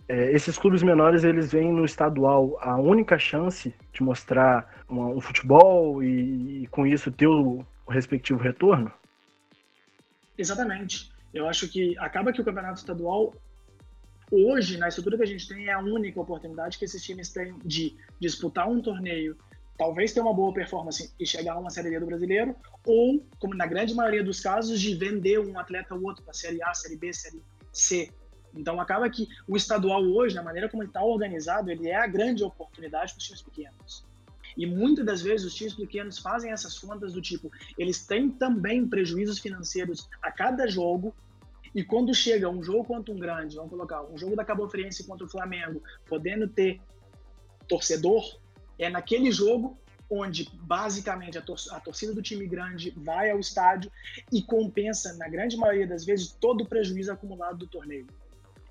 é, 0.08 0.32
esses 0.32 0.58
clubes 0.58 0.84
menores 0.84 1.24
eles 1.24 1.52
veem 1.52 1.72
no 1.72 1.86
estadual 1.86 2.58
a 2.62 2.76
única 2.76 3.18
chance 3.18 3.74
de 3.94 4.04
mostrar 4.04 4.84
uma, 4.90 5.08
um 5.08 5.22
futebol 5.22 6.04
e, 6.04 6.64
e, 6.64 6.68
com 6.68 6.86
isso 6.86 7.12
ter 7.12 7.28
o, 7.28 7.66
o 7.86 7.92
respectivo 7.92 8.40
retorno? 8.40 8.92
Exatamente. 10.38 11.12
Eu 11.34 11.48
acho 11.48 11.68
que 11.70 11.98
acaba 11.98 12.34
que 12.34 12.42
o 12.42 12.44
campeonato 12.44 12.80
estadual 12.80 13.34
hoje, 14.32 14.78
na 14.78 14.88
estrutura 14.88 15.18
que 15.18 15.24
a 15.24 15.28
gente 15.28 15.48
tem, 15.48 15.68
é 15.68 15.74
a 15.74 15.80
única 15.80 16.20
oportunidade 16.20 16.78
que 16.78 16.86
esses 16.86 17.04
times 17.04 17.30
têm 17.30 17.56
de 17.66 17.96
disputar 18.20 18.70
um 18.70 18.82
torneio 18.82 19.38
talvez 19.82 20.14
ter 20.14 20.22
uma 20.22 20.32
boa 20.32 20.54
performance 20.54 21.12
e 21.20 21.26
chegar 21.26 21.54
a 21.54 21.58
uma 21.58 21.72
Série 21.72 21.90
D 21.90 22.00
do 22.00 22.06
brasileiro, 22.06 22.56
ou, 22.86 23.26
como 23.40 23.56
na 23.56 23.66
grande 23.66 23.96
maioria 23.96 24.24
dos 24.24 24.40
casos, 24.40 24.80
de 24.80 24.94
vender 24.94 25.40
um 25.40 25.58
atleta 25.58 25.96
ou 25.96 26.04
outro 26.04 26.24
para 26.24 26.36
Série 26.36 26.62
A, 26.62 26.72
Série 26.72 26.96
B, 26.96 27.12
Série 27.12 27.42
C. 27.74 28.12
Então 28.54 28.80
acaba 28.80 29.10
que 29.10 29.28
o 29.48 29.58
estadual 29.58 30.04
hoje, 30.04 30.36
na 30.36 30.44
maneira 30.44 30.70
como 30.70 30.84
ele 30.84 30.92
está 30.92 31.04
organizado, 31.04 31.72
ele 31.72 31.90
é 31.90 31.96
a 31.96 32.06
grande 32.06 32.44
oportunidade 32.44 33.14
para 33.14 33.20
os 33.20 33.26
times 33.26 33.42
pequenos. 33.42 34.06
E 34.56 34.68
muitas 34.68 35.04
das 35.04 35.22
vezes 35.24 35.48
os 35.48 35.56
times 35.56 35.74
pequenos 35.74 36.20
fazem 36.20 36.52
essas 36.52 36.78
contas 36.78 37.14
do 37.14 37.22
tipo, 37.22 37.52
eles 37.76 38.06
têm 38.06 38.30
também 38.30 38.88
prejuízos 38.88 39.40
financeiros 39.40 40.08
a 40.22 40.32
cada 40.32 40.68
jogo, 40.68 41.16
e 41.74 41.84
quando 41.84 42.14
chega 42.14 42.50
um 42.50 42.62
jogo 42.62 42.84
contra 42.84 43.14
um 43.14 43.18
grande, 43.18 43.56
vamos 43.56 43.72
colocar 43.72 44.04
um 44.04 44.18
jogo 44.18 44.36
da 44.36 44.44
Cabo 44.44 44.68
Friense 44.68 45.06
contra 45.06 45.26
o 45.26 45.30
Flamengo, 45.30 45.82
podendo 46.06 46.48
ter 46.48 46.82
torcedor, 47.68 48.40
é 48.78 48.90
naquele 48.90 49.32
jogo 49.32 49.78
onde 50.10 50.50
basicamente 50.64 51.38
a, 51.38 51.42
tor 51.42 51.56
a, 51.72 51.80
torcida 51.80 52.14
do 52.14 52.22
time 52.22 52.46
grande 52.46 52.92
vai 52.98 53.32
ao 53.32 53.40
estádio 53.40 53.90
e 54.30 54.42
compensa, 54.42 55.14
na 55.14 55.30
grande 55.30 55.56
maioria 55.56 55.88
das 55.88 56.04
vezes, 56.04 56.34
todo 56.34 56.66
o 56.66 56.68
prejuízo 56.68 57.14
acumulado 57.14 57.60
do 57.60 57.68
torneio. 57.68 58.08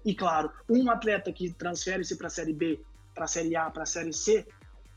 E 0.05 0.15
claro, 0.15 0.53
um 0.69 0.91
atleta 0.91 1.33
que 1.33 1.51
transfere-se 1.51 2.17
para 2.17 2.27
a 2.27 2.31
Série 2.31 2.53
B, 2.53 2.81
para 3.15 3.25
a 3.25 3.29
Série 3.29 3.57
A, 3.57 3.71
para 3.71 3.85
a 3.85 3.87
Série 3.87 4.13
C, 4.13 4.47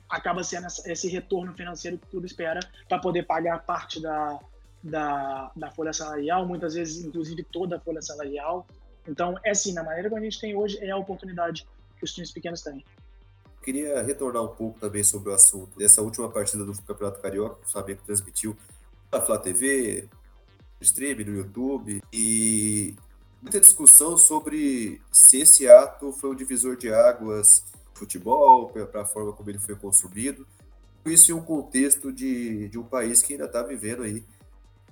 acaba 0.09 0.43
sendo 0.43 0.67
esse 0.85 1.07
retorno 1.07 1.53
financeiro 1.53 1.97
que 1.97 2.07
tudo 2.07 2.25
espera 2.25 2.59
para 2.89 2.99
poder 2.99 3.23
pagar 3.25 3.65
parte 3.65 4.01
da, 4.01 4.37
da, 4.83 5.51
da, 5.55 5.71
folha 5.71 5.93
salarial, 5.93 6.45
muitas 6.45 6.73
vezes, 6.73 7.05
inclusive, 7.05 7.43
toda 7.43 7.77
a 7.77 7.79
folha 7.79 8.01
salarial. 8.01 8.67
Então, 9.07 9.35
é 9.43 9.51
assim, 9.51 9.73
na 9.73 9.83
maneira 9.83 10.09
que 10.09 10.15
a 10.15 10.19
gente 10.19 10.39
tem 10.39 10.55
hoje, 10.55 10.77
é 10.79 10.91
a 10.91 10.97
oportunidade 10.97 11.65
que 11.97 12.03
os 12.03 12.13
times 12.13 12.31
pequenos 12.31 12.61
têm. 12.61 12.83
Queria 13.63 14.01
retornar 14.03 14.43
um 14.43 14.49
pouco 14.49 14.77
também 14.79 15.03
sobre 15.03 15.29
o 15.29 15.33
assunto 15.33 15.77
dessa 15.77 16.01
última 16.01 16.29
partida 16.29 16.65
do 16.65 16.73
Campeonato 16.81 17.21
Carioca, 17.21 17.55
que 17.61 17.67
o 17.67 17.71
Flamengo 17.71 18.01
transmitiu 18.05 18.57
na 19.09 19.21
Flá 19.21 19.37
TV, 19.37 20.09
no 20.79 20.83
stream, 20.83 21.15
no 21.19 21.37
YouTube, 21.37 22.01
e 22.11 22.93
muita 23.41 23.61
discussão 23.61 24.17
sobre 24.17 25.01
se 25.11 25.39
esse 25.39 25.69
ato 25.69 26.11
foi 26.11 26.31
um 26.31 26.35
divisor 26.35 26.75
de 26.75 26.93
águas 26.93 27.63
futebol, 27.93 28.69
para 28.69 29.01
a 29.01 29.05
forma 29.05 29.31
como 29.31 29.49
ele 29.49 29.59
foi 29.59 29.75
consumido. 29.75 30.45
Isso 31.05 31.31
em 31.31 31.33
um 31.33 31.41
contexto 31.41 32.11
de, 32.11 32.69
de 32.69 32.77
um 32.77 32.83
país 32.83 33.21
que 33.21 33.33
ainda 33.33 33.45
está 33.45 33.61
vivendo 33.61 34.03
aí 34.03 34.23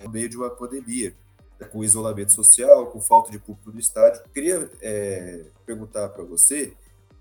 no 0.04 0.10
meio 0.10 0.30
de 0.30 0.38
uma 0.38 0.50
pandemia, 0.50 1.16
né, 1.60 1.68
com 1.68 1.84
isolamento 1.84 2.32
social, 2.32 2.88
com 2.88 3.02
falta 3.02 3.32
de 3.32 3.40
público 3.40 3.72
no 3.72 3.80
estádio. 3.80 4.22
Queria 4.34 4.70
é, 4.82 5.46
perguntar 5.66 6.10
para 6.10 6.24
você 6.24 6.74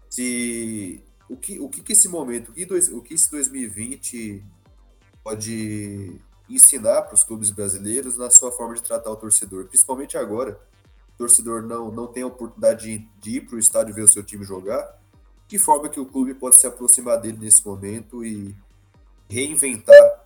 se 0.09 1.03
o 1.29 1.37
que, 1.37 1.61
o 1.61 1.69
que, 1.69 1.81
que 1.83 1.93
esse 1.93 2.09
momento, 2.09 2.51
o 2.51 2.53
que, 2.55 2.67
dois, 2.67 2.89
o 2.89 3.01
que 3.01 3.15
esse 3.15 3.31
2020 3.31 4.45
pode 5.23 6.21
ensinar 6.49 7.03
para 7.03 7.15
os 7.15 7.23
clubes 7.23 7.51
brasileiros 7.51 8.17
na 8.17 8.29
sua 8.31 8.51
forma 8.51 8.75
de 8.75 8.83
tratar 8.83 9.11
o 9.11 9.17
torcedor, 9.17 9.67
principalmente 9.67 10.17
agora. 10.17 10.61
O 11.15 11.19
torcedor 11.19 11.63
não, 11.63 11.93
não 11.93 12.07
tem 12.07 12.23
a 12.23 12.27
oportunidade 12.27 12.99
de, 12.99 13.09
de 13.21 13.37
ir 13.37 13.47
para 13.47 13.57
o 13.57 13.59
estádio 13.59 13.95
ver 13.95 14.03
o 14.03 14.13
seu 14.13 14.25
time 14.25 14.45
jogar, 14.45 14.99
que 15.47 15.59
forma 15.59 15.89
que 15.89 16.01
o 16.01 16.07
clube 16.07 16.35
pode 16.35 16.61
se 16.61 16.67
aproximar 16.67 17.21
dele 17.21 17.39
nesse 17.39 17.65
momento 17.67 18.25
e 18.25 18.55
reinventar 19.29 20.25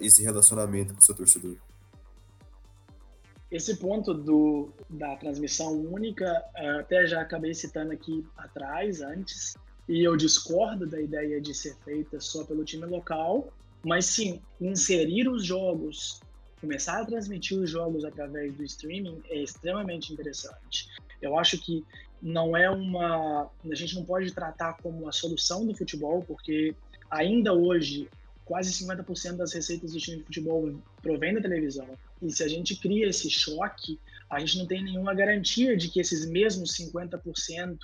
esse 0.00 0.22
relacionamento 0.22 0.94
com 0.94 1.00
o 1.00 1.02
seu 1.02 1.14
torcedor? 1.14 1.56
Esse 3.50 3.76
ponto 3.76 4.12
do, 4.12 4.70
da 4.90 5.16
transmissão 5.16 5.72
única, 5.80 6.44
até 6.54 7.06
já 7.06 7.22
acabei 7.22 7.54
citando 7.54 7.92
aqui 7.92 8.26
atrás, 8.36 9.00
antes, 9.00 9.54
e 9.88 10.06
eu 10.06 10.16
discordo 10.16 10.86
da 10.86 11.00
ideia 11.00 11.40
de 11.40 11.54
ser 11.54 11.74
feita 11.76 12.20
só 12.20 12.44
pelo 12.44 12.62
time 12.62 12.84
local, 12.84 13.50
mas 13.82 14.04
sim, 14.04 14.42
inserir 14.60 15.28
os 15.30 15.44
jogos, 15.44 16.20
começar 16.60 17.00
a 17.00 17.04
transmitir 17.06 17.58
os 17.58 17.70
jogos 17.70 18.04
através 18.04 18.52
do 18.54 18.64
streaming 18.64 19.22
é 19.30 19.42
extremamente 19.42 20.12
interessante. 20.12 20.88
Eu 21.22 21.38
acho 21.38 21.58
que 21.58 21.84
não 22.20 22.56
é 22.56 22.68
uma. 22.68 23.48
A 23.64 23.74
gente 23.74 23.94
não 23.94 24.04
pode 24.04 24.32
tratar 24.32 24.76
como 24.82 25.08
a 25.08 25.12
solução 25.12 25.66
do 25.66 25.74
futebol, 25.74 26.22
porque 26.22 26.74
ainda 27.10 27.54
hoje 27.54 28.08
quase 28.48 28.72
50% 28.72 29.36
das 29.36 29.52
receitas 29.52 29.92
do 29.92 29.98
time 29.98 30.16
de 30.16 30.24
futebol 30.24 30.82
provém 31.02 31.34
da 31.34 31.40
televisão. 31.40 31.86
E 32.22 32.32
se 32.32 32.42
a 32.42 32.48
gente 32.48 32.74
cria 32.76 33.06
esse 33.06 33.30
choque, 33.30 34.00
a 34.30 34.40
gente 34.40 34.56
não 34.58 34.66
tem 34.66 34.82
nenhuma 34.82 35.14
garantia 35.14 35.76
de 35.76 35.88
que 35.88 36.00
esses 36.00 36.26
mesmos 36.26 36.74
50% 36.76 37.76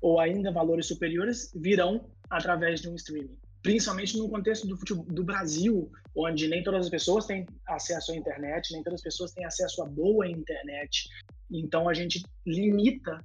ou 0.00 0.20
ainda 0.20 0.52
valores 0.52 0.86
superiores 0.86 1.52
virão 1.54 2.06
através 2.30 2.80
de 2.80 2.88
um 2.88 2.94
streaming. 2.94 3.36
Principalmente 3.62 4.16
no 4.16 4.28
contexto 4.28 4.66
do, 4.66 4.76
futebol, 4.76 5.04
do 5.04 5.24
Brasil, 5.24 5.90
onde 6.16 6.46
nem 6.48 6.62
todas 6.62 6.86
as 6.86 6.90
pessoas 6.90 7.26
têm 7.26 7.44
acesso 7.66 8.12
à 8.12 8.16
internet, 8.16 8.72
nem 8.72 8.82
todas 8.82 9.00
as 9.00 9.04
pessoas 9.04 9.32
têm 9.32 9.44
acesso 9.44 9.82
a 9.82 9.86
boa 9.86 10.28
internet. 10.28 11.08
Então 11.50 11.88
a 11.88 11.94
gente 11.94 12.22
limita 12.46 13.20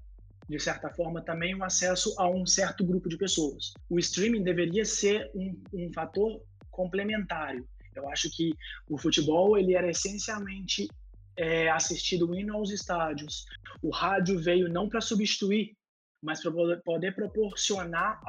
de 0.49 0.59
certa 0.59 0.89
forma, 0.89 1.21
também 1.21 1.53
o 1.55 1.63
acesso 1.63 2.15
a 2.17 2.29
um 2.29 2.45
certo 2.45 2.85
grupo 2.85 3.09
de 3.09 3.17
pessoas. 3.17 3.73
O 3.89 3.99
streaming 3.99 4.43
deveria 4.43 4.85
ser 4.85 5.29
um, 5.35 5.61
um 5.73 5.91
fator 5.93 6.41
complementário. 6.77 7.67
Eu 7.95 8.07
acho 8.09 8.29
que 8.29 8.53
o 8.87 8.97
futebol 8.97 9.57
ele 9.57 9.73
era 9.73 9.89
essencialmente 9.89 10.87
é, 11.35 11.69
assistido 11.69 12.33
indo 12.39 12.53
aos 12.53 12.69
estádios. 12.69 13.45
O 13.81 13.89
rádio 13.89 14.39
veio 14.39 14.69
não 14.69 14.87
para 14.87 15.01
substituir, 15.01 15.75
mas 16.21 16.41
para 16.41 16.51
poder 16.85 17.15
proporcionar 17.15 18.21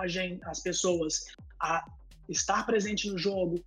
as 0.45 0.61
pessoas 0.61 1.27
a 1.61 1.85
estar 2.29 2.65
presente 2.65 3.11
no 3.11 3.19
jogo, 3.19 3.63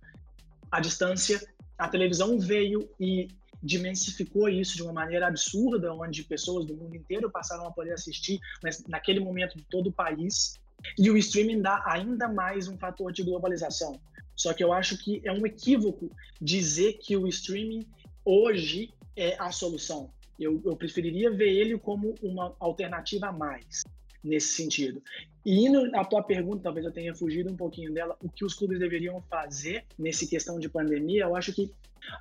à 0.70 0.80
distância. 0.80 1.40
A 1.78 1.88
televisão 1.88 2.38
veio 2.38 2.88
e 2.98 3.28
dimensificou 3.62 4.48
isso 4.48 4.76
de 4.76 4.82
uma 4.82 4.92
maneira 4.92 5.28
absurda, 5.28 5.94
onde 5.94 6.24
pessoas 6.24 6.66
do 6.66 6.76
mundo 6.76 6.96
inteiro 6.96 7.30
passaram 7.30 7.66
a 7.66 7.72
poder 7.72 7.92
assistir, 7.92 8.40
mas 8.62 8.82
naquele 8.88 9.20
momento 9.20 9.56
de 9.56 9.64
todo 9.64 9.88
o 9.90 9.92
país. 9.92 10.60
E 10.98 11.08
o 11.10 11.16
streaming 11.16 11.62
dá 11.62 11.80
ainda 11.86 12.28
mais 12.28 12.66
um 12.66 12.76
fator 12.76 13.12
de 13.12 13.22
globalização. 13.22 14.00
Só 14.34 14.52
que 14.52 14.62
eu 14.62 14.72
acho 14.72 14.98
que 14.98 15.20
é 15.24 15.32
um 15.32 15.46
equívoco 15.46 16.10
dizer 16.40 16.94
que 16.94 17.16
o 17.16 17.26
streaming 17.28 17.86
hoje 18.24 18.92
é 19.16 19.36
a 19.38 19.50
solução. 19.50 20.10
Eu, 20.38 20.60
eu 20.64 20.76
preferiria 20.76 21.30
ver 21.30 21.50
ele 21.50 21.78
como 21.78 22.14
uma 22.22 22.54
alternativa 22.58 23.28
a 23.28 23.32
mais 23.32 23.82
nesse 24.22 24.54
sentido. 24.54 25.02
E 25.44 25.66
indo 25.66 25.94
à 25.96 26.04
tua 26.04 26.22
pergunta, 26.22 26.62
talvez 26.62 26.86
eu 26.86 26.92
tenha 26.92 27.14
fugido 27.14 27.50
um 27.50 27.56
pouquinho 27.56 27.92
dela, 27.92 28.16
o 28.22 28.28
que 28.28 28.44
os 28.44 28.54
clubes 28.54 28.78
deveriam 28.78 29.20
fazer 29.22 29.84
nesse 29.98 30.26
questão 30.26 30.58
de 30.58 30.68
pandemia, 30.68 31.24
eu 31.24 31.34
acho 31.34 31.52
que 31.52 31.70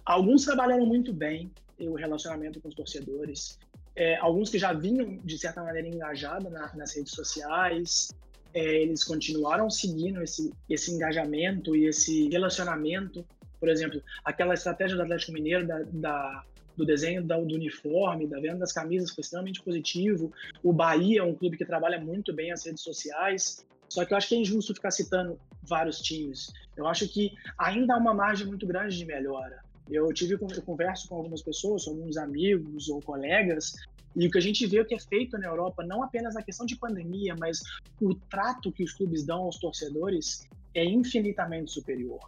alguns 0.03 0.43
trabalharam 0.43 0.85
muito 0.85 1.13
bem 1.13 1.51
o 1.79 1.93
relacionamento 1.93 2.59
com 2.59 2.67
os 2.67 2.75
torcedores, 2.75 3.59
é, 3.95 4.15
alguns 4.17 4.49
que 4.49 4.57
já 4.57 4.73
vinham, 4.73 5.17
de 5.23 5.37
certa 5.37 5.61
maneira, 5.61 5.87
engajados 5.87 6.51
na, 6.51 6.73
nas 6.75 6.95
redes 6.95 7.13
sociais, 7.13 8.09
é, 8.53 8.81
eles 8.81 9.03
continuaram 9.03 9.69
seguindo 9.69 10.21
esse, 10.21 10.51
esse 10.69 10.91
engajamento 10.91 11.75
e 11.75 11.85
esse 11.85 12.29
relacionamento. 12.29 13.25
Por 13.59 13.69
exemplo, 13.69 14.01
aquela 14.23 14.53
estratégia 14.53 14.95
do 14.95 15.03
Atlético 15.03 15.33
Mineiro 15.33 15.67
da, 15.67 15.79
da 15.91 16.43
do 16.75 16.85
desenho 16.85 17.21
do, 17.21 17.45
do 17.45 17.55
uniforme, 17.55 18.27
da 18.27 18.39
venda 18.39 18.59
das 18.59 18.71
camisas 18.71 19.11
foi 19.11 19.21
extremamente 19.21 19.61
positivo. 19.61 20.31
O 20.63 20.71
Bahia 20.71 21.19
é 21.19 21.23
um 21.23 21.35
clube 21.35 21.57
que 21.57 21.65
trabalha 21.65 21.99
muito 21.99 22.33
bem 22.33 22.51
as 22.51 22.65
redes 22.65 22.81
sociais. 22.81 23.65
Só 23.89 24.05
que 24.05 24.13
eu 24.13 24.17
acho 24.17 24.29
que 24.29 24.35
é 24.35 24.39
injusto 24.39 24.73
ficar 24.73 24.91
citando 24.91 25.37
vários 25.63 25.99
times. 25.99 26.51
Eu 26.77 26.87
acho 26.87 27.07
que 27.07 27.33
ainda 27.57 27.93
há 27.93 27.97
uma 27.97 28.13
margem 28.13 28.47
muito 28.47 28.65
grande 28.65 28.97
de 28.97 29.05
melhora. 29.05 29.63
Eu 29.91 30.11
tive 30.13 30.35
eu 30.35 30.61
converso 30.61 31.09
com 31.09 31.15
algumas 31.15 31.41
pessoas, 31.41 31.85
alguns 31.85 32.15
amigos 32.15 32.87
ou 32.87 33.01
colegas, 33.01 33.75
e 34.15 34.25
o 34.25 34.31
que 34.31 34.37
a 34.37 34.41
gente 34.41 34.65
vê 34.65 34.83
que 34.85 34.95
é 34.95 34.99
feito 34.99 35.37
na 35.37 35.47
Europa, 35.47 35.83
não 35.83 36.01
apenas 36.01 36.33
na 36.33 36.41
questão 36.41 36.65
de 36.65 36.77
pandemia, 36.77 37.35
mas 37.37 37.61
o 38.01 38.15
trato 38.15 38.71
que 38.71 38.83
os 38.83 38.93
clubes 38.93 39.25
dão 39.25 39.43
aos 39.43 39.57
torcedores 39.57 40.47
é 40.73 40.83
infinitamente 40.83 41.71
superior. 41.71 42.19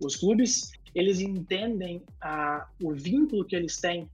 Os 0.00 0.16
clubes, 0.16 0.72
eles 0.94 1.20
entendem 1.20 2.02
a, 2.20 2.66
o 2.82 2.92
vínculo 2.92 3.44
que 3.44 3.56
eles 3.56 3.78
têm 3.78 4.08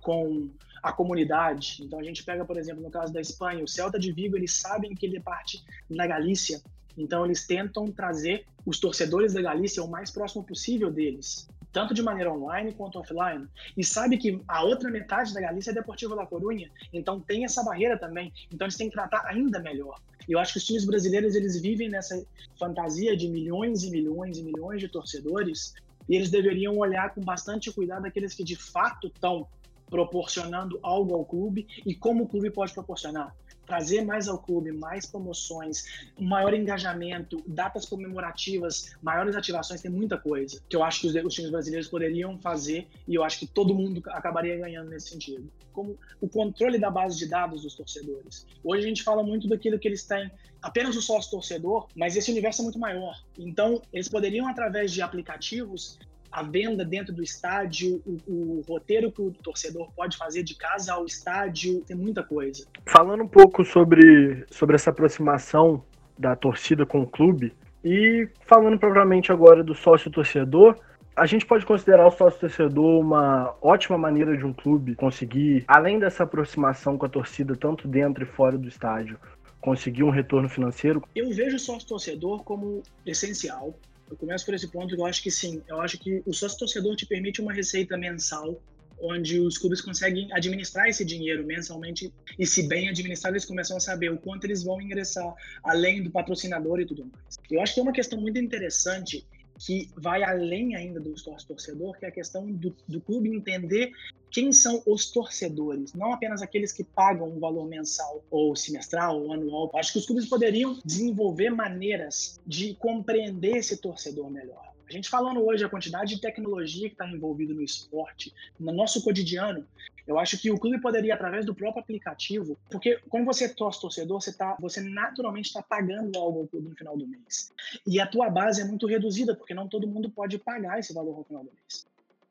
com 0.00 0.48
a 0.82 0.92
comunidade. 0.92 1.78
Então 1.82 1.98
a 1.98 2.02
gente 2.02 2.24
pega, 2.24 2.44
por 2.44 2.56
exemplo, 2.56 2.82
no 2.82 2.90
caso 2.90 3.12
da 3.12 3.20
Espanha, 3.20 3.62
o 3.62 3.68
Celta 3.68 3.98
de 3.98 4.12
Vigo, 4.12 4.36
eles 4.36 4.54
sabem 4.54 4.94
que 4.94 5.06
ele 5.06 5.18
é 5.18 5.20
parte 5.20 5.62
da 5.88 6.06
Galícia, 6.06 6.60
então 6.96 7.24
eles 7.24 7.46
tentam 7.46 7.86
trazer 7.86 8.44
os 8.66 8.78
torcedores 8.78 9.32
da 9.32 9.42
Galícia 9.42 9.82
o 9.82 9.90
mais 9.90 10.10
próximo 10.10 10.44
possível 10.44 10.90
deles 10.90 11.48
tanto 11.72 11.94
de 11.94 12.02
maneira 12.02 12.32
online 12.32 12.72
quanto 12.72 12.98
offline, 12.98 13.46
e 13.76 13.84
sabe 13.84 14.18
que 14.18 14.40
a 14.46 14.64
outra 14.64 14.90
metade 14.90 15.32
da 15.32 15.40
Galícia 15.40 15.70
é 15.70 15.74
Deportivo 15.74 16.14
La 16.14 16.26
Corunha, 16.26 16.70
então 16.92 17.20
tem 17.20 17.44
essa 17.44 17.62
barreira 17.62 17.98
também, 17.98 18.32
então 18.52 18.66
eles 18.66 18.76
têm 18.76 18.88
que 18.88 18.94
tratar 18.94 19.24
ainda 19.26 19.58
melhor. 19.58 20.00
Eu 20.28 20.38
acho 20.38 20.52
que 20.52 20.58
os 20.58 20.64
times 20.64 20.84
brasileiros 20.84 21.34
eles 21.34 21.60
vivem 21.60 21.88
nessa 21.88 22.24
fantasia 22.58 23.16
de 23.16 23.28
milhões 23.28 23.82
e 23.82 23.90
milhões 23.90 24.38
e 24.38 24.42
milhões 24.42 24.80
de 24.80 24.88
torcedores, 24.88 25.74
e 26.08 26.16
eles 26.16 26.30
deveriam 26.30 26.76
olhar 26.76 27.14
com 27.14 27.20
bastante 27.20 27.72
cuidado 27.72 28.06
aqueles 28.06 28.34
que 28.34 28.42
de 28.42 28.56
fato 28.56 29.06
estão 29.06 29.46
proporcionando 29.88 30.78
algo 30.82 31.14
ao 31.14 31.24
clube 31.24 31.66
e 31.84 31.94
como 31.94 32.24
o 32.24 32.28
clube 32.28 32.50
pode 32.50 32.72
proporcionar 32.72 33.34
trazer 33.70 34.04
mais 34.04 34.26
ao 34.26 34.36
clube, 34.36 34.72
mais 34.72 35.06
promoções, 35.06 35.84
um 36.18 36.26
maior 36.26 36.52
engajamento, 36.52 37.40
datas 37.46 37.86
comemorativas, 37.86 38.96
maiores 39.00 39.36
ativações, 39.36 39.80
tem 39.80 39.88
muita 39.92 40.18
coisa 40.18 40.60
que 40.68 40.74
eu 40.74 40.82
acho 40.82 41.02
que 41.02 41.06
os, 41.06 41.14
os 41.14 41.32
times 41.32 41.52
brasileiros 41.52 41.88
poderiam 41.88 42.36
fazer 42.36 42.88
e 43.06 43.14
eu 43.14 43.22
acho 43.22 43.38
que 43.38 43.46
todo 43.46 43.72
mundo 43.72 44.02
acabaria 44.08 44.56
ganhando 44.56 44.90
nesse 44.90 45.10
sentido. 45.10 45.48
Como 45.72 45.96
o 46.20 46.28
controle 46.28 46.80
da 46.80 46.90
base 46.90 47.16
de 47.16 47.26
dados 47.26 47.62
dos 47.62 47.76
torcedores. 47.76 48.44
Hoje 48.64 48.84
a 48.84 48.88
gente 48.88 49.04
fala 49.04 49.22
muito 49.22 49.46
daquilo 49.46 49.78
que 49.78 49.86
eles 49.86 50.02
têm 50.02 50.28
apenas 50.60 50.96
o 50.96 51.00
sócio 51.00 51.30
torcedor, 51.30 51.86
mas 51.94 52.16
esse 52.16 52.28
universo 52.32 52.62
é 52.62 52.64
muito 52.64 52.78
maior. 52.78 53.14
Então, 53.38 53.80
eles 53.92 54.08
poderiam, 54.08 54.48
através 54.48 54.90
de 54.90 55.00
aplicativos, 55.00 55.96
a 56.30 56.42
venda 56.42 56.84
dentro 56.84 57.12
do 57.12 57.22
estádio, 57.22 58.00
o, 58.06 58.18
o, 58.26 58.64
roteiro 58.68 59.10
que 59.10 59.20
o 59.20 59.30
torcedor 59.30 59.90
pode 59.94 60.16
fazer 60.16 60.42
de 60.42 60.54
casa 60.54 60.92
ao 60.92 61.04
estádio, 61.04 61.80
tem 61.80 61.96
muita 61.96 62.22
coisa. 62.22 62.66
Falando 62.86 63.24
um 63.24 63.28
pouco 63.28 63.64
sobre, 63.64 64.44
sobre 64.50 64.76
essa 64.76 64.90
aproximação 64.90 65.84
da 66.18 66.36
torcida 66.36 66.86
com 66.86 67.00
o 67.00 67.06
clube, 67.06 67.52
e 67.84 68.28
falando 68.46 68.78
propriamente 68.78 69.32
agora 69.32 69.64
do 69.64 69.74
sócio 69.74 70.10
torcedor, 70.10 70.76
a 71.16 71.26
gente 71.26 71.44
pode 71.44 71.66
considerar 71.66 72.06
o 72.06 72.10
sócio 72.10 72.40
torcedor 72.40 73.00
uma 73.00 73.54
ótima 73.60 73.98
maneira 73.98 74.36
de 74.36 74.44
um 74.44 74.52
clube 74.52 74.94
conseguir, 74.94 75.64
além 75.66 75.98
dessa 75.98 76.24
aproximação 76.24 76.96
com 76.96 77.06
a 77.06 77.08
torcida, 77.08 77.56
tanto 77.56 77.88
dentro 77.88 78.22
e 78.22 78.26
fora 78.26 78.56
do 78.56 78.68
estádio, 78.68 79.18
conseguir 79.60 80.02
um 80.02 80.10
retorno 80.10 80.48
financeiro? 80.48 81.02
Eu 81.14 81.30
vejo 81.30 81.56
o 81.56 81.58
sócio 81.58 81.88
torcedor 81.88 82.42
como 82.44 82.82
essencial 83.04 83.74
eu 84.10 84.16
começo 84.16 84.44
por 84.44 84.54
esse 84.54 84.68
ponto 84.68 84.94
que 84.94 85.00
eu 85.00 85.06
acho 85.06 85.22
que 85.22 85.30
sim. 85.30 85.62
Eu 85.68 85.80
acho 85.80 85.98
que 85.98 86.22
o 86.26 86.32
sócio 86.32 86.58
torcedor 86.58 86.96
te 86.96 87.06
permite 87.06 87.40
uma 87.40 87.52
receita 87.52 87.96
mensal 87.96 88.60
onde 89.02 89.40
os 89.40 89.56
clubes 89.56 89.80
conseguem 89.80 90.30
administrar 90.32 90.86
esse 90.88 91.04
dinheiro 91.04 91.44
mensalmente 91.46 92.12
e 92.38 92.46
se 92.46 92.68
bem 92.68 92.88
administrado 92.88 93.34
eles 93.34 93.46
começam 93.46 93.76
a 93.76 93.80
saber 93.80 94.12
o 94.12 94.18
quanto 94.18 94.44
eles 94.44 94.62
vão 94.62 94.80
ingressar 94.80 95.32
além 95.64 96.02
do 96.02 96.10
patrocinador 96.10 96.80
e 96.80 96.86
tudo 96.86 97.06
mais. 97.06 97.38
Eu 97.50 97.62
acho 97.62 97.72
que 97.72 97.80
é 97.80 97.82
uma 97.82 97.92
questão 97.92 98.20
muito 98.20 98.38
interessante 98.38 99.24
que 99.60 99.90
vai 99.94 100.22
além 100.22 100.74
ainda 100.74 100.98
do 100.98 101.16
sócio 101.18 101.46
torcedor, 101.46 101.98
que 101.98 102.06
é 102.06 102.08
a 102.08 102.12
questão 102.12 102.50
do, 102.50 102.74
do 102.88 103.00
clube 103.00 103.28
entender 103.28 103.92
quem 104.30 104.52
são 104.52 104.82
os 104.86 105.10
torcedores, 105.10 105.92
não 105.92 106.14
apenas 106.14 106.40
aqueles 106.40 106.72
que 106.72 106.82
pagam 106.82 107.28
um 107.28 107.38
valor 107.38 107.68
mensal 107.68 108.24
ou 108.30 108.56
semestral 108.56 109.20
ou 109.20 109.32
anual. 109.32 109.70
Acho 109.74 109.92
que 109.92 109.98
os 109.98 110.06
clubes 110.06 110.26
poderiam 110.26 110.78
desenvolver 110.84 111.50
maneiras 111.50 112.40
de 112.46 112.74
compreender 112.76 113.56
esse 113.58 113.76
torcedor 113.76 114.30
melhor. 114.30 114.70
A 114.88 114.92
gente 114.92 115.08
falando 115.08 115.44
hoje 115.44 115.64
a 115.64 115.68
quantidade 115.68 116.14
de 116.14 116.20
tecnologia 116.20 116.88
que 116.88 116.94
está 116.94 117.08
envolvida 117.08 117.52
no 117.52 117.62
esporte, 117.62 118.32
no 118.58 118.72
nosso 118.72 119.04
cotidiano, 119.04 119.64
eu 120.10 120.18
acho 120.18 120.36
que 120.36 120.50
o 120.50 120.58
clube 120.58 120.80
poderia, 120.80 121.14
através 121.14 121.46
do 121.46 121.54
próprio 121.54 121.80
aplicativo, 121.80 122.58
porque 122.68 122.98
quando 123.08 123.24
você 123.24 123.48
torce 123.48 123.80
torcedor, 123.80 124.20
você, 124.20 124.36
tá, 124.36 124.56
você 124.58 124.80
naturalmente 124.80 125.46
está 125.46 125.62
pagando 125.62 126.18
algo 126.18 126.40
ao 126.40 126.48
clube 126.48 126.68
no 126.68 126.74
final 126.74 126.98
do 126.98 127.06
mês. 127.06 127.52
E 127.86 128.00
a 128.00 128.06
tua 128.08 128.28
base 128.28 128.60
é 128.60 128.64
muito 128.64 128.88
reduzida, 128.88 129.36
porque 129.36 129.54
não 129.54 129.68
todo 129.68 129.86
mundo 129.86 130.10
pode 130.10 130.36
pagar 130.36 130.80
esse 130.80 130.92
valor 130.92 131.16
no 131.16 131.24
final 131.24 131.44
do 131.44 131.52
mês. 131.52 131.86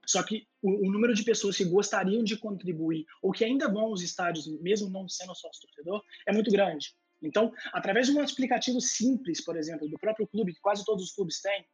Só 0.05 0.21
que 0.23 0.45
o, 0.61 0.87
o, 0.87 0.91
número 0.91 1.13
de 1.13 1.23
pessoas 1.23 1.55
que 1.55 1.63
gostariam 1.63 2.21
de 2.21 2.35
contribuir 2.35 3.05
ou 3.21 3.31
que 3.31 3.45
ainda 3.45 3.71
vão 3.71 3.83
aos 3.83 4.01
estádios, 4.01 4.45
mesmo 4.59 4.89
não 4.89 5.07
sendo 5.07 5.33
sócio 5.33 5.61
torcedor, 5.61 6.03
é 6.27 6.33
muito 6.33 6.51
grande. 6.51 6.93
Então, 7.23 7.53
através 7.71 8.07
de 8.07 8.13
um 8.13 8.19
aplicativo 8.19 8.81
simples, 8.81 9.41
por 9.41 9.55
exemplo, 9.55 9.87
do 9.87 9.97
próprio 9.97 10.27
clube, 10.27 10.53
que 10.53 10.59
quase 10.59 10.83
todos 10.83 11.05
os 11.05 11.11
clubes 11.13 11.39
têm, 11.39 11.65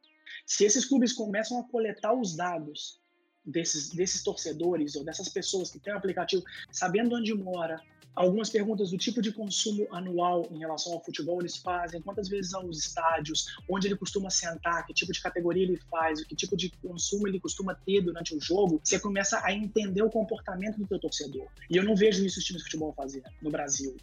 se 0.46 0.64
esses 0.64 0.84
clubes 0.84 1.12
começam 1.12 1.58
a 1.58 1.64
coletar 1.68 2.14
os 2.14 2.36
dados 2.36 3.00
desses, 3.46 3.90
desses 3.90 4.22
torcedores 4.22 4.96
ou 4.96 5.04
dessas 5.04 5.28
pessoas 5.28 5.70
que 5.70 5.78
têm 5.78 5.94
o 5.94 5.96
aplicativo, 5.96 6.42
sabendo 6.70 7.14
onde 7.14 7.32
mora, 7.34 7.80
algumas 8.16 8.48
perguntas 8.48 8.90
do 8.90 8.96
tipo 8.96 9.20
de 9.20 9.30
consumo 9.30 9.86
anual 9.92 10.48
em 10.50 10.58
relação 10.58 10.94
ao 10.94 11.04
futebol 11.04 11.38
eles 11.40 11.58
fazem, 11.58 12.00
quantas 12.00 12.28
vezes 12.28 12.54
aos 12.54 12.78
estádios, 12.78 13.58
onde 13.68 13.86
ele 13.86 13.96
costuma 13.96 14.30
sentar, 14.30 14.86
que 14.86 14.94
tipo 14.94 15.12
de 15.12 15.20
categoria 15.20 15.64
ele 15.64 15.76
faz, 15.90 16.24
que 16.24 16.34
tipo 16.34 16.56
de 16.56 16.70
consumo 16.82 17.28
ele 17.28 17.38
costuma 17.38 17.74
ter 17.74 18.00
durante 18.00 18.34
o 18.34 18.40
jogo, 18.40 18.80
você 18.82 18.98
começa 18.98 19.40
a 19.44 19.52
entender 19.52 20.02
o 20.02 20.10
comportamento 20.10 20.78
do 20.78 20.86
teu 20.86 20.98
torcedor. 20.98 21.46
E 21.68 21.76
eu 21.76 21.84
não 21.84 21.94
vejo 21.94 22.24
isso 22.24 22.38
os 22.38 22.44
times 22.44 22.62
de 22.62 22.64
futebol 22.64 22.92
fazer 22.94 23.22
no 23.42 23.50
Brasil. 23.50 23.94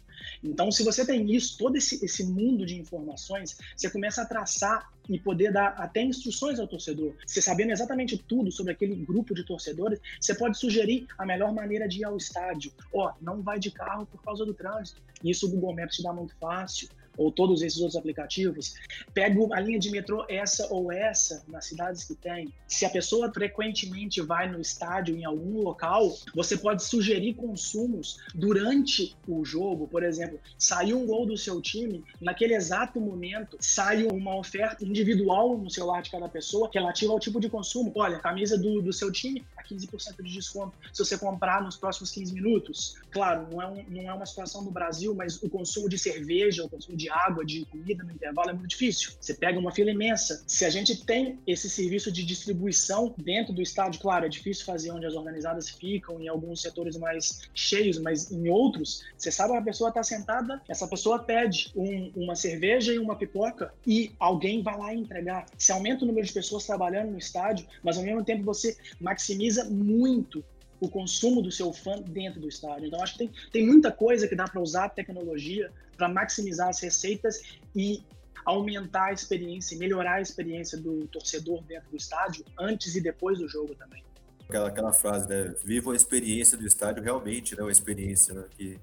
Então, 0.42 0.70
se 0.70 0.84
você 0.84 1.04
tem 1.04 1.34
isso, 1.34 1.58
todo 1.58 1.76
esse, 1.76 2.02
esse 2.04 2.24
mundo 2.24 2.64
de 2.64 2.78
informações, 2.78 3.58
você 3.76 3.90
começa 3.90 4.22
a 4.22 4.26
traçar 4.26 4.93
e 5.08 5.18
poder 5.18 5.52
dar 5.52 5.68
até 5.78 6.02
instruções 6.02 6.58
ao 6.58 6.66
torcedor. 6.66 7.14
Você 7.26 7.40
sabendo 7.40 7.72
exatamente 7.72 8.16
tudo 8.16 8.50
sobre 8.50 8.72
aquele 8.72 8.94
grupo 8.96 9.34
de 9.34 9.44
torcedores, 9.44 10.00
você 10.20 10.34
pode 10.34 10.58
sugerir 10.58 11.06
a 11.18 11.26
melhor 11.26 11.52
maneira 11.52 11.86
de 11.88 12.00
ir 12.00 12.04
ao 12.04 12.16
estádio. 12.16 12.72
Ó, 12.92 13.08
oh, 13.08 13.12
não 13.20 13.42
vai 13.42 13.58
de 13.58 13.70
carro 13.70 14.06
por 14.06 14.22
causa 14.22 14.44
do 14.44 14.54
trânsito. 14.54 15.00
Isso 15.22 15.46
o 15.46 15.50
Google 15.50 15.74
Maps 15.74 15.96
te 15.96 16.02
dá 16.02 16.12
muito 16.12 16.34
fácil 16.36 16.88
ou 17.16 17.30
todos 17.30 17.62
esses 17.62 17.78
outros 17.78 17.96
aplicativos, 17.96 18.74
pego 19.12 19.52
a 19.52 19.60
linha 19.60 19.78
de 19.78 19.90
metrô 19.90 20.24
essa 20.28 20.72
ou 20.72 20.90
essa 20.92 21.44
nas 21.48 21.66
cidades 21.66 22.04
que 22.04 22.14
tem. 22.14 22.52
Se 22.66 22.84
a 22.84 22.90
pessoa 22.90 23.32
frequentemente 23.32 24.20
vai 24.20 24.50
no 24.50 24.60
estádio 24.60 25.16
em 25.16 25.24
algum 25.24 25.62
local, 25.62 26.16
você 26.34 26.56
pode 26.56 26.82
sugerir 26.84 27.34
consumos 27.34 28.18
durante 28.34 29.16
o 29.26 29.44
jogo. 29.44 29.86
Por 29.88 30.02
exemplo, 30.02 30.38
saiu 30.58 30.98
um 30.98 31.06
gol 31.06 31.26
do 31.26 31.36
seu 31.36 31.60
time, 31.60 32.04
naquele 32.20 32.54
exato 32.54 33.00
momento 33.00 33.56
sai 33.60 34.04
uma 34.04 34.36
oferta 34.36 34.84
individual 34.84 35.56
no 35.56 35.70
celular 35.70 36.02
de 36.02 36.10
cada 36.10 36.28
pessoa 36.28 36.70
relativa 36.72 37.12
ao 37.12 37.20
tipo 37.20 37.40
de 37.40 37.48
consumo. 37.48 37.92
Olha, 37.94 38.18
camisa 38.18 38.58
do, 38.58 38.82
do 38.82 38.92
seu 38.92 39.10
time 39.12 39.44
15% 39.68 40.22
de 40.22 40.32
desconto 40.32 40.76
se 40.92 41.04
você 41.04 41.18
comprar 41.18 41.62
nos 41.62 41.76
próximos 41.76 42.10
15 42.10 42.34
minutos. 42.34 42.96
Claro, 43.10 43.48
não 43.50 43.60
é, 43.60 43.66
um, 43.66 43.84
não 43.88 44.10
é 44.10 44.12
uma 44.12 44.26
situação 44.26 44.62
no 44.62 44.70
Brasil, 44.70 45.14
mas 45.14 45.42
o 45.42 45.48
consumo 45.48 45.88
de 45.88 45.98
cerveja, 45.98 46.64
o 46.64 46.68
consumo 46.68 46.96
de 46.96 47.08
água, 47.10 47.44
de 47.44 47.64
comida 47.66 48.04
no 48.04 48.12
intervalo 48.12 48.50
é 48.50 48.52
muito 48.52 48.68
difícil. 48.68 49.12
Você 49.20 49.34
pega 49.34 49.58
uma 49.58 49.72
fila 49.72 49.90
imensa. 49.90 50.42
Se 50.46 50.64
a 50.64 50.70
gente 50.70 51.04
tem 51.04 51.38
esse 51.46 51.68
serviço 51.68 52.10
de 52.10 52.24
distribuição 52.24 53.14
dentro 53.18 53.52
do 53.52 53.62
estádio, 53.62 54.00
claro, 54.00 54.26
é 54.26 54.28
difícil 54.28 54.64
fazer 54.64 54.90
onde 54.90 55.06
as 55.06 55.14
organizadas 55.14 55.68
ficam, 55.68 56.20
em 56.20 56.28
alguns 56.28 56.60
setores 56.60 56.96
mais 56.96 57.42
cheios, 57.54 57.98
mas 57.98 58.30
em 58.30 58.48
outros, 58.48 59.04
você 59.16 59.30
sabe 59.30 59.52
que 59.52 59.58
a 59.58 59.62
pessoa 59.62 59.88
está 59.88 60.02
sentada, 60.02 60.60
essa 60.68 60.86
pessoa 60.86 61.18
pede 61.18 61.72
um, 61.74 62.12
uma 62.16 62.34
cerveja 62.34 62.92
e 62.92 62.98
uma 62.98 63.16
pipoca 63.16 63.72
e 63.86 64.12
alguém 64.18 64.62
vai 64.62 64.76
lá 64.76 64.94
entregar. 64.94 65.46
Você 65.56 65.72
aumenta 65.72 66.04
o 66.04 66.06
número 66.06 66.26
de 66.26 66.32
pessoas 66.32 66.66
trabalhando 66.66 67.10
no 67.10 67.18
estádio, 67.18 67.66
mas 67.82 67.96
ao 67.96 68.04
mesmo 68.04 68.24
tempo 68.24 68.44
você 68.44 68.76
maximiza 69.00 69.53
muito 69.62 70.44
o 70.80 70.88
consumo 70.88 71.40
do 71.40 71.50
seu 71.50 71.72
fã 71.72 72.00
dentro 72.00 72.40
do 72.40 72.48
estádio. 72.48 72.88
Então, 72.88 73.02
acho 73.02 73.12
que 73.12 73.18
tem, 73.18 73.32
tem 73.52 73.66
muita 73.66 73.92
coisa 73.92 74.26
que 74.26 74.34
dá 74.34 74.44
para 74.44 74.60
usar 74.60 74.86
a 74.86 74.88
tecnologia 74.88 75.70
para 75.96 76.08
maximizar 76.08 76.68
as 76.68 76.80
receitas 76.80 77.40
e 77.74 78.02
aumentar 78.44 79.06
a 79.06 79.12
experiência, 79.12 79.78
melhorar 79.78 80.14
a 80.14 80.20
experiência 80.20 80.78
do 80.78 81.06
torcedor 81.06 81.62
dentro 81.64 81.90
do 81.90 81.96
estádio, 81.96 82.44
antes 82.58 82.94
e 82.94 83.00
depois 83.00 83.38
do 83.38 83.48
jogo 83.48 83.74
também. 83.74 84.04
Aquela, 84.48 84.68
aquela 84.68 84.92
frase, 84.92 85.26
né? 85.28 85.54
Viva 85.64 85.92
a 85.92 85.96
experiência 85.96 86.56
do 86.58 86.66
estádio, 86.66 87.02
realmente, 87.02 87.56
né? 87.56 87.62
Uma 87.62 87.72
experiência 87.72 88.34
né? 88.34 88.44
que 88.56 88.78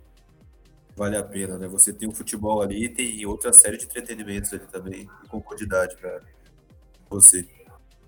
vale 0.96 1.16
a 1.16 1.24
pena, 1.24 1.58
né? 1.60 1.68
Você 1.68 1.94
tem 1.94 2.10
o 2.10 2.12
futebol 2.12 2.62
ali 2.62 2.86
e 2.86 2.90
tem 2.90 3.24
outra 3.26 3.54
série 3.54 3.78
de 3.78 3.86
entretenimentos 3.86 4.52
ali 4.52 4.66
também, 4.66 5.08
com 5.30 5.40
comodidade 5.40 5.96
para 5.98 6.20
você. 7.10 7.48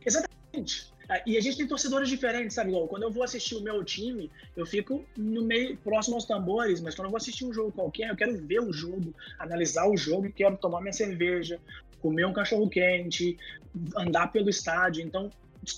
Exatamente. 0.03 0.92
Ah, 1.09 1.21
e 1.25 1.37
a 1.37 1.41
gente 1.41 1.57
tem 1.57 1.67
torcedores 1.67 2.07
diferentes, 2.09 2.55
sabe? 2.55 2.71
Quando 2.87 3.03
eu 3.03 3.11
vou 3.11 3.23
assistir 3.23 3.55
o 3.55 3.61
meu 3.61 3.83
time, 3.83 4.31
eu 4.55 4.65
fico 4.65 5.03
no 5.17 5.43
meio, 5.43 5.77
próximo 5.77 6.15
aos 6.15 6.25
tambores, 6.25 6.79
mas 6.81 6.95
quando 6.95 7.07
eu 7.07 7.11
vou 7.11 7.17
assistir 7.17 7.45
um 7.45 7.53
jogo 7.53 7.71
qualquer, 7.71 8.09
eu 8.09 8.15
quero 8.15 8.37
ver 8.37 8.59
o 8.59 8.71
jogo, 8.71 9.13
analisar 9.37 9.87
o 9.87 9.97
jogo, 9.97 10.31
quero 10.31 10.57
tomar 10.57 10.81
minha 10.81 10.93
cerveja, 10.93 11.59
comer 12.01 12.25
um 12.25 12.33
cachorro 12.33 12.69
quente, 12.69 13.37
andar 13.97 14.31
pelo 14.31 14.49
estádio. 14.49 15.03
Então, 15.03 15.29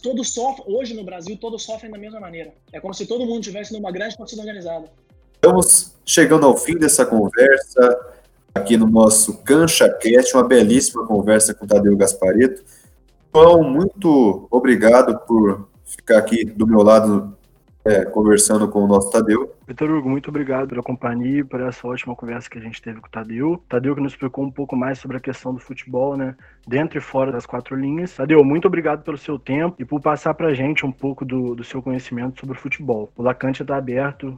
todos 0.01 0.33
sofrem, 0.33 0.65
hoje 0.67 0.93
no 0.93 1.03
Brasil, 1.03 1.37
todos 1.37 1.63
sofrem 1.63 1.91
da 1.91 1.97
mesma 1.97 2.19
maneira. 2.19 2.53
É 2.71 2.79
como 2.79 2.93
se 2.93 3.05
todo 3.05 3.25
mundo 3.25 3.43
tivesse 3.43 3.73
numa 3.73 3.91
grande 3.91 4.17
torcida 4.17 4.41
organizada. 4.41 4.89
Estamos 5.35 5.93
chegando 6.05 6.45
ao 6.45 6.57
fim 6.57 6.77
dessa 6.77 7.05
conversa 7.05 8.15
aqui 8.53 8.77
no 8.77 8.87
nosso 8.87 9.37
CanchaCast, 9.43 10.33
uma 10.33 10.47
belíssima 10.47 11.05
conversa 11.05 11.53
com 11.53 11.65
o 11.65 11.67
Tadeu 11.67 11.95
Gasparito. 11.95 12.63
João, 13.35 13.61
muito 13.63 14.47
obrigado 14.49 15.19
por 15.27 15.67
ficar 15.83 16.19
aqui 16.19 16.45
do 16.45 16.65
meu 16.65 16.81
lado 16.81 17.35
é, 17.83 18.05
conversando 18.05 18.65
com 18.69 18.85
o 18.85 18.87
nosso 18.87 19.11
Tadeu. 19.11 19.53
Vitor 19.67 19.91
Hugo, 19.91 20.09
muito 20.09 20.29
obrigado 20.29 20.69
pela 20.69 20.81
companhia 20.81 21.43
por 21.43 21.59
essa 21.59 21.85
ótima 21.85 22.15
conversa 22.15 22.49
que 22.49 22.57
a 22.57 22.61
gente 22.61 22.81
teve 22.81 23.01
com 23.01 23.07
o 23.07 23.11
Tadeu. 23.11 23.61
Tadeu 23.67 23.93
que 23.93 23.99
nos 23.99 24.13
explicou 24.13 24.45
um 24.45 24.49
pouco 24.49 24.77
mais 24.77 24.99
sobre 24.99 25.17
a 25.17 25.19
questão 25.19 25.53
do 25.53 25.59
futebol, 25.59 26.15
né? 26.15 26.33
Dentro 26.65 26.97
e 26.97 27.01
fora 27.01 27.29
das 27.29 27.45
quatro 27.45 27.75
linhas. 27.75 28.15
Tadeu, 28.15 28.41
muito 28.41 28.69
obrigado 28.69 29.03
pelo 29.03 29.17
seu 29.17 29.37
tempo 29.37 29.75
e 29.79 29.83
por 29.83 29.99
passar 29.99 30.33
pra 30.33 30.53
gente 30.53 30.85
um 30.85 30.91
pouco 30.91 31.25
do, 31.25 31.55
do 31.55 31.63
seu 31.65 31.81
conhecimento 31.81 32.39
sobre 32.39 32.55
o 32.55 32.59
futebol. 32.59 33.11
O 33.17 33.21
Lacante 33.21 33.63
está 33.63 33.75
aberto 33.75 34.33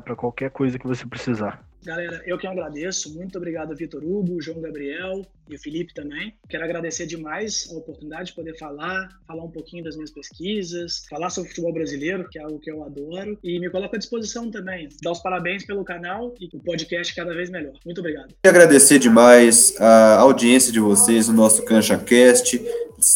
para 0.00 0.16
qualquer 0.16 0.50
coisa 0.50 0.78
que 0.78 0.86
você 0.86 1.06
precisar. 1.06 1.64
Galera, 1.82 2.22
eu 2.26 2.36
que 2.36 2.46
agradeço. 2.46 3.14
Muito 3.14 3.38
obrigado, 3.38 3.74
Vitor 3.74 4.04
Hugo, 4.04 4.40
João 4.40 4.60
Gabriel 4.60 5.24
e 5.48 5.54
o 5.54 5.58
Felipe 5.58 5.94
também. 5.94 6.34
Quero 6.48 6.62
agradecer 6.62 7.06
demais 7.06 7.68
a 7.72 7.76
oportunidade 7.76 8.26
de 8.26 8.34
poder 8.34 8.56
falar, 8.58 9.08
falar 9.26 9.42
um 9.42 9.50
pouquinho 9.50 9.82
das 9.82 9.96
minhas 9.96 10.10
pesquisas, 10.10 11.06
falar 11.08 11.30
sobre 11.30 11.48
futebol 11.48 11.72
brasileiro, 11.72 12.28
que 12.28 12.38
é 12.38 12.42
algo 12.42 12.58
que 12.58 12.70
eu 12.70 12.84
adoro, 12.84 13.38
e 13.42 13.58
me 13.58 13.70
coloco 13.70 13.96
à 13.96 13.98
disposição 13.98 14.50
também. 14.50 14.90
Dar 15.02 15.12
os 15.12 15.20
parabéns 15.20 15.64
pelo 15.64 15.82
canal 15.82 16.34
e 16.38 16.54
o 16.54 16.60
podcast 16.60 17.14
cada 17.14 17.32
vez 17.32 17.48
melhor. 17.48 17.72
Muito 17.84 18.00
obrigado. 18.00 18.34
Quero 18.42 18.56
agradecer 18.56 18.98
demais 18.98 19.74
a 19.80 20.18
audiência 20.18 20.70
de 20.70 20.80
vocês 20.80 21.28
no 21.28 21.34
nosso 21.34 21.64
CanchaCast. 21.64 22.60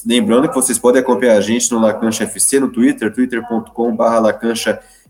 Lembrando 0.07 0.49
que 0.49 0.55
vocês 0.55 0.79
podem 0.79 1.03
acompanhar 1.03 1.37
a 1.37 1.41
gente 1.43 1.71
no 1.71 1.79
Lacancha 1.79 2.25
FC 2.25 2.59
no 2.59 2.73
Twitter, 2.73 3.13
twitter.com.br 3.13 4.03
lacanchafc. 4.03 5.04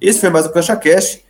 Esse 0.00 0.20
foi 0.20 0.30
mais 0.30 0.46
o 0.46 0.52
CanchaCast. 0.52 1.24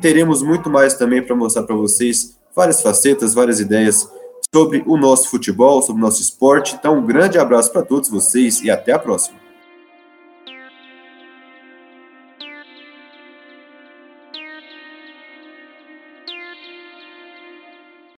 Teremos 0.00 0.42
muito 0.42 0.68
mais 0.68 0.94
também 0.94 1.22
para 1.22 1.34
mostrar 1.34 1.62
para 1.62 1.74
vocês 1.74 2.36
várias 2.54 2.82
facetas, 2.82 3.32
várias 3.32 3.60
ideias 3.60 4.08
sobre 4.52 4.82
o 4.86 4.96
nosso 4.96 5.30
futebol, 5.30 5.80
sobre 5.80 6.02
o 6.02 6.04
nosso 6.04 6.20
esporte. 6.20 6.74
Então, 6.74 6.98
um 6.98 7.06
grande 7.06 7.38
abraço 7.38 7.72
para 7.72 7.82
todos 7.82 8.10
vocês 8.10 8.60
e 8.60 8.70
até 8.70 8.92
a 8.92 8.98
próxima. 8.98 9.39